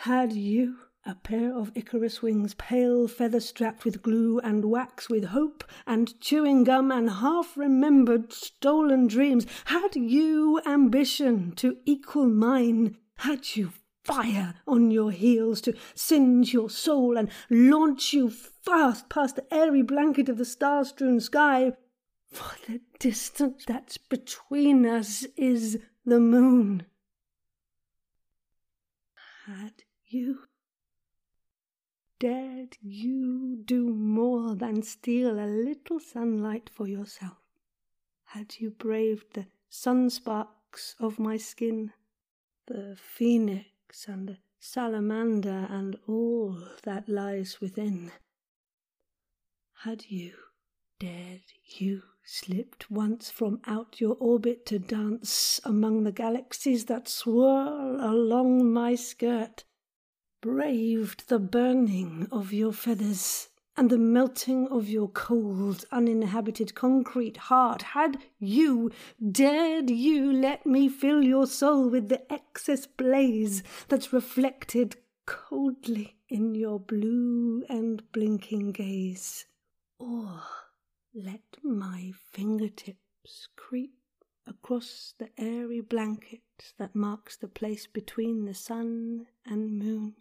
[0.00, 0.76] Had you
[1.06, 6.20] a pair of Icarus wings, pale feather strapped with glue and wax, with hope and
[6.20, 9.46] chewing gum and half remembered stolen dreams.
[9.66, 12.96] Had you ambition to equal mine?
[13.18, 13.72] Had you
[14.04, 19.82] fire on your heels to singe your soul and launch you fast past the airy
[19.82, 21.72] blanket of the star strewn sky?
[22.32, 26.86] For the distance that's between us is the moon.
[29.46, 30.40] Had you
[32.18, 37.38] dared you do more than steal a little sunlight for yourself?
[38.24, 41.92] Had you braved the sunsparks of my skin,
[42.66, 48.12] the phoenix and the salamander and all that lies within?
[49.82, 50.32] Had you
[50.98, 58.00] dared you slipped once from out your orbit to dance among the galaxies that swirl
[58.00, 59.64] along my skirt?
[60.46, 67.82] Braved the burning of your feathers and the melting of your cold, uninhabited concrete heart,
[67.82, 68.88] had you,
[69.32, 74.94] dared you let me fill your soul with the excess blaze that's reflected
[75.26, 79.46] coldly in your blue and blinking gaze,
[79.98, 80.42] or
[81.12, 83.94] let my fingertips creep
[84.46, 90.14] across the airy blanket that marks the place between the sun and moon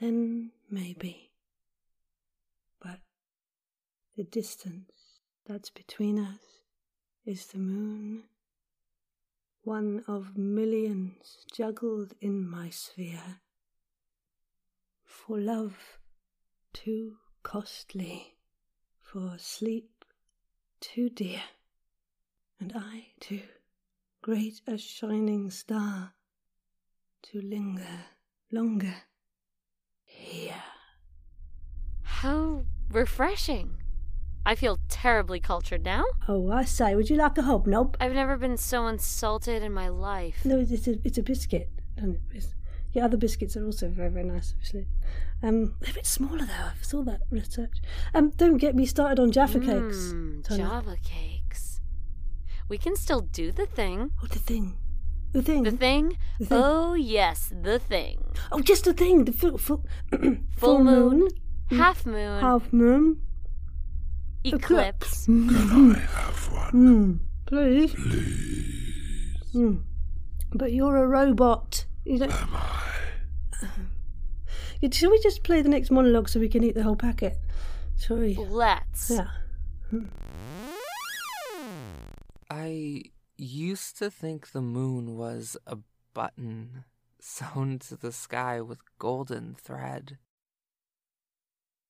[0.00, 1.30] then maybe.
[2.82, 3.00] But
[4.16, 6.62] the distance that's between us
[7.24, 8.24] is the moon,
[9.62, 13.40] one of millions juggled in my sphere.
[15.04, 15.98] For love
[16.72, 18.36] too costly,
[19.00, 20.04] for sleep
[20.80, 21.42] too dear,
[22.60, 23.42] and I too,
[24.20, 26.12] great a shining star,
[27.22, 28.06] to linger
[28.50, 28.94] longer
[30.16, 30.62] here.
[32.02, 33.76] How refreshing.
[34.46, 36.04] I feel terribly cultured now.
[36.28, 37.96] Oh, I say, would you like a hobnob?
[37.98, 40.44] I've never been so insulted in my life.
[40.44, 41.70] No, it's a, it's a biscuit.
[42.32, 42.54] It's,
[42.92, 44.86] yeah, other biscuits are also very, very nice, obviously.
[45.42, 46.52] Um, they're a bit smaller though.
[46.52, 47.78] I saw that research.
[48.14, 50.12] Um, don't get me started on Jaffa cakes.
[50.12, 51.80] Mm, Java cakes.
[52.68, 54.12] We can still do the thing.
[54.22, 54.78] Oh, the thing.
[55.34, 55.64] The thing.
[55.64, 56.16] The thing?
[56.38, 56.58] The thing.
[56.62, 58.22] Oh, yes, the thing.
[58.52, 59.24] Oh, just the thing.
[59.24, 59.84] The full, full,
[60.58, 61.28] Full moon,
[61.70, 63.20] half moon, half moon,
[64.44, 65.26] eclipse.
[65.26, 66.72] Can I have one?
[66.72, 67.92] Mm, please.
[67.94, 69.38] Please.
[69.56, 69.82] Mm.
[70.52, 71.84] But you're a robot.
[72.04, 72.30] You don't.
[72.30, 73.68] Am I?
[74.80, 77.36] Yeah, Shall we just play the next monologue so we can eat the whole packet?
[77.96, 78.36] Sorry.
[78.38, 79.10] Let's.
[79.10, 79.26] Yeah.
[82.50, 83.02] I
[83.36, 85.78] used to think the moon was a
[86.12, 86.84] button
[87.20, 90.18] sewn to the sky with golden thread.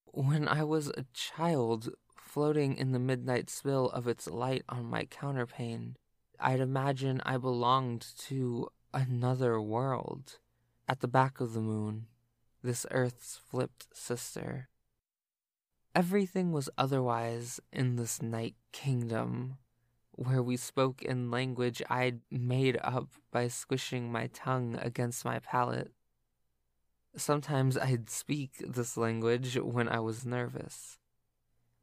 [0.07, 5.05] When I was a child, floating in the midnight spill of its light on my
[5.05, 5.95] counterpane,
[6.41, 10.39] I'd imagine I belonged to another world.
[10.89, 12.07] At the back of the moon,
[12.63, 14.69] this Earth's flipped sister.
[15.95, 19.59] Everything was otherwise in this night kingdom
[20.17, 25.91] where we spoke in language I'd made up by squishing my tongue against my palate.
[27.17, 30.99] Sometimes I'd speak this language when I was nervous.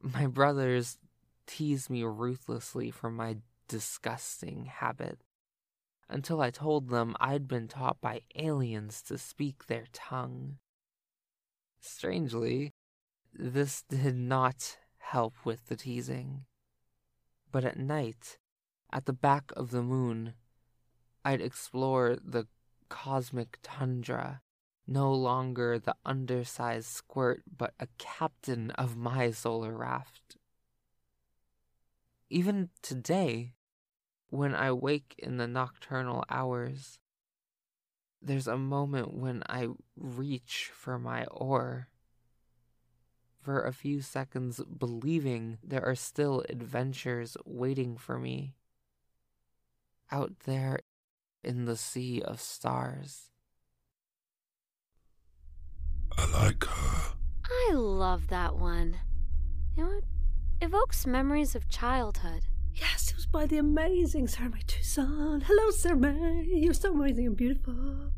[0.00, 0.98] My brothers
[1.46, 3.36] teased me ruthlessly for my
[3.68, 5.20] disgusting habit
[6.08, 10.58] until I told them I'd been taught by aliens to speak their tongue.
[11.80, 12.74] Strangely,
[13.32, 16.44] this did not help with the teasing.
[17.52, 18.38] But at night,
[18.90, 20.34] at the back of the moon,
[21.24, 22.46] I'd explore the
[22.88, 24.40] cosmic tundra,
[24.86, 30.36] no longer the undersized squirt, but a captain of my solar raft.
[32.30, 33.52] Even today,
[34.30, 36.98] when I wake in the nocturnal hours,
[38.22, 41.88] there's a moment when I reach for my oar.
[43.42, 48.54] For a few seconds, believing there are still adventures waiting for me.
[50.12, 50.78] Out there
[51.42, 53.30] in the sea of stars.
[56.16, 57.14] I like her.
[57.44, 58.98] I love that one.
[59.76, 60.04] You know, it
[60.60, 62.44] evokes memories of childhood.
[62.74, 65.42] Yes, it was by the amazing Sara-Mae Tuson.
[65.42, 66.44] Hello, Sara-Mae.
[66.46, 67.74] You're so amazing and beautiful.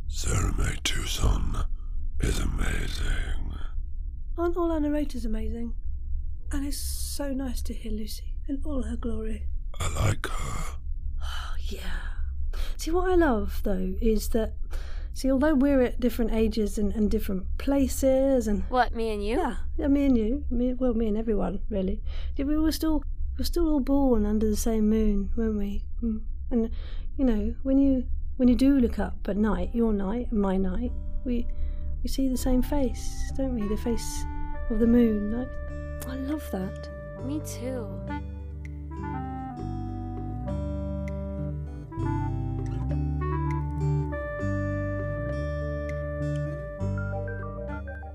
[0.08, 1.64] Sara-Mae Tuson
[2.20, 3.53] is amazing.
[4.36, 5.74] Aren't all our narrators amazing?
[6.52, 9.46] And it's so nice to hear Lucy in all her glory.
[9.80, 10.76] I like her.
[11.22, 12.00] Oh, yeah.
[12.76, 14.54] See, what I love, though, is that,
[15.12, 18.64] see, although we're at different ages and, and different places and.
[18.68, 19.38] What, me and you?
[19.38, 20.44] Yeah, yeah, me and you.
[20.50, 22.02] Me, well, me and everyone, really.
[22.36, 23.02] Did we were still
[23.38, 25.84] we're still all born under the same moon, weren't we?
[26.02, 26.20] Mm.
[26.50, 26.70] And
[27.16, 28.06] you know, when you
[28.36, 30.92] when you do look up at night, your night and my night,
[31.24, 31.46] we
[32.04, 33.66] we see the same face, don't we?
[33.66, 34.24] The face
[34.68, 35.34] of the moon.
[35.34, 36.90] I, I love that.
[37.24, 37.88] Me too.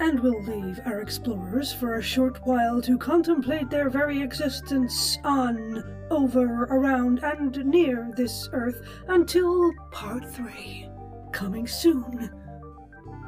[0.02, 5.84] and we'll leave our explorers for a short while to contemplate their very existence on,
[6.10, 10.90] over, around, and near this Earth until part three,
[11.32, 12.32] coming soon.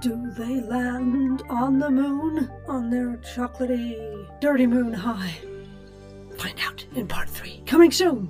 [0.02, 5.36] Do they land on the moon on their chocolatey, dirty moon high?
[6.40, 8.28] Find out in part three, coming soon.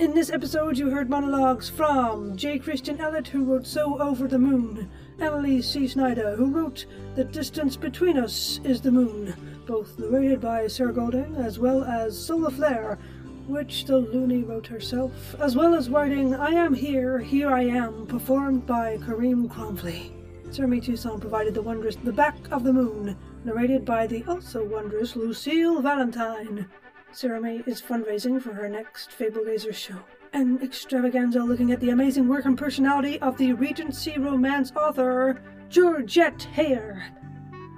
[0.00, 2.58] In this episode, you heard monologues from J.
[2.58, 5.88] Christian Ellet, who wrote So Over the Moon, Emily C.
[5.88, 9.34] Snyder, who wrote The Distance Between Us is the Moon,
[9.66, 12.98] both narrated by Sarah Golding, as well as Solar Flare,
[13.46, 18.06] which the loony wrote herself, as well as writing I Am Here, Here I Am,
[18.06, 20.17] performed by Karim Kronfl.
[20.56, 25.14] Mae Tuson provided the wondrous The Back of the Moon, narrated by the also wondrous
[25.14, 26.66] Lucille Valentine.
[27.12, 29.98] Sara-Mae is fundraising for her next Fable Gazer show.
[30.32, 36.48] An extravaganza looking at the amazing work and personality of the Regency romance author, Georgette
[36.54, 37.02] Heyer.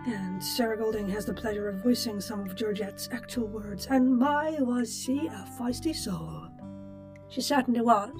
[0.06, 4.56] And Sarah Golding has the pleasure of voicing some of Georgette's actual words, and my
[4.60, 6.46] was she a feisty soul.
[7.28, 8.10] She certainly was.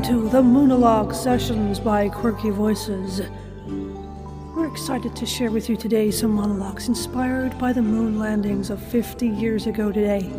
[0.05, 3.23] To the Moonologue Sessions by Quirky Voices.
[4.55, 8.83] We're excited to share with you today some monologues inspired by the moon landings of
[8.83, 10.31] 50 years ago today.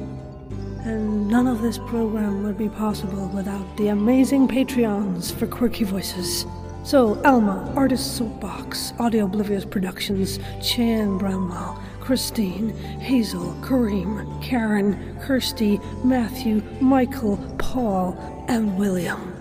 [0.84, 6.46] And none of this program would be possible without the amazing Patreons for Quirky Voices.
[6.84, 12.70] So, Alma, Artist Soapbox, Audio Oblivious Productions, Cheyenne Bramwell, Christine,
[13.00, 18.16] Hazel, Karim, Karen, Kirsty, Matthew, Michael, Paul,
[18.48, 19.35] and William.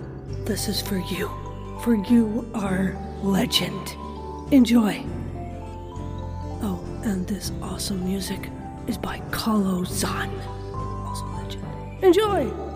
[0.45, 1.31] This is for you,
[1.83, 3.97] for you are legend.
[4.53, 5.03] Enjoy.
[6.61, 8.51] Oh, and this awesome music
[8.87, 10.31] is by Carlo Zan.
[11.07, 11.65] Also legend.
[12.05, 12.74] Enjoy!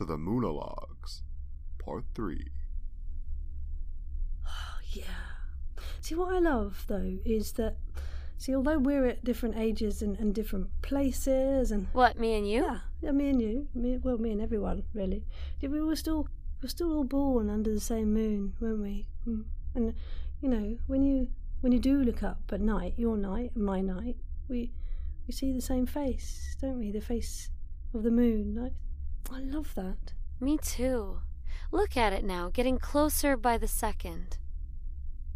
[0.00, 1.20] To the Moonologues,
[1.78, 2.46] Part 3.
[4.92, 5.02] yeah.
[6.00, 7.76] See, what I love, though, is that,
[8.38, 11.86] see, although we're at different ages and, and different places and.
[11.92, 12.62] What, me and you?
[12.62, 13.68] Yeah, yeah, me and you.
[13.74, 15.26] Me, well, me and everyone, really.
[15.60, 19.06] Yeah, we were still, we were still all born under the same moon, weren't we?
[19.28, 19.44] Mm.
[19.74, 19.94] And,
[20.40, 21.28] you know, when you
[21.60, 24.16] when you do look up at night, your night and my night,
[24.48, 24.72] we
[25.26, 26.90] we see the same face, don't we?
[26.90, 27.50] The face
[27.92, 28.58] of the moon.
[28.58, 28.70] I,
[29.32, 30.12] I love that.
[30.40, 31.20] Me too.
[31.72, 34.38] Look at it now, getting closer by the second.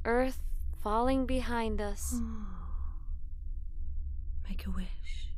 [0.05, 0.41] Earth
[0.83, 2.21] falling behind us.
[4.49, 5.31] Make a wish.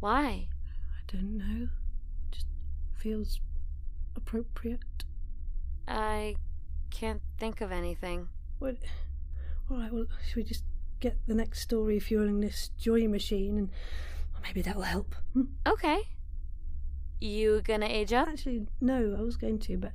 [0.00, 0.48] Why?
[0.50, 1.68] I don't know.
[2.30, 2.46] Just
[2.94, 3.40] feels
[4.14, 5.04] appropriate.
[5.88, 6.36] I
[6.90, 8.28] can't think of anything.
[8.58, 8.76] What?
[9.70, 9.92] All right.
[9.92, 10.64] Well, should we just
[11.00, 13.70] get the next story fueling this joy machine, and
[14.42, 15.14] maybe that will help.
[15.32, 15.44] Hmm?
[15.66, 16.02] Okay.
[17.20, 18.28] You gonna age up?
[18.28, 19.16] Actually, no.
[19.18, 19.92] I was going to, but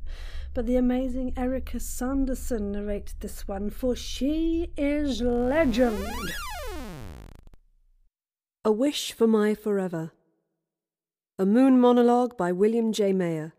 [0.54, 6.08] but the amazing Erika Sanderson narrated this one, for she is legend.
[8.66, 10.12] A Wish for My Forever.
[11.40, 13.14] A Moon Monologue by William J.
[13.14, 13.54] Meyer.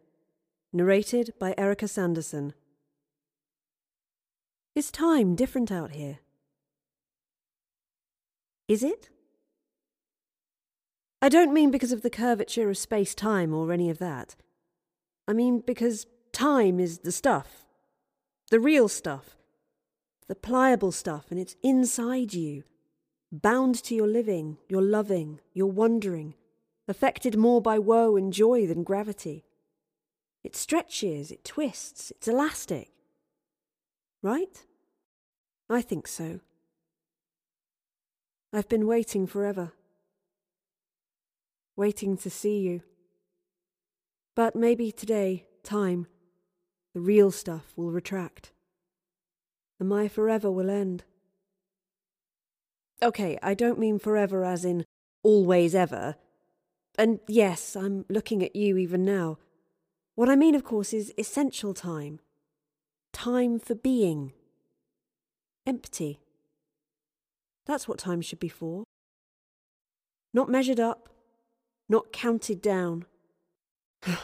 [0.72, 2.54] Narrated by Erika Sanderson.
[4.74, 6.20] Is time different out here?
[8.68, 9.10] Is it?
[11.24, 14.34] I don't mean because of the curvature of space time or any of that.
[15.28, 17.64] I mean because time is the stuff.
[18.50, 19.36] The real stuff.
[20.26, 22.64] The pliable stuff, and it's inside you.
[23.30, 26.34] Bound to your living, your loving, your wandering,
[26.88, 29.44] affected more by woe and joy than gravity.
[30.42, 32.90] It stretches, it twists, it's elastic.
[34.22, 34.64] Right?
[35.70, 36.40] I think so.
[38.52, 39.72] I've been waiting forever.
[41.76, 42.82] Waiting to see you.
[44.34, 46.06] But maybe today, time,
[46.94, 48.52] the real stuff, will retract.
[49.80, 51.04] And my forever will end.
[53.02, 54.84] Okay, I don't mean forever as in
[55.22, 56.16] always ever.
[56.98, 59.38] And yes, I'm looking at you even now.
[60.14, 62.20] What I mean, of course, is essential time.
[63.12, 64.32] Time for being.
[65.66, 66.20] Empty.
[67.66, 68.84] That's what time should be for.
[70.34, 71.08] Not measured up,
[71.88, 73.06] not counted down.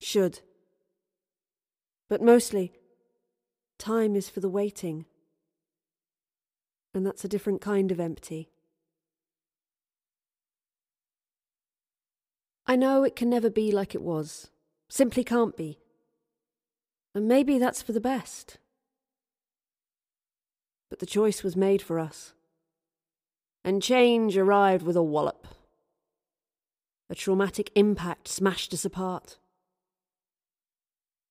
[0.00, 0.40] should.
[2.08, 2.72] But mostly,
[3.78, 5.04] time is for the waiting.
[6.94, 8.50] And that's a different kind of empty.
[12.66, 14.50] I know it can never be like it was.
[14.88, 15.78] Simply can't be.
[17.14, 18.58] And maybe that's for the best.
[20.90, 22.34] But the choice was made for us.
[23.64, 25.46] And change arrived with a wallop.
[27.10, 29.38] A traumatic impact smashed us apart.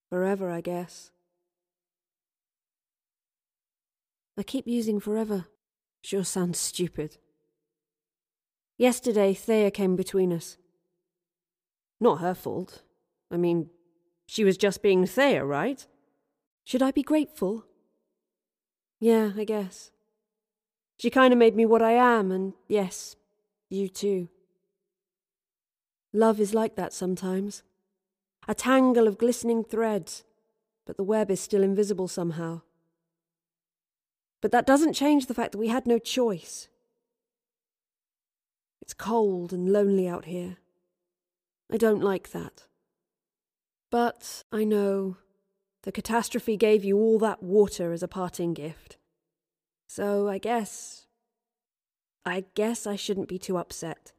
[0.10, 1.12] Forever, I guess.
[4.38, 5.46] I keep using forever.
[6.04, 7.18] Sure sounds stupid.
[8.78, 10.58] Yesterday, Thea came between us.
[12.00, 12.84] Not her fault.
[13.32, 13.70] I mean,
[14.28, 15.86] she was just being Thea, right?
[16.64, 17.66] Should I be grateful?
[19.00, 19.92] Yeah, I guess.
[20.98, 23.16] She kind of made me what I am, and yes,
[23.70, 24.30] you too.
[26.12, 27.64] Love is like that sometimes.
[28.48, 30.24] A tangle of glistening threads,
[30.86, 32.62] but the web is still invisible somehow.
[34.42, 36.68] But that doesn't change the fact that we had no choice.
[38.82, 40.58] It's cold and lonely out here.
[41.72, 42.64] I don't like that.
[43.92, 45.18] But I know
[45.84, 48.97] the catastrophe gave you all that water as a parting gift.
[49.88, 51.06] So I guess.
[52.26, 54.12] I guess I shouldn't be too upset.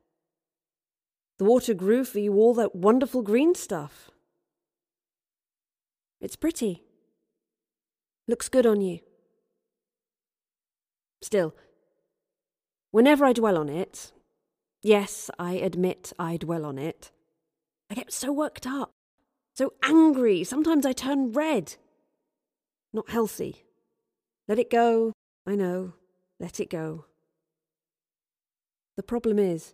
[1.38, 4.10] The water grew for you all that wonderful green stuff.
[6.20, 6.82] It's pretty.
[8.26, 9.00] Looks good on you.
[11.22, 11.54] Still,
[12.90, 14.12] whenever I dwell on it,
[14.82, 17.10] yes, I admit I dwell on it,
[17.90, 18.92] I get so worked up,
[19.54, 21.74] so angry, sometimes I turn red.
[22.92, 23.64] Not healthy.
[24.46, 25.12] Let it go,
[25.48, 25.94] I know,
[26.38, 27.06] let it go.
[28.98, 29.72] The problem is,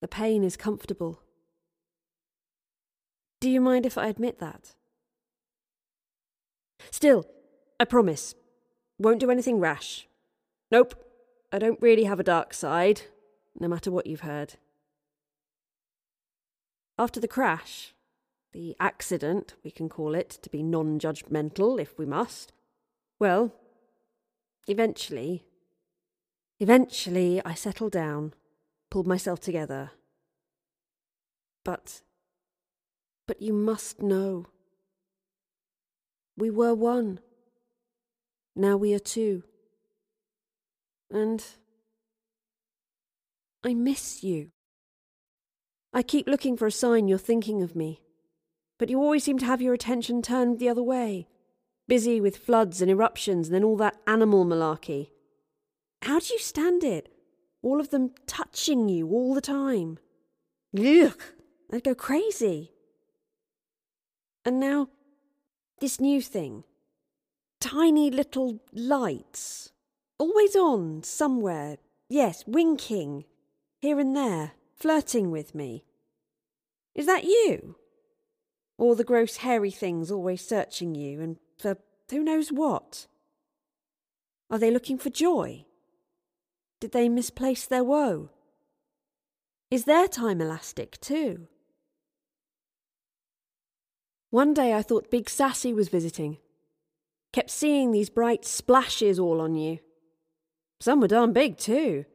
[0.00, 1.20] the pain is comfortable.
[3.42, 4.76] Do you mind if I admit that?
[6.90, 7.26] Still,
[7.78, 8.34] I promise,
[8.98, 10.08] won't do anything rash.
[10.70, 10.94] Nope,
[11.52, 13.02] I don't really have a dark side,
[13.58, 14.54] no matter what you've heard.
[16.98, 17.92] After the crash,
[18.54, 22.54] the accident, we can call it, to be non judgmental if we must,
[23.18, 23.52] well,
[24.66, 25.44] eventually,
[26.58, 28.34] eventually I settled down,
[28.90, 29.90] pulled myself together.
[31.64, 32.00] But,
[33.26, 34.46] but you must know.
[36.36, 37.20] We were one.
[38.56, 39.42] Now we are two.
[41.10, 41.44] And
[43.62, 44.50] I miss you.
[45.92, 48.00] I keep looking for a sign you're thinking of me,
[48.78, 51.26] but you always seem to have your attention turned the other way,
[51.90, 55.10] busy with floods and eruptions and then all that animal malarkey.
[56.02, 57.12] How do you stand it?
[57.62, 59.98] All of them touching you all the time.
[60.78, 61.20] Ugh,
[61.72, 62.70] I'd go crazy.
[64.44, 64.88] And now,
[65.80, 66.62] this new thing
[67.60, 69.72] tiny little lights,
[70.16, 73.24] always on somewhere, yes, winking,
[73.80, 75.84] here and there flirting with me.
[76.94, 77.74] Is that you?
[78.78, 81.76] Or the gross hairy things always searching you and for
[82.10, 83.06] who knows what?
[84.50, 85.64] Are they looking for joy?
[86.80, 88.30] Did they misplace their woe?
[89.70, 91.46] Is their time elastic too?
[94.30, 96.38] One day I thought Big Sassy was visiting.
[97.32, 99.78] Kept seeing these bright splashes all on you.
[100.80, 102.06] Some were darn big too.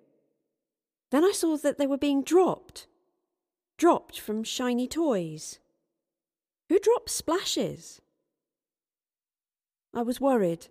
[1.11, 2.87] Then I saw that they were being dropped.
[3.77, 5.59] Dropped from shiny toys.
[6.69, 8.01] Who drops splashes?
[9.95, 10.67] I was worried.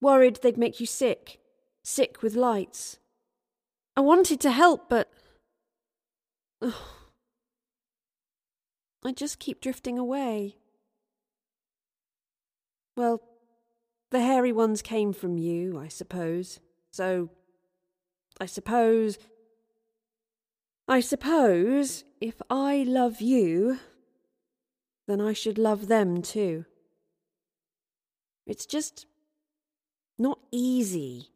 [0.00, 1.40] Worried they'd make you sick.
[1.82, 2.98] Sick with lights.
[3.96, 5.10] I wanted to help, but.
[6.60, 6.96] Oh.
[9.04, 10.56] I just keep drifting away.
[12.96, 13.22] Well,
[14.10, 16.60] the hairy ones came from you, I suppose.
[16.90, 17.30] So,
[18.38, 19.18] I suppose
[20.90, 23.78] I suppose if I love you,
[25.06, 26.64] then I should love them too.
[28.50, 29.06] It's just
[30.18, 31.28] not easy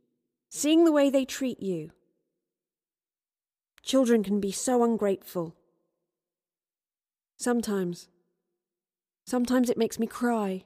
[0.51, 1.93] seeing the way they treat you.
[3.85, 5.55] Children can be so ungrateful.
[7.37, 8.09] Sometimes,
[9.25, 10.65] sometimes it makes me cry.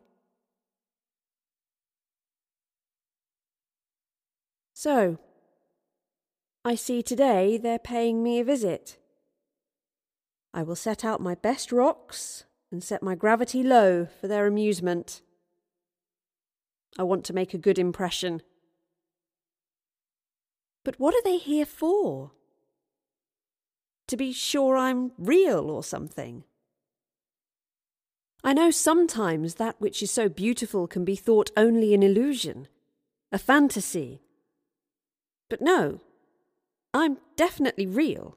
[4.72, 5.18] So,
[6.64, 8.96] I see today they're paying me a visit.
[10.54, 15.20] I will set out my best rocks and set my gravity low for their amusement.
[16.96, 18.42] I want to make a good impression.
[20.84, 22.30] But what are they here for?
[24.06, 26.44] To be sure I'm real or something.
[28.42, 32.68] I know sometimes that which is so beautiful can be thought only an illusion,
[33.30, 34.22] a fantasy.
[35.50, 36.00] But no,
[36.94, 38.36] I'm definitely real.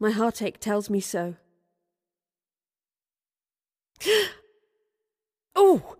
[0.00, 1.36] My heartache tells me so.
[5.54, 5.96] oh!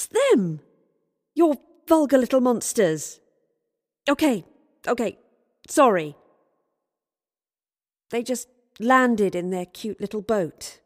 [0.00, 0.60] That's them!
[1.34, 1.56] Your
[1.86, 3.20] vulgar little monsters!
[4.08, 4.44] Okay,
[4.86, 5.18] okay,
[5.68, 6.16] sorry.
[8.10, 8.48] They just
[8.78, 10.80] landed in their cute little boat.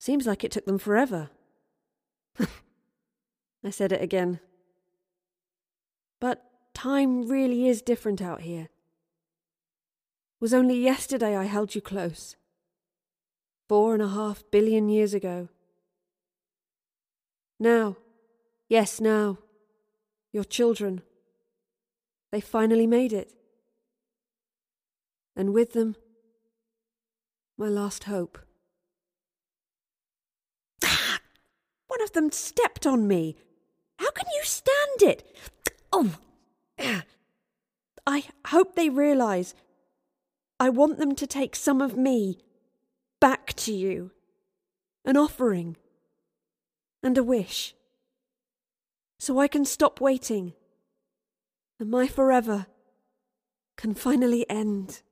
[0.00, 1.30] Seems like it took them forever.
[2.40, 4.40] I said it again.
[6.20, 6.42] But
[6.74, 8.62] time really is different out here.
[8.62, 12.34] It was only yesterday I held you close.
[13.68, 15.48] Four and a half billion years ago.
[17.62, 17.96] Now,
[18.68, 19.38] yes, now,
[20.32, 21.02] your children,
[22.32, 23.34] they finally made it.
[25.36, 25.94] And with them,
[27.56, 28.36] my last hope.
[31.86, 33.36] One of them stepped on me.
[34.00, 35.36] How can you stand it?
[35.94, 36.14] Oh,
[38.06, 39.54] I hope they realize
[40.58, 42.38] I want them to take some of me
[43.20, 44.10] back to you.
[45.04, 45.76] An offering
[47.02, 47.74] and a wish.
[49.18, 50.54] So I can stop waiting
[51.82, 52.66] and my forever
[53.76, 55.02] can finally end.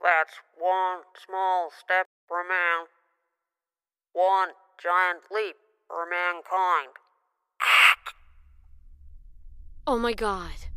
[0.00, 2.86] That's one small step for man,
[4.12, 4.50] one
[4.80, 5.56] giant leap
[5.88, 6.94] for mankind.
[9.88, 10.68] Oh my god.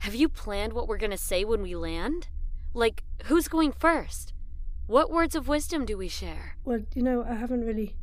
[0.00, 2.28] Have you planned what we're gonna say when we land?
[2.74, 4.33] Like, who's going first?
[4.86, 6.56] What words of wisdom do we share?
[6.64, 7.96] Well, you know, I haven't really,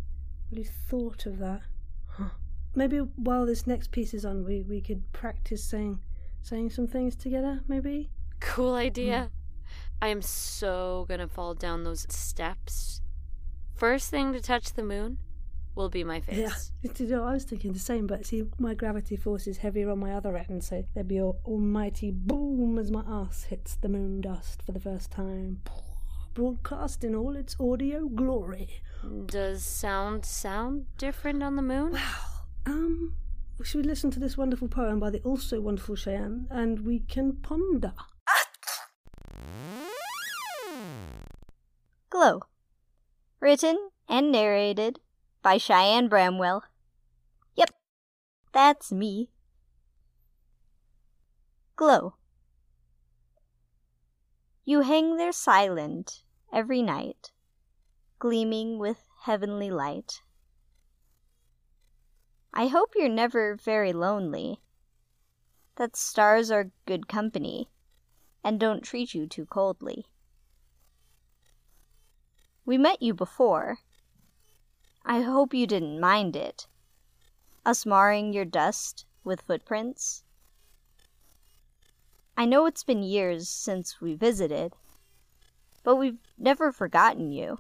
[0.52, 1.62] really thought of that.
[2.08, 2.30] Huh.
[2.74, 6.00] Maybe while this next piece is on, we, we could practice saying,
[6.42, 7.62] saying some things together.
[7.68, 8.10] Maybe.
[8.40, 9.30] Cool idea.
[9.30, 9.72] Mm.
[10.02, 13.02] I am so gonna fall down those steps
[13.82, 15.18] first thing to touch the moon
[15.74, 16.72] will be my face.
[16.84, 19.90] Yeah, you know, I was thinking the same, but see, my gravity force is heavier
[19.90, 23.90] on my other end, so there'd be a almighty boom as my ass hits the
[23.90, 25.62] moon dust for the first time,
[26.34, 28.82] broadcast in all its audio glory.
[29.26, 31.92] Does sound sound different on the moon?
[31.92, 33.14] Well, um,
[33.64, 37.34] should we listen to this wonderful poem by the also wonderful Cheyenne, and we can
[37.38, 37.94] ponder.
[42.10, 42.42] Glow.
[43.40, 45.00] Written and narrated
[45.42, 46.64] by Cheyenne Bramwell.
[47.56, 47.72] Yep,
[48.54, 49.30] that's me.
[51.76, 52.16] Glow.
[54.64, 56.24] You hang there silent
[56.54, 57.32] every night,
[58.20, 60.22] gleaming with heavenly light.
[62.54, 64.62] I hope you're never very lonely,
[65.78, 67.70] that stars are good company
[68.44, 70.06] and don't treat you too coldly.
[72.66, 73.80] We met you before.
[75.04, 76.68] I hope you didn't mind it.
[77.66, 80.24] Us marring your dust with footprints.
[82.38, 84.74] I know it's been years since we visited,
[85.84, 87.60] but we've never forgotten you.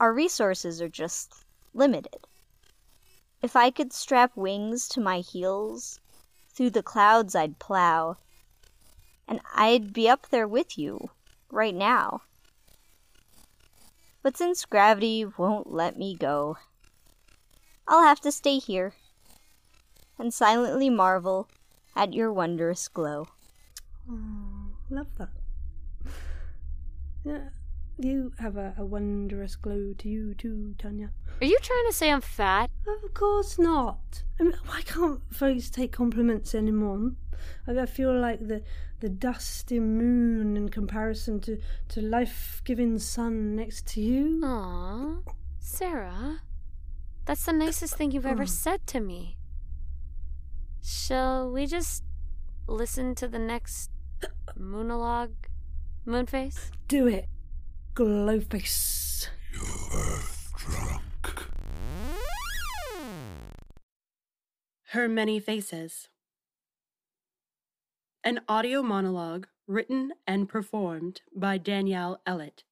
[0.00, 1.44] Our resources are just
[1.74, 2.26] limited.
[3.42, 6.00] If I could strap wings to my heels,
[6.48, 8.16] through the clouds I'd plow,
[9.28, 11.10] and I'd be up there with you
[11.50, 12.22] right now.
[14.22, 16.58] But since gravity won't let me go,
[17.86, 18.94] I'll have to stay here
[20.18, 21.48] and silently marvel
[22.00, 23.26] at your wondrous glow.
[24.10, 25.28] Oh, love that.
[27.22, 27.50] Yeah,
[27.98, 31.10] you have a, a wondrous glow to you too, Tanja.
[31.42, 32.70] Are you trying to say I'm fat?
[33.04, 34.22] Of course not.
[34.40, 37.12] I mean, why can't folks take compliments anymore?
[37.66, 38.62] I feel like the
[39.00, 41.58] the dusty moon in comparison to
[41.88, 44.40] to life giving sun next to you.
[44.42, 45.18] Aw,
[45.58, 46.40] Sarah,
[47.26, 48.46] that's the nicest thing you've ever Oh.
[48.64, 49.36] said to me.
[50.90, 52.02] Shall we just
[52.66, 53.92] listen to the next
[54.56, 55.46] monologue,
[56.04, 56.72] Moonface?
[56.88, 57.28] Do it,
[57.94, 59.28] glowface.
[64.88, 66.08] Her Many Faces.
[68.24, 72.64] An audio monologue written and performed by Danielle Ellet.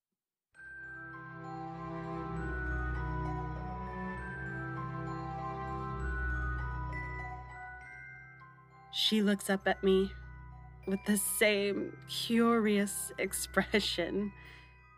[8.99, 10.11] She looks up at me
[10.89, 14.33] with the same curious expression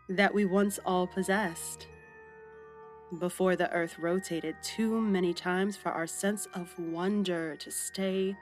[0.09, 1.85] that we once all possessed
[3.19, 8.35] before the earth rotated too many times for our sense of wonder to stay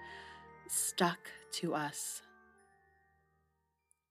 [0.69, 2.22] stuck to us.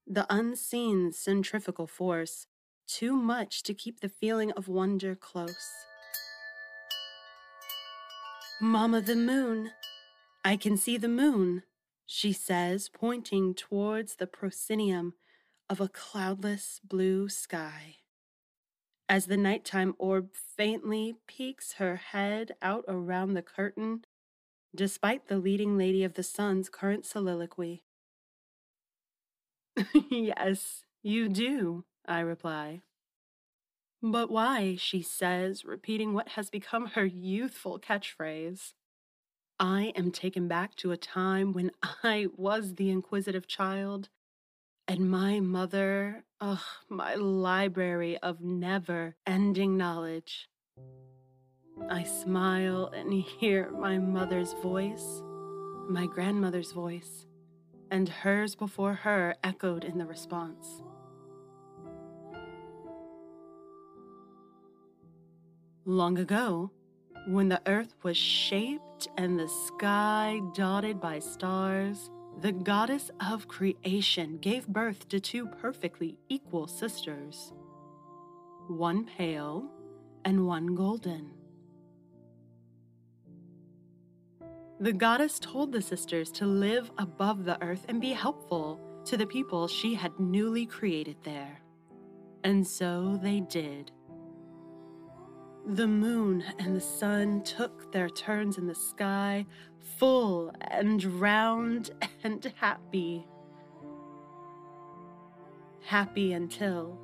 [0.05, 2.45] The unseen centrifugal force,
[2.85, 5.71] too much to keep the feeling of wonder close.
[8.61, 9.71] Mama the moon,
[10.43, 11.63] I can see the moon,
[12.05, 15.13] she says, pointing towards the proscenium
[15.69, 17.97] of a cloudless blue sky.
[19.09, 24.05] As the nighttime orb faintly peeks her head out around the curtain,
[24.73, 27.83] despite the leading lady of the sun's current soliloquy.
[30.09, 32.81] yes, you do, I reply.
[34.01, 38.73] But why, she says, repeating what has become her youthful catchphrase.
[39.59, 41.71] I am taken back to a time when
[42.03, 44.07] I was the inquisitive child,
[44.87, 50.47] and my mother, ugh, my library of never ending knowledge.
[51.89, 55.21] I smile and hear my mother's voice,
[55.89, 57.25] my grandmother's voice,
[57.91, 60.83] and hers before her echoed in the response.
[65.85, 66.71] Long ago,
[67.29, 72.09] when the earth was shaped and the sky dotted by stars,
[72.41, 77.53] the goddess of creation gave birth to two perfectly equal sisters,
[78.67, 79.69] one pale
[80.25, 81.29] and one golden.
[84.79, 89.27] The goddess told the sisters to live above the earth and be helpful to the
[89.27, 91.61] people she had newly created there.
[92.43, 93.91] And so they did.
[95.67, 99.45] The moon and the sun took their turns in the sky,
[99.97, 101.91] full and round
[102.23, 103.27] and happy.
[105.81, 106.99] Happy until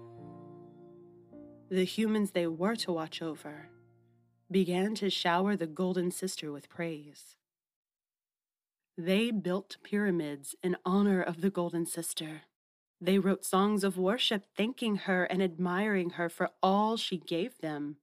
[1.69, 3.69] the humans they were to watch over
[4.51, 7.35] began to shower the golden sister with praise.
[8.97, 12.43] They built pyramids in honor of the golden sister,
[13.01, 17.97] They wrote songs of worship thanking her and admiring her for all she gave them.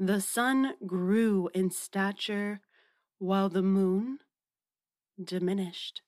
[0.00, 2.60] The sun grew in stature
[3.18, 4.20] while the moon
[5.22, 6.02] diminished,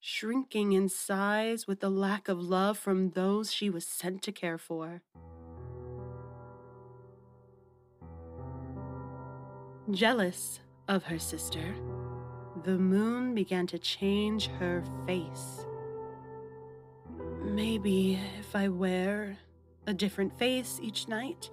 [0.00, 4.56] shrinking in size with the lack of love from those she was sent to care
[4.56, 5.02] for.
[9.90, 11.74] Jealous of her sister,
[12.64, 15.66] the moon began to change her face.
[17.42, 19.36] Maybe if I wear
[19.86, 21.50] a different face each night,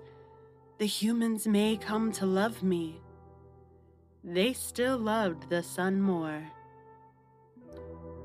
[0.79, 2.99] the humans may come to love me.
[4.23, 6.43] They still loved the sun more.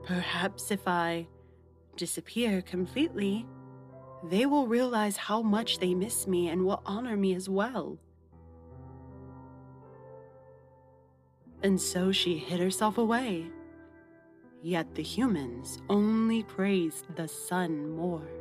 [0.05, 1.27] Perhaps if I
[1.97, 3.45] disappear completely,
[4.25, 7.99] they will realize how much they miss me and will honor me as well.
[11.63, 13.51] And so she hid herself away.
[14.63, 18.38] Yet the humans only praised the sun more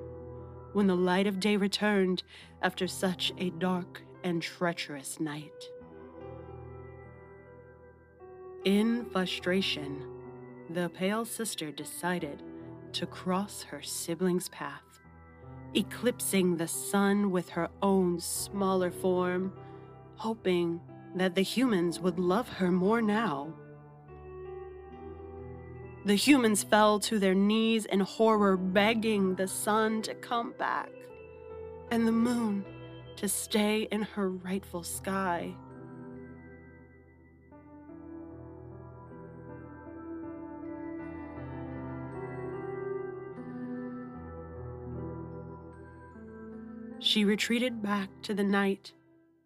[0.74, 2.24] when the light of day returned
[2.62, 5.70] after such a dark and treacherous night.
[8.66, 10.04] In frustration,
[10.70, 12.44] the Pale Sister decided
[12.94, 15.00] to cross her sibling's path,
[15.74, 19.54] eclipsing the sun with her own smaller form,
[20.16, 20.82] hoping
[21.16, 23.54] that the humans would love her more now.
[26.06, 30.90] The humans fell to their knees in horror, begging the sun to come back
[31.92, 32.66] and the moon
[33.18, 35.54] to stay in her rightful sky.
[47.00, 48.94] She retreated back to the night,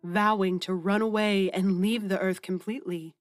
[0.03, 3.13] vowing to run away and leave the earth completely.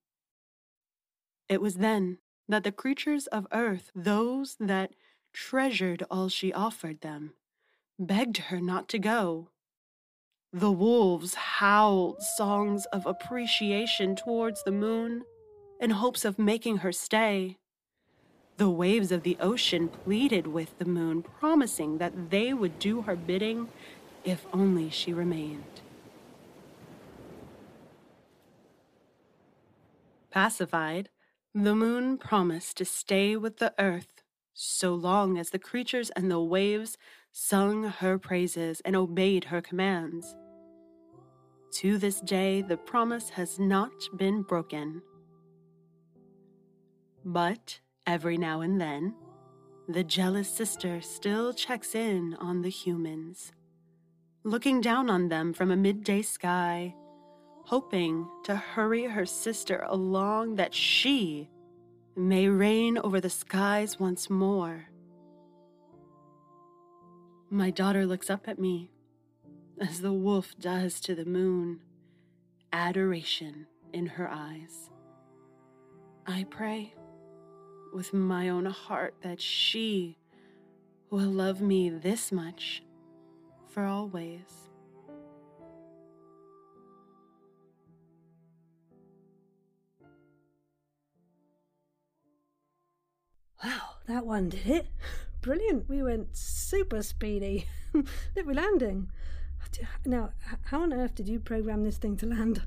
[1.47, 2.17] It was then
[2.51, 4.91] that the creatures of earth, those that
[5.33, 7.33] treasured all she offered them,
[7.97, 9.49] begged her not to go.
[10.51, 15.23] The wolves howled songs of appreciation towards the moon
[15.79, 17.57] in hopes of making her stay.
[18.57, 23.15] The waves of the ocean pleaded with the moon, promising that they would do her
[23.15, 23.69] bidding
[24.25, 25.81] if only she remained.
[30.29, 31.09] Pacified,
[31.53, 34.23] the moon promised to stay with the earth
[34.53, 36.97] so long as the creatures and the waves
[37.33, 40.35] sung her praises and obeyed her commands.
[41.73, 45.01] To this day, the promise has not been broken.
[47.23, 49.15] But every now and then,
[49.87, 53.51] the jealous sister still checks in on the humans,
[54.43, 56.95] looking down on them from a midday sky,
[57.65, 61.49] hoping to hurry her sister along that she
[62.15, 64.85] may reign over the skies once more.
[67.49, 68.91] My daughter looks up at me,
[69.79, 71.81] as the wolf does to the moon,
[72.71, 74.89] adoration in her eyes.
[76.25, 76.93] I pray
[77.93, 80.17] with my own heart that she
[81.09, 82.83] will love me this much
[83.67, 84.60] for always.
[93.63, 94.87] Wow, that one did it.
[95.41, 95.89] Brilliant.
[95.89, 97.65] We went super speedy.
[98.35, 99.09] Did we're landing?
[100.05, 100.31] Now,
[100.65, 102.61] how on earth did you program this thing to land?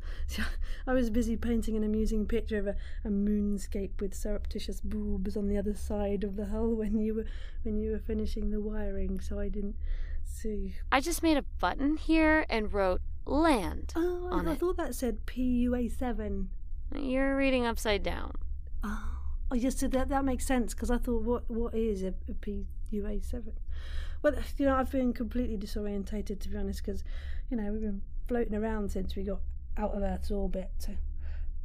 [0.86, 5.48] I was busy painting an amusing picture of a, a moonscape with surreptitious boobs on
[5.48, 7.26] the other side of the hull when you were
[7.62, 9.76] when you were finishing the wiring, so I didn't
[10.24, 10.76] see.
[10.90, 14.60] I just made a button here and wrote land oh, on I it.
[14.60, 16.50] thought that said PUA seven.
[16.94, 18.32] You're reading upside down.
[18.82, 19.13] Oh,
[19.50, 22.32] oh yes, so that that makes sense because I thought what what is a, a
[22.32, 23.54] PUA seven?
[24.22, 27.04] Well, you know, I've been completely disorientated to be honest because
[27.50, 29.40] you know we've been floating around since we got
[29.76, 30.70] out of Earth's orbit.
[30.78, 30.92] So,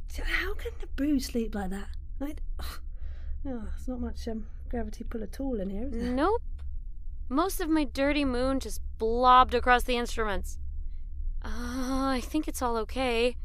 [0.08, 1.88] so how can the boo sleep like that?
[2.18, 5.88] Like, oh, it's not much um, gravity pull at all in here.
[5.90, 6.02] Is?
[6.10, 6.42] Nope.
[7.28, 10.58] Most of my dirty moon just blobbed across the instruments.
[11.42, 11.48] Uh,
[12.10, 13.36] I think it's all okay.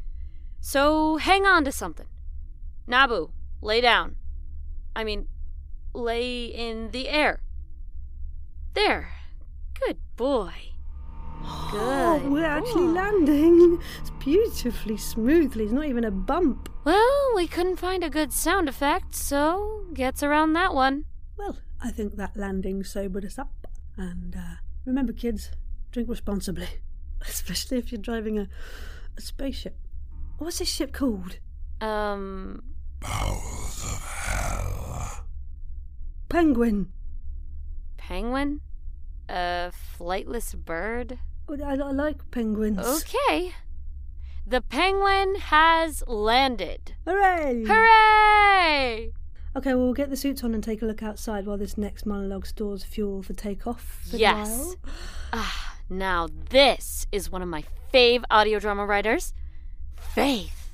[0.60, 2.08] So hang on to something.
[2.86, 3.30] Nabu,
[3.62, 4.16] lay down.
[4.96, 5.28] I mean,
[5.92, 7.42] lay in the air.
[8.72, 9.10] There.
[9.78, 10.54] Good boy.
[11.70, 11.78] Good.
[11.78, 13.78] Oh, we're actually landing.
[14.00, 15.64] It's beautifully smoothly.
[15.64, 16.70] It's not even a bump.
[16.84, 21.04] Well, we couldn't find a good sound effect, so gets around that one.
[21.36, 23.66] Well, I think that landing sobered us up.
[23.98, 24.56] And uh,
[24.86, 25.50] remember, kids,
[25.92, 26.68] drink responsibly,
[27.28, 28.48] especially if you're driving a,
[29.18, 29.76] a spaceship.
[30.38, 31.38] What's this ship called?
[31.82, 32.62] Um.
[32.98, 34.45] Bowels of hell.
[36.28, 36.92] Penguin.
[37.96, 38.60] penguin?
[39.28, 41.18] A flightless bird?
[41.48, 42.78] I, I like penguins.
[42.78, 43.52] Okay.
[44.46, 46.94] The penguin has landed.
[47.04, 47.64] Hooray!
[47.66, 49.12] Hooray!
[49.56, 52.06] Okay, well, we'll get the suits on and take a look outside while this next
[52.06, 54.04] monologue stores fuel for takeoff.
[54.08, 54.76] for Yes.
[55.32, 59.32] Ah, now this is one of my fave audio drama writers,
[59.96, 60.70] Faith.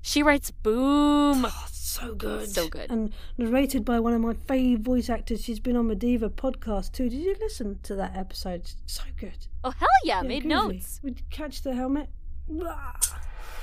[0.00, 1.46] She writes boom.
[1.92, 2.48] So good.
[2.48, 2.90] So good.
[2.90, 5.44] And narrated by one of my fave voice actors.
[5.44, 7.10] She's been on Mediva podcast too.
[7.10, 8.72] Did you listen to that episode?
[8.86, 9.46] So good.
[9.62, 10.46] Oh hell yeah, made groovy.
[10.46, 11.00] notes.
[11.02, 12.08] Would you catch the helmet?
[12.48, 12.94] Blah.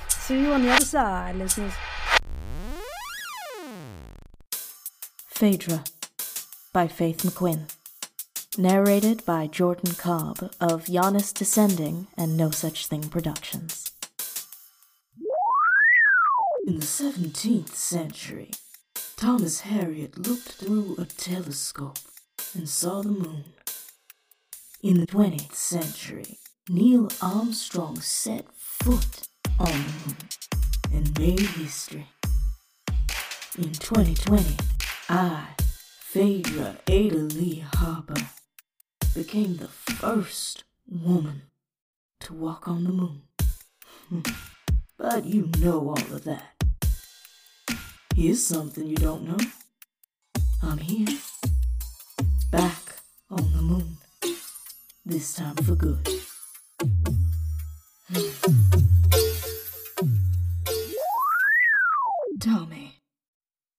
[0.08, 1.72] See you on the other side, listeners.
[5.26, 5.82] Phaedra
[6.72, 7.74] by Faith McQuinn.
[8.56, 13.89] Narrated by Jordan Cobb of Janus Descending and No Such Thing Productions.
[16.66, 18.50] In the 17th century,
[19.16, 21.98] Thomas Harriot looked through a telescope
[22.54, 23.44] and saw the moon.
[24.82, 26.38] In the 20th century,
[26.68, 29.28] Neil Armstrong set foot
[29.58, 30.16] on the moon
[30.92, 32.08] and made history.
[33.56, 34.56] In 2020,
[35.08, 35.46] I,
[36.02, 38.28] Phaedra Ada Lee Harper,
[39.14, 41.42] became the first woman
[42.20, 43.22] to walk on the moon.
[45.00, 46.62] but you know all of that.
[48.14, 49.38] Here's something you don't know.
[50.62, 51.16] I'm here,
[52.52, 52.96] back
[53.30, 53.96] on the moon.
[55.06, 56.06] This time for good.
[62.38, 62.96] Tommy,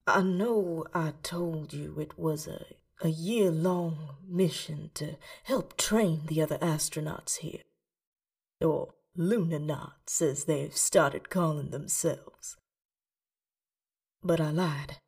[0.06, 2.64] I know I told you it was a,
[3.00, 7.62] a year long mission to help train the other astronauts here.
[8.60, 12.56] Or Lunanauts, as they've started calling themselves.
[14.22, 14.98] But I lied.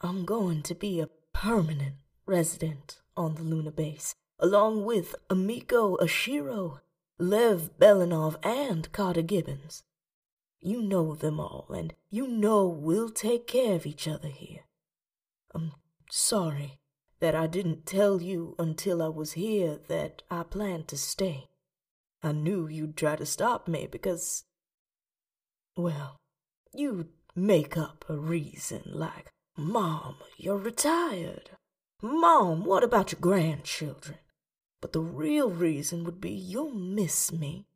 [0.00, 1.96] I'm going to be a permanent
[2.26, 6.80] resident on the lunar base, along with Amiko Ashiro,
[7.18, 9.82] Lev Belanov, and Carter Gibbons.
[10.60, 14.64] You know them all, and you know we'll take care of each other here.
[15.54, 15.72] I'm
[16.10, 16.78] sorry
[17.20, 21.48] that I didn't tell you until I was here that I planned to stay.
[22.24, 24.44] I knew you'd try to stop me because.
[25.76, 26.16] Well,
[26.72, 31.50] you'd make up a reason like, Mom, you're retired.
[32.00, 34.18] Mom, what about your grandchildren?
[34.80, 37.66] But the real reason would be you'll miss me.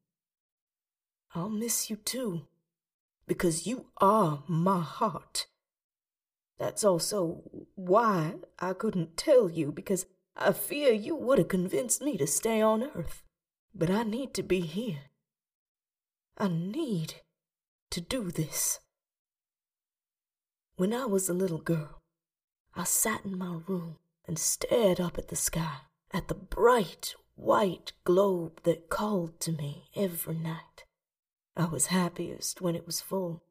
[1.35, 2.47] I'll miss you too,
[3.27, 5.47] because you are my heart.
[6.59, 7.43] That's also
[7.75, 10.07] why I couldn't tell you, because
[10.37, 13.23] I fear you would have convinced me to stay on Earth.
[13.75, 15.11] But I need to be here.
[16.37, 17.15] I need
[17.91, 18.81] to do this.
[20.77, 22.01] When I was a little girl,
[22.75, 23.97] I sat in my room
[24.27, 25.79] and stared up at the sky,
[26.13, 30.85] at the bright white globe that called to me every night.
[31.57, 33.43] I was happiest when it was full.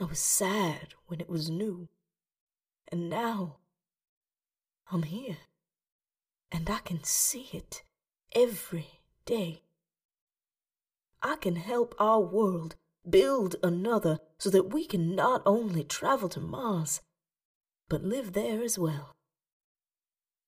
[0.00, 1.88] I was sad when it was new.
[2.88, 3.56] And now
[4.90, 5.38] I'm here,
[6.52, 7.82] and I can see it
[8.34, 9.62] every day.
[11.22, 12.76] I can help our world
[13.08, 17.00] build another so that we can not only travel to Mars,
[17.88, 19.16] but live there as well.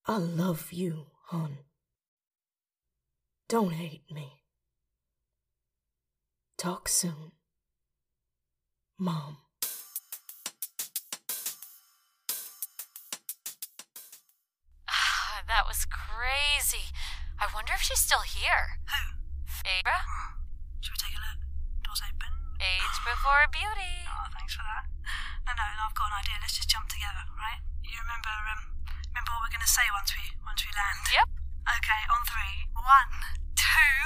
[0.06, 1.58] I love you, hon.
[3.48, 4.42] Don't hate me.
[6.58, 7.32] Talk soon.
[8.98, 9.38] Mom.
[14.88, 16.84] Ah, that was crazy.
[17.36, 18.80] I wonder if she's still here.
[18.88, 19.02] Who?
[19.44, 20.00] Phaedra?
[20.80, 21.40] Should we take a look?
[21.84, 22.32] Doors open.
[22.60, 24.08] Age before beauty.
[24.08, 24.88] Oh, thanks for that.
[25.44, 26.40] No, no, I've got an idea.
[26.40, 27.60] Let's just jump together, right?
[27.84, 28.72] You remember, um,
[29.12, 31.04] remember what we're going to say once we once we land?
[31.12, 31.28] Yep.
[31.76, 32.56] Okay, on three.
[32.74, 33.10] One,
[33.52, 33.96] two.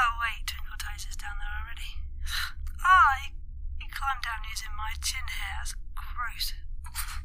[0.00, 2.00] Oh wait, Twinkletoes is down there already.
[2.82, 3.30] Ah, he,
[3.78, 5.62] he climbed down using my chin hair.
[5.62, 6.50] That's gross.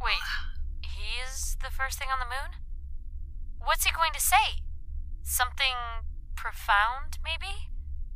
[0.00, 0.24] Wait,
[0.80, 2.56] he's the first thing on the moon?
[3.66, 4.62] What's he going to say?
[5.24, 5.74] Something
[6.36, 7.66] profound, maybe?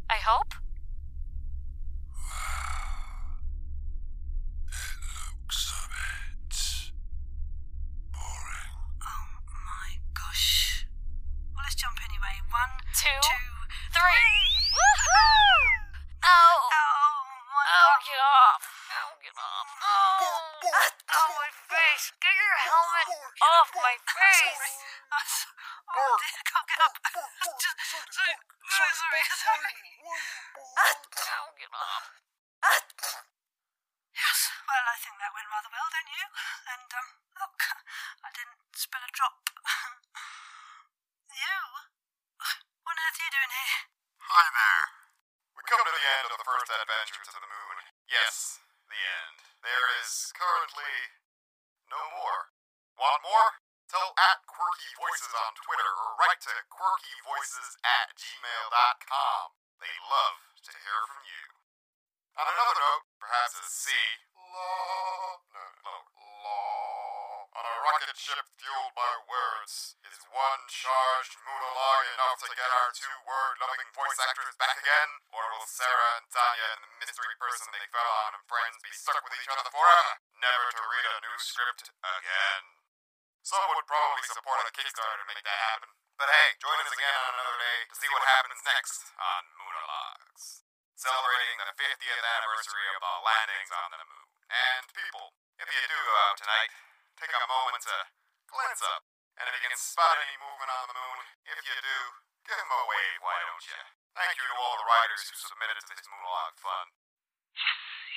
[0.09, 0.55] I hope?
[4.71, 4.79] It
[5.43, 6.95] looks a bit
[8.15, 8.79] boring.
[9.03, 10.87] Oh my gosh.
[11.51, 12.39] Well, let's jump anyway.
[12.47, 13.51] One, Two, two,
[13.91, 14.31] three.
[14.71, 15.99] Woohoo!
[16.31, 16.71] Oh!
[16.71, 18.63] Oh, get off!
[18.87, 19.67] Oh, get off!
[19.83, 20.31] Oh!
[21.11, 21.51] Oh, my
[22.01, 22.17] face!
[22.17, 23.09] Get your helmet
[23.45, 24.73] off my face!
[25.91, 26.95] Dear, I can't get up.
[27.61, 27.77] Just,
[28.09, 28.37] sorry,
[28.73, 29.75] sorry, sorry, sorry.
[30.81, 32.05] Oh, get off!
[34.17, 34.39] Yes.
[34.65, 36.27] Well, I think that went rather well, don't you?
[36.73, 37.61] And, um, look,
[38.25, 39.37] I didn't spill a drop.
[41.29, 41.61] you?
[42.85, 43.77] What on earth are you doing here?
[44.25, 44.85] Hi there.
[45.53, 47.77] We come to the end of the first adventure to the moon.
[48.09, 49.37] Yes, the end.
[49.61, 51.20] There is currently
[51.91, 52.55] no more.
[52.95, 53.51] Want more?
[53.91, 59.43] Tell at Quirky Voices on Twitter or write to quirkyvoices at gmail.com.
[59.83, 61.45] They love to hear from you.
[62.39, 63.91] On another note, perhaps a C.
[64.39, 65.43] Law.
[65.51, 65.95] No, no,
[66.47, 66.80] law.
[67.51, 72.95] On a rocket ship fueled by words, is one charged monologue enough to get our
[72.95, 75.11] two word loving voice actors back again?
[75.35, 78.95] Or will Sarah and Tanja and the mystery person they fell on and friends be
[78.95, 80.23] stuck with each other forever?
[80.39, 82.63] Never to read a new script again.
[83.43, 85.91] Some would probably support a Kickstarter to make that happen.
[86.23, 90.63] But hey, join us again on another day to see what happens next on Moonologues.
[90.95, 94.29] Celebrating the 50th anniversary of the landings on the moon.
[94.55, 96.90] And people, if you do go out tonight,
[97.21, 97.97] take a moment to
[98.49, 99.05] glance up.
[99.37, 102.01] And if you can spot any movement on the moon, if you do,
[102.49, 103.81] give them a wave, why don't you?
[104.17, 106.97] Thank you to all the writers who submitted to this Moonologue fun.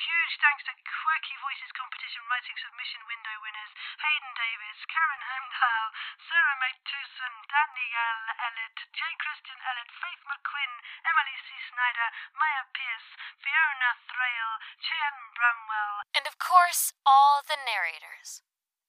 [0.03, 3.71] Huge thanks to Quirky Voices Competition Writing Submission Window winners
[4.03, 5.87] Haydn Davis, Karin Heimdahl,
[6.27, 8.99] Sara-Mae Tuson, Danielle Ellet, J.
[9.19, 10.73] Christian Ellet, Faith McQuinn,
[11.07, 11.55] Emily C.
[11.71, 13.09] Snyder, Maya Peace,
[13.39, 18.43] Fiona Thraille, Cheyenne Bramwell, And of course, all the narrators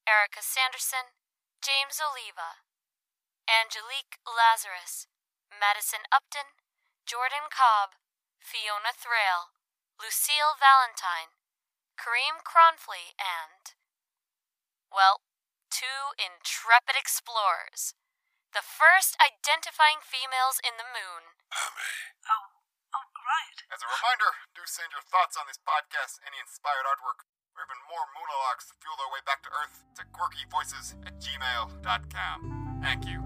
[0.04, 1.16] Erika Sanderson,
[1.64, 2.60] James Oliva,
[3.48, 5.08] Angélique Lazarus,
[5.48, 6.56] Madison Upton,
[7.08, 7.96] Jordan Cobb,
[8.36, 9.52] Fiona Thraille,
[9.96, 11.32] Lucille Valentine,
[11.96, 13.72] Karim Kronfl, and,
[14.92, 15.24] well,
[15.72, 17.96] two intrepid explorers.
[18.52, 21.40] The first identifying females in the moon.
[21.50, 22.46] Oh,
[22.94, 23.58] oh, right.
[23.72, 27.26] As a reminder, do send your thoughts on this podcast, any inspired artwork,
[27.58, 32.80] even more monologues to fuel their way back to Earth to quirkyvoices at gmail.com.
[32.82, 33.23] Thank you,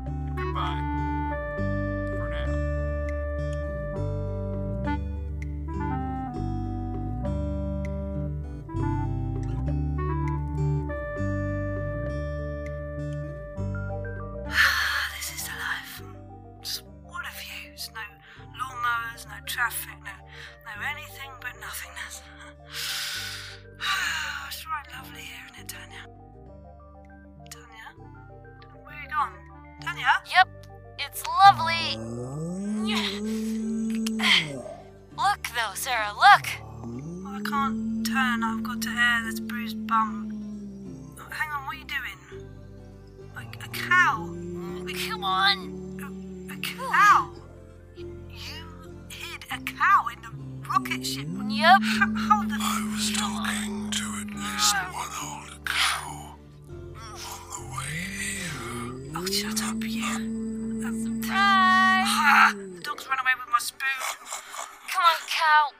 [29.98, 30.22] Tanja?
[30.30, 30.48] Yep,
[30.98, 31.96] it's lovely.
[35.16, 36.46] look, though, Sarah, look.
[36.84, 38.42] Oh, I can't turn.
[38.44, 41.16] I've got to air this bruised bum.
[41.30, 42.18] Hang on, what are you doing?
[43.36, 44.34] A, a cow?
[45.08, 45.98] Come on.
[46.00, 46.04] A,
[46.54, 47.30] a cow?
[47.96, 48.06] You
[49.08, 50.30] hid a cow in the
[50.68, 51.26] rocket ship?
[51.48, 51.82] Yep.
[51.82, 52.56] How the...
[52.60, 55.37] I was talking to at least one old
[59.32, 60.02] shut up, you.
[60.80, 61.28] Surprise!
[61.30, 63.78] Ah, the dog's run away with my spoon.
[64.90, 65.72] Come on, cow.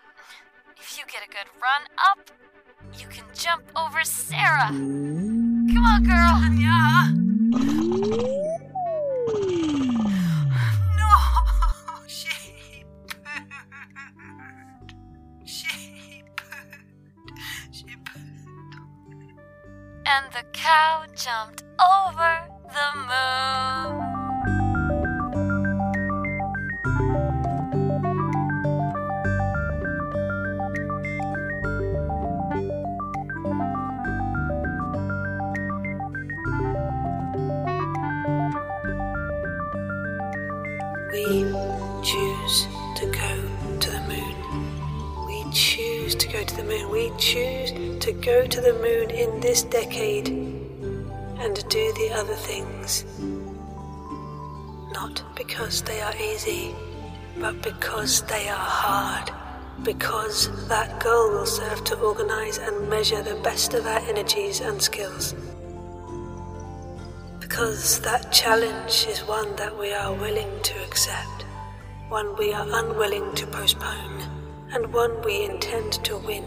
[0.77, 2.31] If you get a good run up,
[2.99, 4.69] you can jump over Sarah.
[4.69, 6.43] Come on, girl.
[6.59, 7.13] Yeah.
[10.99, 11.11] No,
[12.07, 12.87] sheep.
[15.45, 16.41] Sheep.
[17.73, 18.09] Sheep.
[20.07, 24.05] And the cow jumped over the moon.
[41.11, 41.25] We
[42.05, 42.67] choose
[42.97, 43.33] to go
[43.81, 44.35] to the moon.
[45.27, 46.91] We choose to go to the moon.
[46.91, 50.48] We choose to go to the moon in this decade
[51.39, 53.05] and do the other things.
[54.93, 56.75] Not because they are easy,
[57.39, 59.31] but because they are hard.
[59.85, 64.83] Because that goal will serve to organize and measure the best of our energies and
[64.83, 65.35] skills.
[67.39, 71.45] Because that challenge is one that we are willing to accept,
[72.09, 74.23] one we are unwilling to postpone,
[74.73, 76.45] and one we intend to win,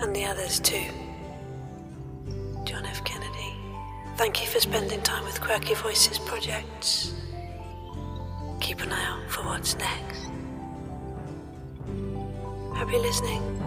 [0.00, 0.84] and the others too.
[2.64, 3.02] John F.
[3.04, 3.23] Kennedy,
[4.16, 7.14] thank you for spending time with Quirky Voices projects.
[8.60, 10.30] Keep an eye out for what's next.
[12.74, 13.63] Happy listening.